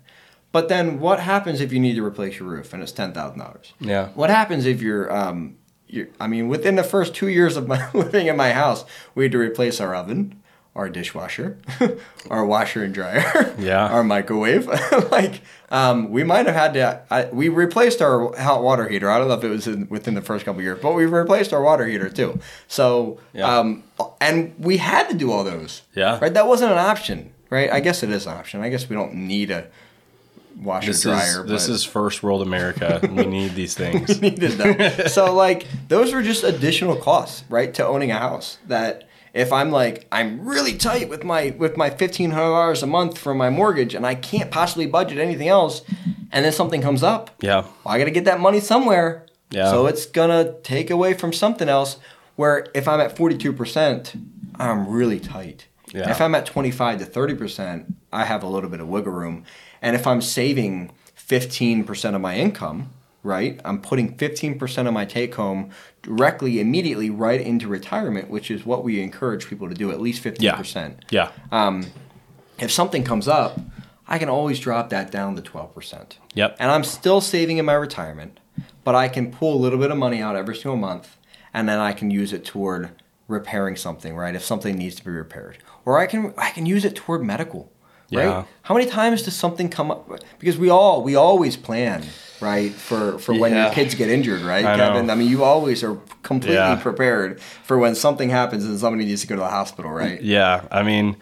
But 0.51 0.69
then 0.69 0.99
what 0.99 1.19
happens 1.19 1.61
if 1.61 1.73
you 1.73 1.79
need 1.79 1.95
to 1.95 2.05
replace 2.05 2.39
your 2.39 2.49
roof 2.49 2.73
and 2.73 2.81
it's 2.81 2.91
$10,000? 2.91 3.73
Yeah. 3.79 4.09
What 4.09 4.29
happens 4.29 4.65
if 4.65 4.81
you're, 4.81 5.11
um, 5.15 5.57
you're, 5.87 6.07
I 6.19 6.27
mean, 6.27 6.47
within 6.47 6.75
the 6.75 6.83
first 6.83 7.15
two 7.15 7.27
years 7.27 7.57
of 7.57 7.67
my 7.67 7.89
living 7.93 8.27
in 8.27 8.37
my 8.37 8.53
house, 8.53 8.85
we 9.15 9.25
had 9.25 9.31
to 9.31 9.39
replace 9.39 9.79
our 9.79 9.95
oven, 9.95 10.38
our 10.79 10.89
dishwasher, 10.89 11.57
our 12.31 12.45
washer 12.45 12.83
and 12.83 12.93
dryer, 12.93 13.53
Yeah. 13.59 13.87
our 13.87 14.03
microwave. 14.03 14.65
like, 15.11 15.41
um, 15.69 16.09
we 16.09 16.23
might 16.23 16.45
have 16.47 16.55
had 16.55 16.73
to, 16.75 17.01
I, 17.11 17.25
we 17.25 17.49
replaced 17.49 18.01
our 18.01 18.33
hot 18.37 18.63
water 18.63 18.87
heater. 18.87 19.09
I 19.09 19.17
don't 19.19 19.27
know 19.27 19.33
if 19.35 19.43
it 19.43 19.49
was 19.49 19.67
in, 19.67 19.87
within 19.89 20.13
the 20.15 20.21
first 20.21 20.45
couple 20.45 20.61
years, 20.61 20.79
but 20.81 20.93
we 20.95 21.05
replaced 21.05 21.51
our 21.53 21.61
water 21.61 21.85
heater 21.85 22.09
too. 22.09 22.39
So, 22.67 23.19
Yeah. 23.33 23.59
um, 23.59 23.83
and 24.21 24.55
we 24.57 24.77
had 24.77 25.09
to 25.09 25.15
do 25.15 25.31
all 25.31 25.43
those. 25.43 25.81
Yeah. 25.93 26.17
Right? 26.19 26.33
That 26.33 26.47
wasn't 26.47 26.71
an 26.71 26.77
option, 26.79 27.31
right? 27.49 27.69
I 27.71 27.81
guess 27.81 28.01
it 28.03 28.09
is 28.09 28.25
an 28.25 28.33
option. 28.37 28.61
I 28.61 28.69
guess 28.69 28.89
we 28.89 28.95
don't 28.95 29.13
need 29.13 29.51
a 29.51 29.67
washer 30.61 30.87
This 30.87 31.03
dryer. 31.03 31.43
is 31.45 31.49
this 31.51 31.67
is 31.69 31.83
first 31.83 32.23
world 32.23 32.41
America. 32.41 33.01
we 33.11 33.25
need 33.25 33.53
these 33.55 33.75
things. 33.75 34.21
needed 34.21 34.51
them. 34.53 35.07
so 35.09 35.33
like 35.35 35.67
those 35.89 36.13
were 36.13 36.23
just 36.23 36.43
additional 36.45 36.95
costs, 36.95 37.43
right, 37.49 37.73
to 37.73 37.85
owning 37.85 38.11
a 38.11 38.17
house. 38.17 38.57
That 38.67 39.08
if 39.33 39.51
I'm 39.53 39.71
like 39.71 40.07
I'm 40.11 40.45
really 40.47 40.75
tight 40.75 41.09
with 41.09 41.23
my 41.23 41.55
with 41.57 41.77
my 41.77 41.89
fifteen 41.89 42.31
hundred 42.31 42.49
dollars 42.49 42.83
a 42.83 42.87
month 42.87 43.17
for 43.17 43.33
my 43.33 43.49
mortgage 43.49 43.93
and 43.95 44.05
I 44.05 44.15
can't 44.15 44.49
possibly 44.51 44.85
budget 44.87 45.17
anything 45.17 45.47
else, 45.47 45.81
and 46.31 46.43
then 46.45 46.51
something 46.51 46.81
comes 46.81 47.03
up, 47.03 47.31
Yeah. 47.41 47.61
well, 47.83 47.95
I 47.95 47.97
got 47.99 48.05
to 48.05 48.11
get 48.11 48.25
that 48.25 48.39
money 48.39 48.59
somewhere. 48.59 49.25
Yeah. 49.51 49.71
So 49.71 49.87
it's 49.87 50.05
gonna 50.05 50.53
take 50.63 50.89
away 50.91 51.13
from 51.13 51.33
something 51.33 51.67
else. 51.69 51.97
Where 52.35 52.67
if 52.73 52.87
I'm 52.87 52.99
at 53.01 53.17
forty 53.17 53.37
two 53.37 53.51
percent, 53.53 54.13
I'm 54.55 54.87
really 54.87 55.19
tight. 55.19 55.67
Yeah. 55.91 56.09
If 56.09 56.21
I'm 56.21 56.35
at 56.35 56.45
twenty 56.45 56.71
five 56.71 56.99
to 56.99 57.05
thirty 57.05 57.33
percent, 57.35 57.95
I 58.13 58.25
have 58.25 58.43
a 58.43 58.47
little 58.47 58.69
bit 58.69 58.79
of 58.79 58.87
wiggle 58.87 59.11
room. 59.11 59.43
And 59.81 59.95
if 59.95 60.05
I'm 60.05 60.21
saving 60.21 60.91
fifteen 61.15 61.83
percent 61.83 62.15
of 62.15 62.21
my 62.21 62.35
income, 62.35 62.91
right, 63.23 63.59
I'm 63.65 63.81
putting 63.81 64.17
fifteen 64.17 64.57
percent 64.59 64.87
of 64.87 64.93
my 64.93 65.05
take 65.05 65.35
home 65.35 65.69
directly, 66.01 66.59
immediately, 66.59 67.09
right 67.09 67.41
into 67.41 67.67
retirement, 67.67 68.29
which 68.29 68.49
is 68.49 68.65
what 68.65 68.83
we 68.83 69.01
encourage 69.01 69.47
people 69.47 69.67
to 69.69 69.75
do. 69.75 69.91
At 69.91 69.99
least 70.01 70.21
fifteen 70.21 70.45
Yeah. 70.45 70.55
percent. 70.55 71.05
Yeah. 71.09 71.31
Um 71.51 71.85
if 72.59 72.71
something 72.71 73.03
comes 73.03 73.27
up, 73.27 73.59
I 74.07 74.17
can 74.17 74.27
always 74.29 74.59
drop 74.59 74.89
that 74.89 75.11
down 75.11 75.35
to 75.35 75.41
twelve 75.41 75.73
percent 75.73 76.17
Yep. 76.33 76.57
and 76.59 76.71
I'm 76.71 76.83
still 76.83 77.21
saving 77.21 77.57
in 77.57 77.65
my 77.65 77.73
retirement, 77.73 78.39
but 78.83 78.95
I 78.95 79.07
can 79.07 79.31
pull 79.31 79.53
a 79.55 79.59
little 79.59 79.79
bit 79.79 79.91
of 79.91 79.97
money 79.97 80.21
out 80.21 80.35
every 80.35 80.55
single 80.55 80.77
month, 80.77 81.17
and 81.53 81.67
then 81.69 81.79
I 81.79 81.93
can 81.93 82.11
use 82.11 82.33
it 82.33 82.43
toward 82.45 82.89
repairing 83.27 83.75
something, 83.75 84.15
right? 84.15 84.33
If 84.35 84.43
something 84.43 84.75
needs 84.75 84.95
to 84.95 85.03
be 85.05 85.11
repaired, 85.11 85.57
or 85.85 85.99
I 85.99 86.05
can 86.07 86.33
I 86.37 86.49
can 86.51 86.65
use 86.65 86.83
it 86.85 86.95
toward 86.95 87.23
medical, 87.23 87.71
right? 88.11 88.23
Yeah. 88.25 88.43
How 88.63 88.73
many 88.75 88.87
times 88.89 89.21
does 89.21 89.35
something 89.35 89.69
come 89.69 89.91
up? 89.91 90.09
Because 90.39 90.57
we 90.57 90.69
all 90.69 91.03
we 91.03 91.15
always 91.15 91.55
plan, 91.55 92.03
right, 92.41 92.71
for 92.71 93.19
for 93.19 93.33
when 93.37 93.55
your 93.55 93.69
kids 93.71 93.95
get 93.95 94.09
injured, 94.09 94.41
right, 94.41 94.65
I 94.65 94.75
know. 94.75 94.93
Kevin? 94.93 95.09
I 95.09 95.15
mean, 95.15 95.29
you 95.29 95.43
always 95.43 95.83
are 95.83 95.95
completely 96.23 96.55
Yeah. 96.55 96.75
prepared 96.75 97.41
for 97.41 97.77
when 97.77 97.95
something 97.95 98.29
happens 98.29 98.65
and 98.65 98.79
somebody 98.79 99.05
needs 99.05 99.21
to 99.21 99.27
go 99.27 99.35
to 99.35 99.41
the 99.41 99.47
hospital, 99.49 99.91
right? 99.91 100.21
Yeah, 100.21 100.63
I 100.71 100.83
mean, 100.83 101.15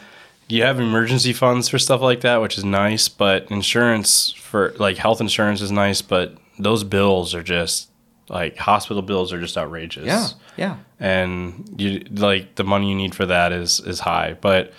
you 0.47 0.63
have 0.63 0.79
emergency 0.79 1.33
funds 1.33 1.69
for 1.69 1.77
stuff 1.79 2.01
like 2.01 2.21
that, 2.21 2.41
which 2.41 2.57
is 2.57 2.63
nice, 2.63 3.07
but 3.09 3.49
insurance 3.51 4.31
for 4.33 4.73
like 4.77 4.97
health 4.97 5.19
insurance 5.21 5.61
is 5.61 5.71
nice, 5.71 6.01
but 6.01 6.35
those 6.59 6.83
bills 6.83 7.35
are 7.35 7.43
just 7.43 7.89
like 8.29 8.57
hospital 8.57 9.01
bills 9.01 9.31
are 9.31 9.39
just 9.39 9.57
outrageous. 9.57 10.05
Yeah, 10.05 10.27
yeah. 10.57 10.75
And 10.99 11.73
you 11.77 12.05
like 12.11 12.55
the 12.55 12.63
money 12.63 12.89
you 12.89 12.95
need 12.95 13.13
for 13.15 13.25
that 13.25 13.51
is 13.51 13.79
is 13.81 13.99
high, 14.01 14.35
but 14.41 14.73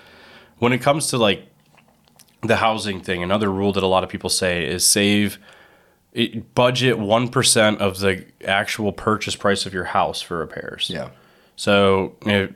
when 0.58 0.72
it 0.72 0.78
comes 0.78 1.06
to 1.08 1.18
like 1.18 1.46
the 2.42 2.56
housing 2.56 3.00
thing, 3.00 3.22
another 3.22 3.50
rule 3.50 3.72
that 3.72 3.82
a 3.82 3.86
lot 3.86 4.04
of 4.04 4.08
people 4.10 4.30
say 4.30 4.64
is 4.66 4.86
save 4.86 5.38
it, 6.18 6.54
budget 6.54 6.96
1% 6.96 7.78
of 7.78 8.00
the 8.00 8.24
actual 8.44 8.92
purchase 8.92 9.36
price 9.36 9.66
of 9.66 9.72
your 9.74 9.84
house 9.84 10.20
for 10.20 10.38
repairs. 10.38 10.90
Yeah. 10.92 11.10
So 11.56 12.16
if, 12.22 12.50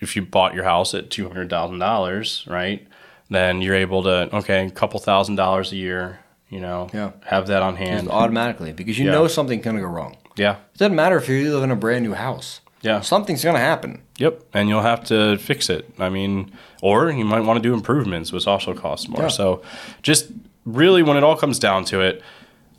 if 0.00 0.16
you 0.16 0.22
bought 0.22 0.54
your 0.54 0.64
house 0.64 0.94
at 0.94 1.10
$200,000, 1.10 2.50
right, 2.50 2.86
then 3.30 3.60
you're 3.62 3.74
able 3.74 4.02
to, 4.04 4.34
okay, 4.36 4.66
a 4.66 4.70
couple 4.70 5.00
thousand 5.00 5.36
dollars 5.36 5.72
a 5.72 5.76
year, 5.76 6.20
you 6.48 6.60
know, 6.60 6.88
Yeah. 6.92 7.10
have 7.24 7.46
that 7.48 7.62
on 7.62 7.76
hand. 7.76 8.08
Automatically, 8.08 8.72
because 8.72 8.98
you 8.98 9.06
Yeah. 9.06 9.12
know 9.12 9.28
something's 9.28 9.64
going 9.64 9.76
to 9.76 9.82
go 9.82 9.88
wrong. 9.88 10.16
Yeah. 10.36 10.56
It 10.74 10.78
doesn't 10.78 10.94
matter 10.94 11.16
if 11.16 11.28
you 11.28 11.52
live 11.54 11.64
in 11.64 11.70
a 11.70 11.76
brand 11.76 12.04
new 12.04 12.14
house. 12.14 12.60
Yeah. 12.82 13.00
Something's 13.00 13.42
going 13.42 13.56
to 13.56 13.60
happen. 13.60 14.02
Yep, 14.18 14.42
and 14.54 14.68
you'll 14.68 14.82
have 14.82 15.02
to 15.04 15.38
fix 15.38 15.68
it. 15.68 15.92
I 15.98 16.08
mean, 16.08 16.52
or 16.82 17.10
you 17.10 17.24
might 17.24 17.40
want 17.40 17.56
to 17.60 17.68
do 17.68 17.74
improvements, 17.74 18.32
which 18.32 18.46
also 18.46 18.74
costs 18.74 19.08
more. 19.08 19.22
Yeah. 19.22 19.28
So, 19.28 19.62
just 20.02 20.30
really, 20.64 21.02
when 21.02 21.16
it 21.16 21.24
all 21.24 21.36
comes 21.36 21.58
down 21.58 21.84
to 21.86 22.00
it, 22.00 22.22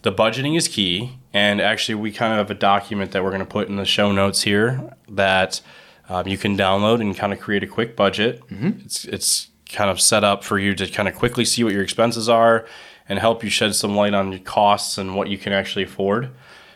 the 0.01 0.11
budgeting 0.11 0.57
is 0.57 0.67
key. 0.67 1.17
And 1.33 1.61
actually, 1.61 1.95
we 1.95 2.11
kind 2.11 2.33
of 2.33 2.37
have 2.39 2.49
a 2.49 2.59
document 2.59 3.11
that 3.11 3.23
we're 3.23 3.29
going 3.29 3.39
to 3.39 3.45
put 3.45 3.67
in 3.67 3.75
the 3.75 3.85
show 3.85 4.11
notes 4.11 4.41
here 4.43 4.93
that 5.09 5.61
um, 6.09 6.27
you 6.27 6.37
can 6.37 6.57
download 6.57 7.01
and 7.01 7.15
kind 7.15 7.33
of 7.33 7.39
create 7.39 7.63
a 7.63 7.67
quick 7.67 7.95
budget. 7.95 8.41
It's 8.49 9.05
it's 9.05 9.47
kind 9.69 9.89
of 9.89 9.99
set 9.99 10.23
up 10.23 10.43
for 10.43 10.57
you 10.57 10.73
to 10.75 10.87
kind 10.87 11.07
of 11.09 11.15
quickly 11.15 11.43
see 11.45 11.63
what 11.63 11.73
your 11.73 11.83
expenses 11.83 12.29
are 12.29 12.65
and 13.09 13.19
help 13.19 13.43
you 13.43 13.49
shed 13.49 13.75
some 13.75 13.95
light 13.95 14.13
on 14.13 14.31
your 14.31 14.39
costs 14.41 14.97
and 14.97 15.15
what 15.15 15.27
you 15.27 15.37
can 15.37 15.53
actually 15.53 15.83
afford. 15.83 16.29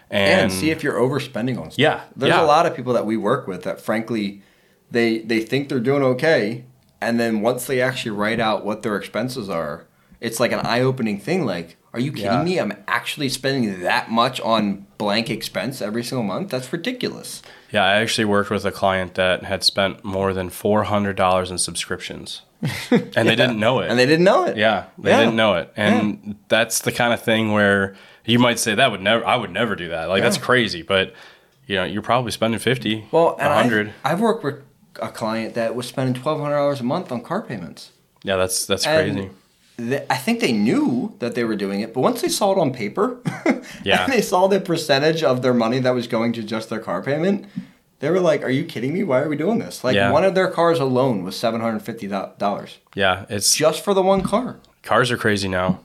and, 0.10 0.52
see 0.52 0.72
if 0.72 0.84
you're 0.84 1.00
overspending 1.00 1.58
on 1.58 1.72
stuff. 1.72 1.80
Yeah, 1.80 2.02
There's 2.16 2.34
yeah. 2.34 2.44
a 2.44 2.46
lot 2.46 2.66
of 2.66 2.76
people 2.76 2.92
that 2.94 3.06
we 3.06 3.16
work 3.16 3.48
with 3.48 3.64
that 3.64 3.80
frankly 3.80 4.42
they 4.92 5.20
they 5.20 5.40
think 5.42 5.70
they're 5.70 5.80
doing 5.80 6.04
okay 6.04 6.66
and 7.00 7.20
then 7.20 7.42
once 7.42 7.66
they 7.66 7.82
actually 7.82 8.12
write 8.12 8.40
out 8.40 8.64
what 8.66 8.84
their 8.84 8.96
expenses 8.96 9.50
are, 9.50 9.88
it's 10.20 10.40
like 10.40 10.52
an 10.52 10.60
eye-opening 10.60 11.20
thing 11.20 11.46
like 11.46 11.78
are 11.94 12.00
you 12.00 12.12
kidding 12.12 12.26
Yeah. 12.32 12.44
me? 12.44 12.60
I'm 12.60 12.74
actually 12.88 13.30
spending 13.30 13.82
that 13.82 14.10
much 14.10 14.40
on 14.42 14.86
blank 14.98 15.30
expense 15.30 15.82
every 15.82 16.04
single 16.04 16.24
month? 16.24 16.50
That's 16.50 16.72
ridiculous. 16.72 17.42
Yeah, 17.72 17.84
I 17.84 17.96
actually 18.02 18.26
worked 18.26 18.50
with 18.50 18.66
a 18.66 18.72
client 18.72 19.16
that 19.16 19.44
had 19.44 19.64
spent 19.64 20.04
more 20.04 20.34
than 20.34 20.50
four 20.50 20.84
hundred 20.86 21.16
dollars 21.16 21.52
in 21.52 21.58
subscriptions, 21.58 22.42
and 22.92 23.28
they 23.28 23.36
didn't 23.36 23.60
know 23.60 23.80
it. 23.80 23.90
And 23.90 23.98
they 24.00 24.06
didn't 24.06 24.26
know 24.26 24.44
it. 24.46 24.58
yeah, 24.58 24.86
they 24.98 25.10
Yeah. 25.12 25.20
didn't 25.20 25.36
know 25.36 25.56
it, 25.56 25.72
and 25.78 26.36
that's 26.50 26.80
the 26.82 26.92
kind 26.92 27.14
of 27.14 27.22
thing 27.22 27.52
where 27.54 27.96
you 28.26 28.40
might 28.40 28.60
say 28.60 28.76
that 28.76 28.92
would 28.92 29.02
never, 29.02 29.26
I 29.26 29.36
would 29.36 29.52
never 29.52 29.76
do 29.76 29.90
that. 29.90 30.10
Like 30.10 30.22
that's 30.24 30.38
crazy, 30.38 30.82
but 30.82 31.14
you 31.66 31.76
know, 31.78 31.84
you're 31.86 32.02
probably 32.02 32.32
spending 32.32 32.60
fifty, 32.60 33.06
Well, 33.12 33.36
and 33.40 33.48
a 33.48 33.52
I've, 33.52 33.62
hundred. 33.62 33.94
I've 34.04 34.20
worked 34.22 34.44
with 34.44 34.56
a 35.02 35.08
client 35.10 35.54
that 35.56 35.74
was 35.76 35.88
spending 35.88 36.22
twelve 36.22 36.40
hundred 36.42 36.56
dollars 36.56 36.82
a 36.82 36.84
month 36.84 37.12
on 37.12 37.22
car 37.22 37.42
payments. 37.42 37.92
Yeah, 38.24 38.36
that's 38.36 38.66
that's 38.66 38.86
And 38.86 39.14
crazy. 39.16 39.30
I 39.80 40.18
think 40.18 40.42
they 40.42 40.52
knew 40.52 41.16
that 41.20 41.34
they 41.34 41.44
were 41.44 41.56
doing 41.56 41.82
it, 41.82 41.94
but 41.94 42.02
once 42.02 42.22
they 42.22 42.28
saw 42.30 42.52
it 42.52 42.60
on 42.60 42.72
paper, 42.72 43.18
Yeah. 43.84 44.04
and 44.04 44.14
they 44.14 44.22
saw 44.22 44.48
the 44.48 44.60
percentage 44.60 45.24
of 45.24 45.42
their 45.42 45.54
money 45.54 45.80
that 45.80 45.92
was 45.96 46.08
going 46.08 46.34
to 46.34 46.44
just 46.44 46.70
their 46.70 46.80
car 46.80 47.02
payment, 47.02 47.46
they 48.00 48.10
were 48.10 48.20
like, 48.20 48.44
"Are 48.44 48.50
you 48.50 48.64
kidding 48.66 48.94
me? 48.94 49.04
Why 49.04 49.22
are 49.22 49.30
we 49.30 49.36
doing 49.36 49.60
this?" 49.60 49.84
Like 49.84 49.96
Yeah. 49.96 50.12
one 50.12 50.24
of 50.24 50.36
their 50.36 50.50
cars 50.50 50.80
alone 50.80 51.24
was 51.24 51.36
seven 51.36 51.62
hundred 51.62 51.80
fifty 51.82 52.08
dollars 52.08 52.78
Yeah, 52.96 53.26
it's 53.30 53.56
just 53.56 53.84
for 53.84 53.94
the 53.94 54.02
one 54.04 54.22
car. 54.22 54.58
cars 54.84 55.10
are 55.12 55.18
crazy 55.18 55.48
now. 55.48 55.80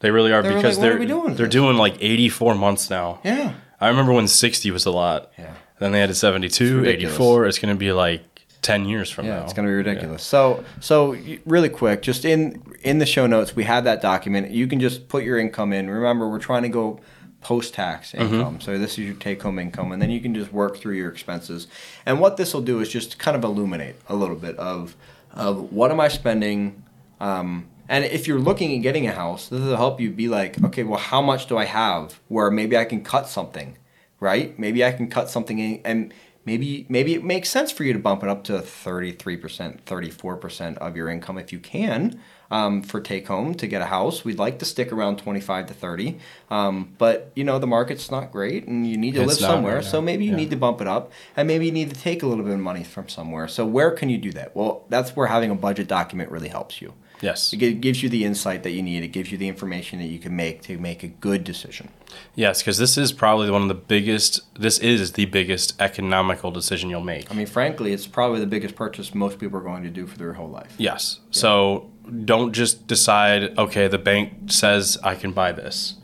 They 0.00 0.10
really 0.10 0.32
are 0.32 0.42
They 0.42 0.54
because 0.54 0.76
like, 0.78 0.82
"What 0.84 0.86
are 0.86 0.90
they're 0.92 1.00
we 1.00 1.06
doing 1.06 1.34
they're 1.36 1.46
this?" 1.46 1.52
doing 1.52 1.76
like 1.76 1.96
eighty 2.00 2.28
four 2.28 2.54
months 2.54 2.88
now. 2.90 3.18
Yeah, 3.24 3.54
I 3.80 3.88
remember 3.88 4.12
when 4.12 4.28
sixty 4.28 4.70
was 4.70 4.86
a 4.86 4.90
lot. 4.90 5.30
yeah, 5.38 5.54
Then 5.78 5.92
they 5.92 6.00
had 6.00 6.14
72, 6.14 6.78
ridiculous. 6.80 7.14
84. 7.14 7.46
It's 7.46 7.58
going 7.58 7.74
to 7.74 7.78
be 7.78 7.92
like 7.92 8.22
10 8.66 8.84
years 8.86 9.10
from 9.10 9.26
yeah. 9.26 9.38
now. 9.38 9.44
It's 9.44 9.52
gonna 9.52 9.68
be 9.68 9.74
ridiculous. 9.74 10.22
So, 10.22 10.64
so 10.80 11.16
really 11.44 11.68
quick, 11.68 12.02
just 12.02 12.24
in 12.24 12.62
in 12.82 12.98
the 12.98 13.06
show 13.06 13.26
notes, 13.26 13.54
we 13.54 13.64
have 13.64 13.84
that 13.84 14.02
document. 14.02 14.50
You 14.50 14.66
can 14.66 14.80
just 14.80 15.08
put 15.08 15.22
your 15.24 15.38
income 15.38 15.72
in. 15.72 15.88
Remember, 15.88 16.28
we're 16.28 16.38
trying 16.40 16.62
to 16.64 16.68
go 16.68 17.00
post 17.40 17.74
tax 17.74 18.10
Mm-hmm. 18.12 18.34
income. 18.34 18.60
So 18.60 18.76
this 18.76 18.92
is 18.92 18.98
your 18.98 19.14
take 19.14 19.40
home 19.40 19.60
income, 19.60 19.92
and 19.92 20.02
then 20.02 20.10
you 20.10 20.20
can 20.20 20.34
just 20.34 20.52
work 20.52 20.78
through 20.78 20.94
your 20.96 21.08
expenses. 21.10 21.68
And 22.04 22.18
what 22.18 22.36
this 22.36 22.52
will 22.52 22.62
do 22.62 22.80
is 22.80 22.88
just 22.88 23.18
kind 23.20 23.36
of 23.36 23.44
illuminate 23.44 23.94
a 24.08 24.16
little 24.16 24.36
bit 24.36 24.56
of 24.58 24.96
of 25.32 25.72
what 25.72 25.90
am 25.92 26.00
I 26.00 26.08
spending. 26.08 26.82
Um, 27.20 27.68
and 27.88 28.04
if 28.04 28.26
you're 28.26 28.40
looking 28.40 28.74
at 28.76 28.82
getting 28.82 29.06
a 29.06 29.12
house, 29.12 29.48
this 29.48 29.60
will 29.60 29.76
help 29.76 30.00
you 30.00 30.10
be 30.10 30.26
like, 30.26 30.62
okay, 30.64 30.82
well, 30.82 30.98
how 30.98 31.22
much 31.22 31.46
do 31.46 31.56
I 31.56 31.66
have? 31.66 32.18
Where 32.26 32.50
maybe 32.50 32.76
I 32.76 32.84
can 32.84 33.04
cut 33.04 33.28
something, 33.28 33.78
right? 34.18 34.58
Maybe 34.58 34.84
I 34.84 34.90
can 34.90 35.08
cut 35.08 35.30
something 35.30 35.58
in, 35.60 35.80
and 35.84 36.12
maybe 36.46 36.86
maybe 36.88 37.12
it 37.14 37.22
makes 37.24 37.50
sense 37.50 37.70
for 37.70 37.84
you 37.84 37.92
to 37.92 37.98
bump 37.98 38.22
it 38.22 38.28
up 38.30 38.44
to 38.44 38.54
33%, 38.54 39.82
34% 39.82 40.78
of 40.78 40.96
your 40.96 41.08
income 41.10 41.36
if 41.38 41.52
you 41.52 41.58
can 41.58 42.18
um, 42.50 42.82
for 42.82 43.00
take 43.00 43.26
home 43.26 43.54
to 43.54 43.66
get 43.66 43.82
a 43.82 43.86
house. 43.86 44.24
We'd 44.24 44.38
like 44.38 44.58
to 44.60 44.64
stick 44.64 44.92
around 44.92 45.18
25 45.18 45.66
to 45.66 45.74
30, 45.74 46.18
um, 46.50 46.92
but 46.96 47.32
you 47.34 47.44
know 47.44 47.58
the 47.58 47.66
market's 47.66 48.10
not 48.10 48.30
great, 48.32 48.66
and 48.66 48.86
you 48.86 48.96
need 48.96 49.14
to 49.14 49.22
It's 49.22 49.28
live 49.32 49.38
somewhere. 49.38 49.76
right 49.76 49.84
so 49.84 50.00
maybe 50.00 50.24
you 50.24 50.30
Yeah. 50.30 50.36
need 50.36 50.50
to 50.50 50.56
bump 50.56 50.80
it 50.80 50.86
up, 50.86 51.12
and 51.36 51.46
maybe 51.48 51.66
you 51.66 51.72
need 51.72 51.92
to 51.92 52.00
take 52.00 52.22
a 52.22 52.26
little 52.26 52.44
bit 52.44 52.54
of 52.54 52.60
money 52.60 52.84
from 52.84 53.08
somewhere. 53.08 53.48
So 53.48 53.66
where 53.66 53.90
can 53.90 54.08
you 54.08 54.18
do 54.18 54.32
that? 54.32 54.54
Well, 54.54 54.84
that's 54.88 55.16
where 55.16 55.26
having 55.26 55.50
a 55.50 55.54
budget 55.56 55.88
document 55.88 56.30
really 56.30 56.48
helps 56.48 56.80
you. 56.80 56.94
Yes. 57.20 57.52
It 57.52 57.80
gives 57.80 58.02
you 58.02 58.08
the 58.08 58.24
insight 58.24 58.62
that 58.62 58.70
you 58.70 58.82
need. 58.82 59.02
It 59.02 59.08
gives 59.08 59.32
you 59.32 59.38
the 59.38 59.48
information 59.48 59.98
that 60.00 60.06
you 60.06 60.18
can 60.18 60.36
make 60.36 60.62
to 60.62 60.78
make 60.78 61.02
a 61.02 61.08
good 61.08 61.44
decision. 61.44 61.88
Yes, 62.34 62.62
because 62.62 62.78
this 62.78 62.98
is 62.98 63.12
probably 63.12 63.50
one 63.50 63.62
of 63.62 63.68
the 63.68 63.74
biggest, 63.74 64.40
this 64.58 64.78
is 64.78 65.12
the 65.12 65.26
biggest 65.26 65.80
economical 65.80 66.50
decision 66.50 66.90
you'll 66.90 67.00
make. 67.00 67.30
I 67.30 67.34
mean, 67.34 67.46
frankly, 67.46 67.92
it's 67.92 68.06
probably 68.06 68.40
the 68.40 68.46
biggest 68.46 68.74
purchase 68.74 69.14
most 69.14 69.38
people 69.38 69.58
are 69.58 69.62
going 69.62 69.82
to 69.82 69.90
do 69.90 70.06
for 70.06 70.18
their 70.18 70.34
whole 70.34 70.48
life. 70.50 70.74
Yes. 70.78 71.20
So 71.30 71.90
don't 72.24 72.52
just 72.52 72.86
decide, 72.86 73.58
okay, 73.58 73.88
the 73.88 73.98
bank 73.98 74.50
says 74.52 74.98
I 75.02 75.14
can 75.14 75.32
buy 75.32 75.52
this. 75.52 75.94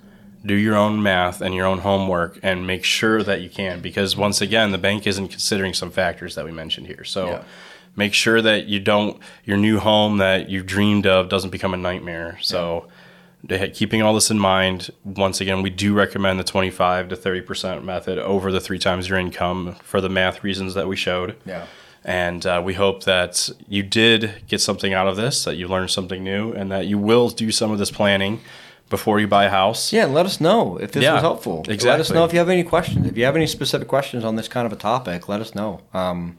Do 0.44 0.54
your 0.54 0.74
own 0.74 1.02
math 1.02 1.40
and 1.40 1.54
your 1.54 1.66
own 1.66 1.78
homework 1.78 2.40
and 2.42 2.66
make 2.66 2.84
sure 2.84 3.22
that 3.22 3.42
you 3.42 3.48
can 3.48 3.80
because 3.80 4.16
once 4.16 4.40
again, 4.40 4.72
the 4.72 4.78
bank 4.78 5.06
isn't 5.06 5.28
considering 5.28 5.72
some 5.72 5.92
factors 5.92 6.34
that 6.34 6.44
we 6.44 6.50
mentioned 6.50 6.88
here. 6.88 7.04
So 7.04 7.26
Yeah. 7.26 7.42
Make 7.96 8.14
sure 8.14 8.40
that 8.40 8.66
you 8.66 8.80
don't, 8.80 9.18
your 9.44 9.56
new 9.56 9.78
home 9.78 10.18
that 10.18 10.48
you've 10.48 10.66
dreamed 10.66 11.06
of 11.06 11.28
doesn't 11.28 11.50
become 11.50 11.74
a 11.74 11.76
nightmare. 11.76 12.38
So 12.40 12.88
to- 13.48 13.68
keeping 13.70 14.02
all 14.02 14.14
this 14.14 14.30
in 14.30 14.38
mind, 14.38 14.90
once 15.04 15.40
again, 15.40 15.62
we 15.62 15.70
do 15.70 15.92
recommend 15.94 16.38
the 16.38 16.44
25 16.44 17.08
to 17.10 17.16
30% 17.16 17.84
method 17.84 18.18
over 18.18 18.50
the 18.52 18.60
three 18.60 18.78
times 18.78 19.08
your 19.08 19.18
income 19.18 19.76
for 19.82 20.00
the 20.00 20.08
math 20.08 20.42
reasons 20.42 20.74
that 20.74 20.88
we 20.88 20.96
showed. 20.96 21.36
Yeah. 21.44 21.66
And 22.04 22.44
uh, 22.46 22.60
we 22.64 22.74
hope 22.74 23.04
that 23.04 23.48
you 23.68 23.82
did 23.84 24.42
get 24.48 24.60
something 24.60 24.92
out 24.92 25.06
of 25.06 25.16
this, 25.16 25.44
that 25.44 25.56
you 25.56 25.68
learned 25.68 25.90
something 25.90 26.24
new, 26.24 26.52
and 26.52 26.70
that 26.72 26.86
you 26.86 26.98
will 26.98 27.28
do 27.28 27.52
some 27.52 27.70
of 27.70 27.78
this 27.78 27.92
planning 27.92 28.40
before 28.90 29.20
you 29.20 29.28
buy 29.28 29.44
a 29.44 29.50
house. 29.50 29.92
Yeah, 29.92 30.04
and 30.06 30.14
let 30.14 30.26
us 30.26 30.40
know 30.40 30.78
if 30.78 30.92
this 30.92 31.02
Yeah, 31.04 31.14
was 31.14 31.22
helpful. 31.22 31.60
Exactly. 31.68 31.90
Let 31.90 32.00
us 32.00 32.10
know 32.10 32.24
if 32.24 32.32
you 32.32 32.40
have 32.40 32.48
any 32.48 32.64
questions. 32.64 33.06
If 33.06 33.16
you 33.16 33.24
have 33.24 33.36
any 33.36 33.46
specific 33.46 33.86
questions 33.86 34.24
on 34.24 34.34
this 34.36 34.48
kind 34.48 34.66
of 34.66 34.72
a 34.72 34.76
topic, 34.76 35.28
let 35.28 35.40
us 35.40 35.54
know. 35.54 35.80
Um, 35.94 36.38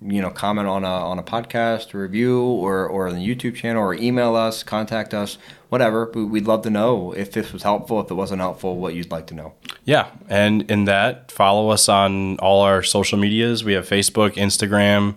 you 0.00 0.22
know, 0.22 0.30
comment 0.30 0.68
on 0.68 0.84
a 0.84 0.86
on 0.86 1.18
a 1.18 1.22
podcast 1.22 1.92
review 1.92 2.40
or 2.40 2.86
or 2.86 3.08
on 3.08 3.14
the 3.16 3.20
YouTube 3.34 3.56
channel 3.56 3.82
or 3.82 3.94
email 3.94 4.36
us, 4.36 4.62
contact 4.62 5.12
us, 5.12 5.38
whatever. 5.70 6.10
We- 6.14 6.24
We'd 6.24 6.46
love 6.46 6.62
to 6.62 6.70
know 6.70 7.12
if 7.12 7.32
this 7.32 7.52
was 7.52 7.62
helpful. 7.64 8.00
If 8.00 8.10
it 8.10 8.14
wasn't 8.14 8.40
helpful, 8.40 8.76
what 8.76 8.94
you'd 8.94 9.10
like 9.10 9.26
to 9.28 9.34
know. 9.34 9.54
Yeah, 9.84 10.08
and 10.28 10.70
in 10.70 10.84
that, 10.84 11.32
follow 11.32 11.70
us 11.70 11.88
on 11.88 12.38
all 12.38 12.60
our 12.62 12.82
social 12.82 13.18
medias. 13.18 13.64
We 13.64 13.72
have 13.72 13.88
Facebook, 13.88 14.34
Instagram, 14.34 15.14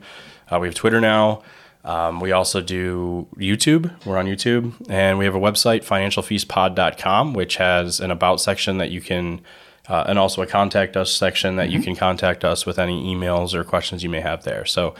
uh, 0.49 0.57
we 0.59 0.67
have 0.67 0.75
Twitter 0.75 0.99
now. 1.01 1.43
Um, 1.83 2.19
we 2.19 2.31
also 2.31 2.61
do 2.61 3.27
YouTube. 3.37 3.91
We're 4.05 4.17
on 4.17 4.27
YouTube, 4.27 4.73
and 4.89 5.17
we 5.17 5.25
have 5.25 5.33
a 5.35 5.39
website, 5.39 5.83
financialfeastpod.com, 5.83 7.33
which 7.33 7.57
has 7.57 7.99
an 7.99 8.11
about 8.11 8.39
section 8.41 8.77
that 8.77 8.91
you 8.91 9.01
can, 9.01 9.41
uh, 9.91 10.05
and 10.07 10.17
also 10.17 10.41
a 10.41 10.47
contact 10.47 10.95
us 10.95 11.11
section 11.11 11.57
that 11.57 11.69
you 11.69 11.81
can 11.81 11.95
contact 11.95 12.45
us 12.45 12.65
with 12.65 12.79
any 12.79 13.13
emails 13.13 13.53
or 13.53 13.65
questions 13.65 14.03
you 14.03 14.09
may 14.09 14.21
have 14.21 14.43
there. 14.43 14.63
So, 14.65 14.95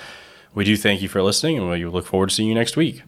we 0.54 0.66
do 0.66 0.76
thank 0.76 1.02
you 1.02 1.08
for 1.08 1.24
listening, 1.24 1.58
and 1.58 1.70
we 1.70 1.86
look 1.86 2.06
forward 2.06 2.28
to 2.28 2.36
seeing 2.36 2.50
you 2.50 2.56
next 2.56 2.76
week. 2.76 3.04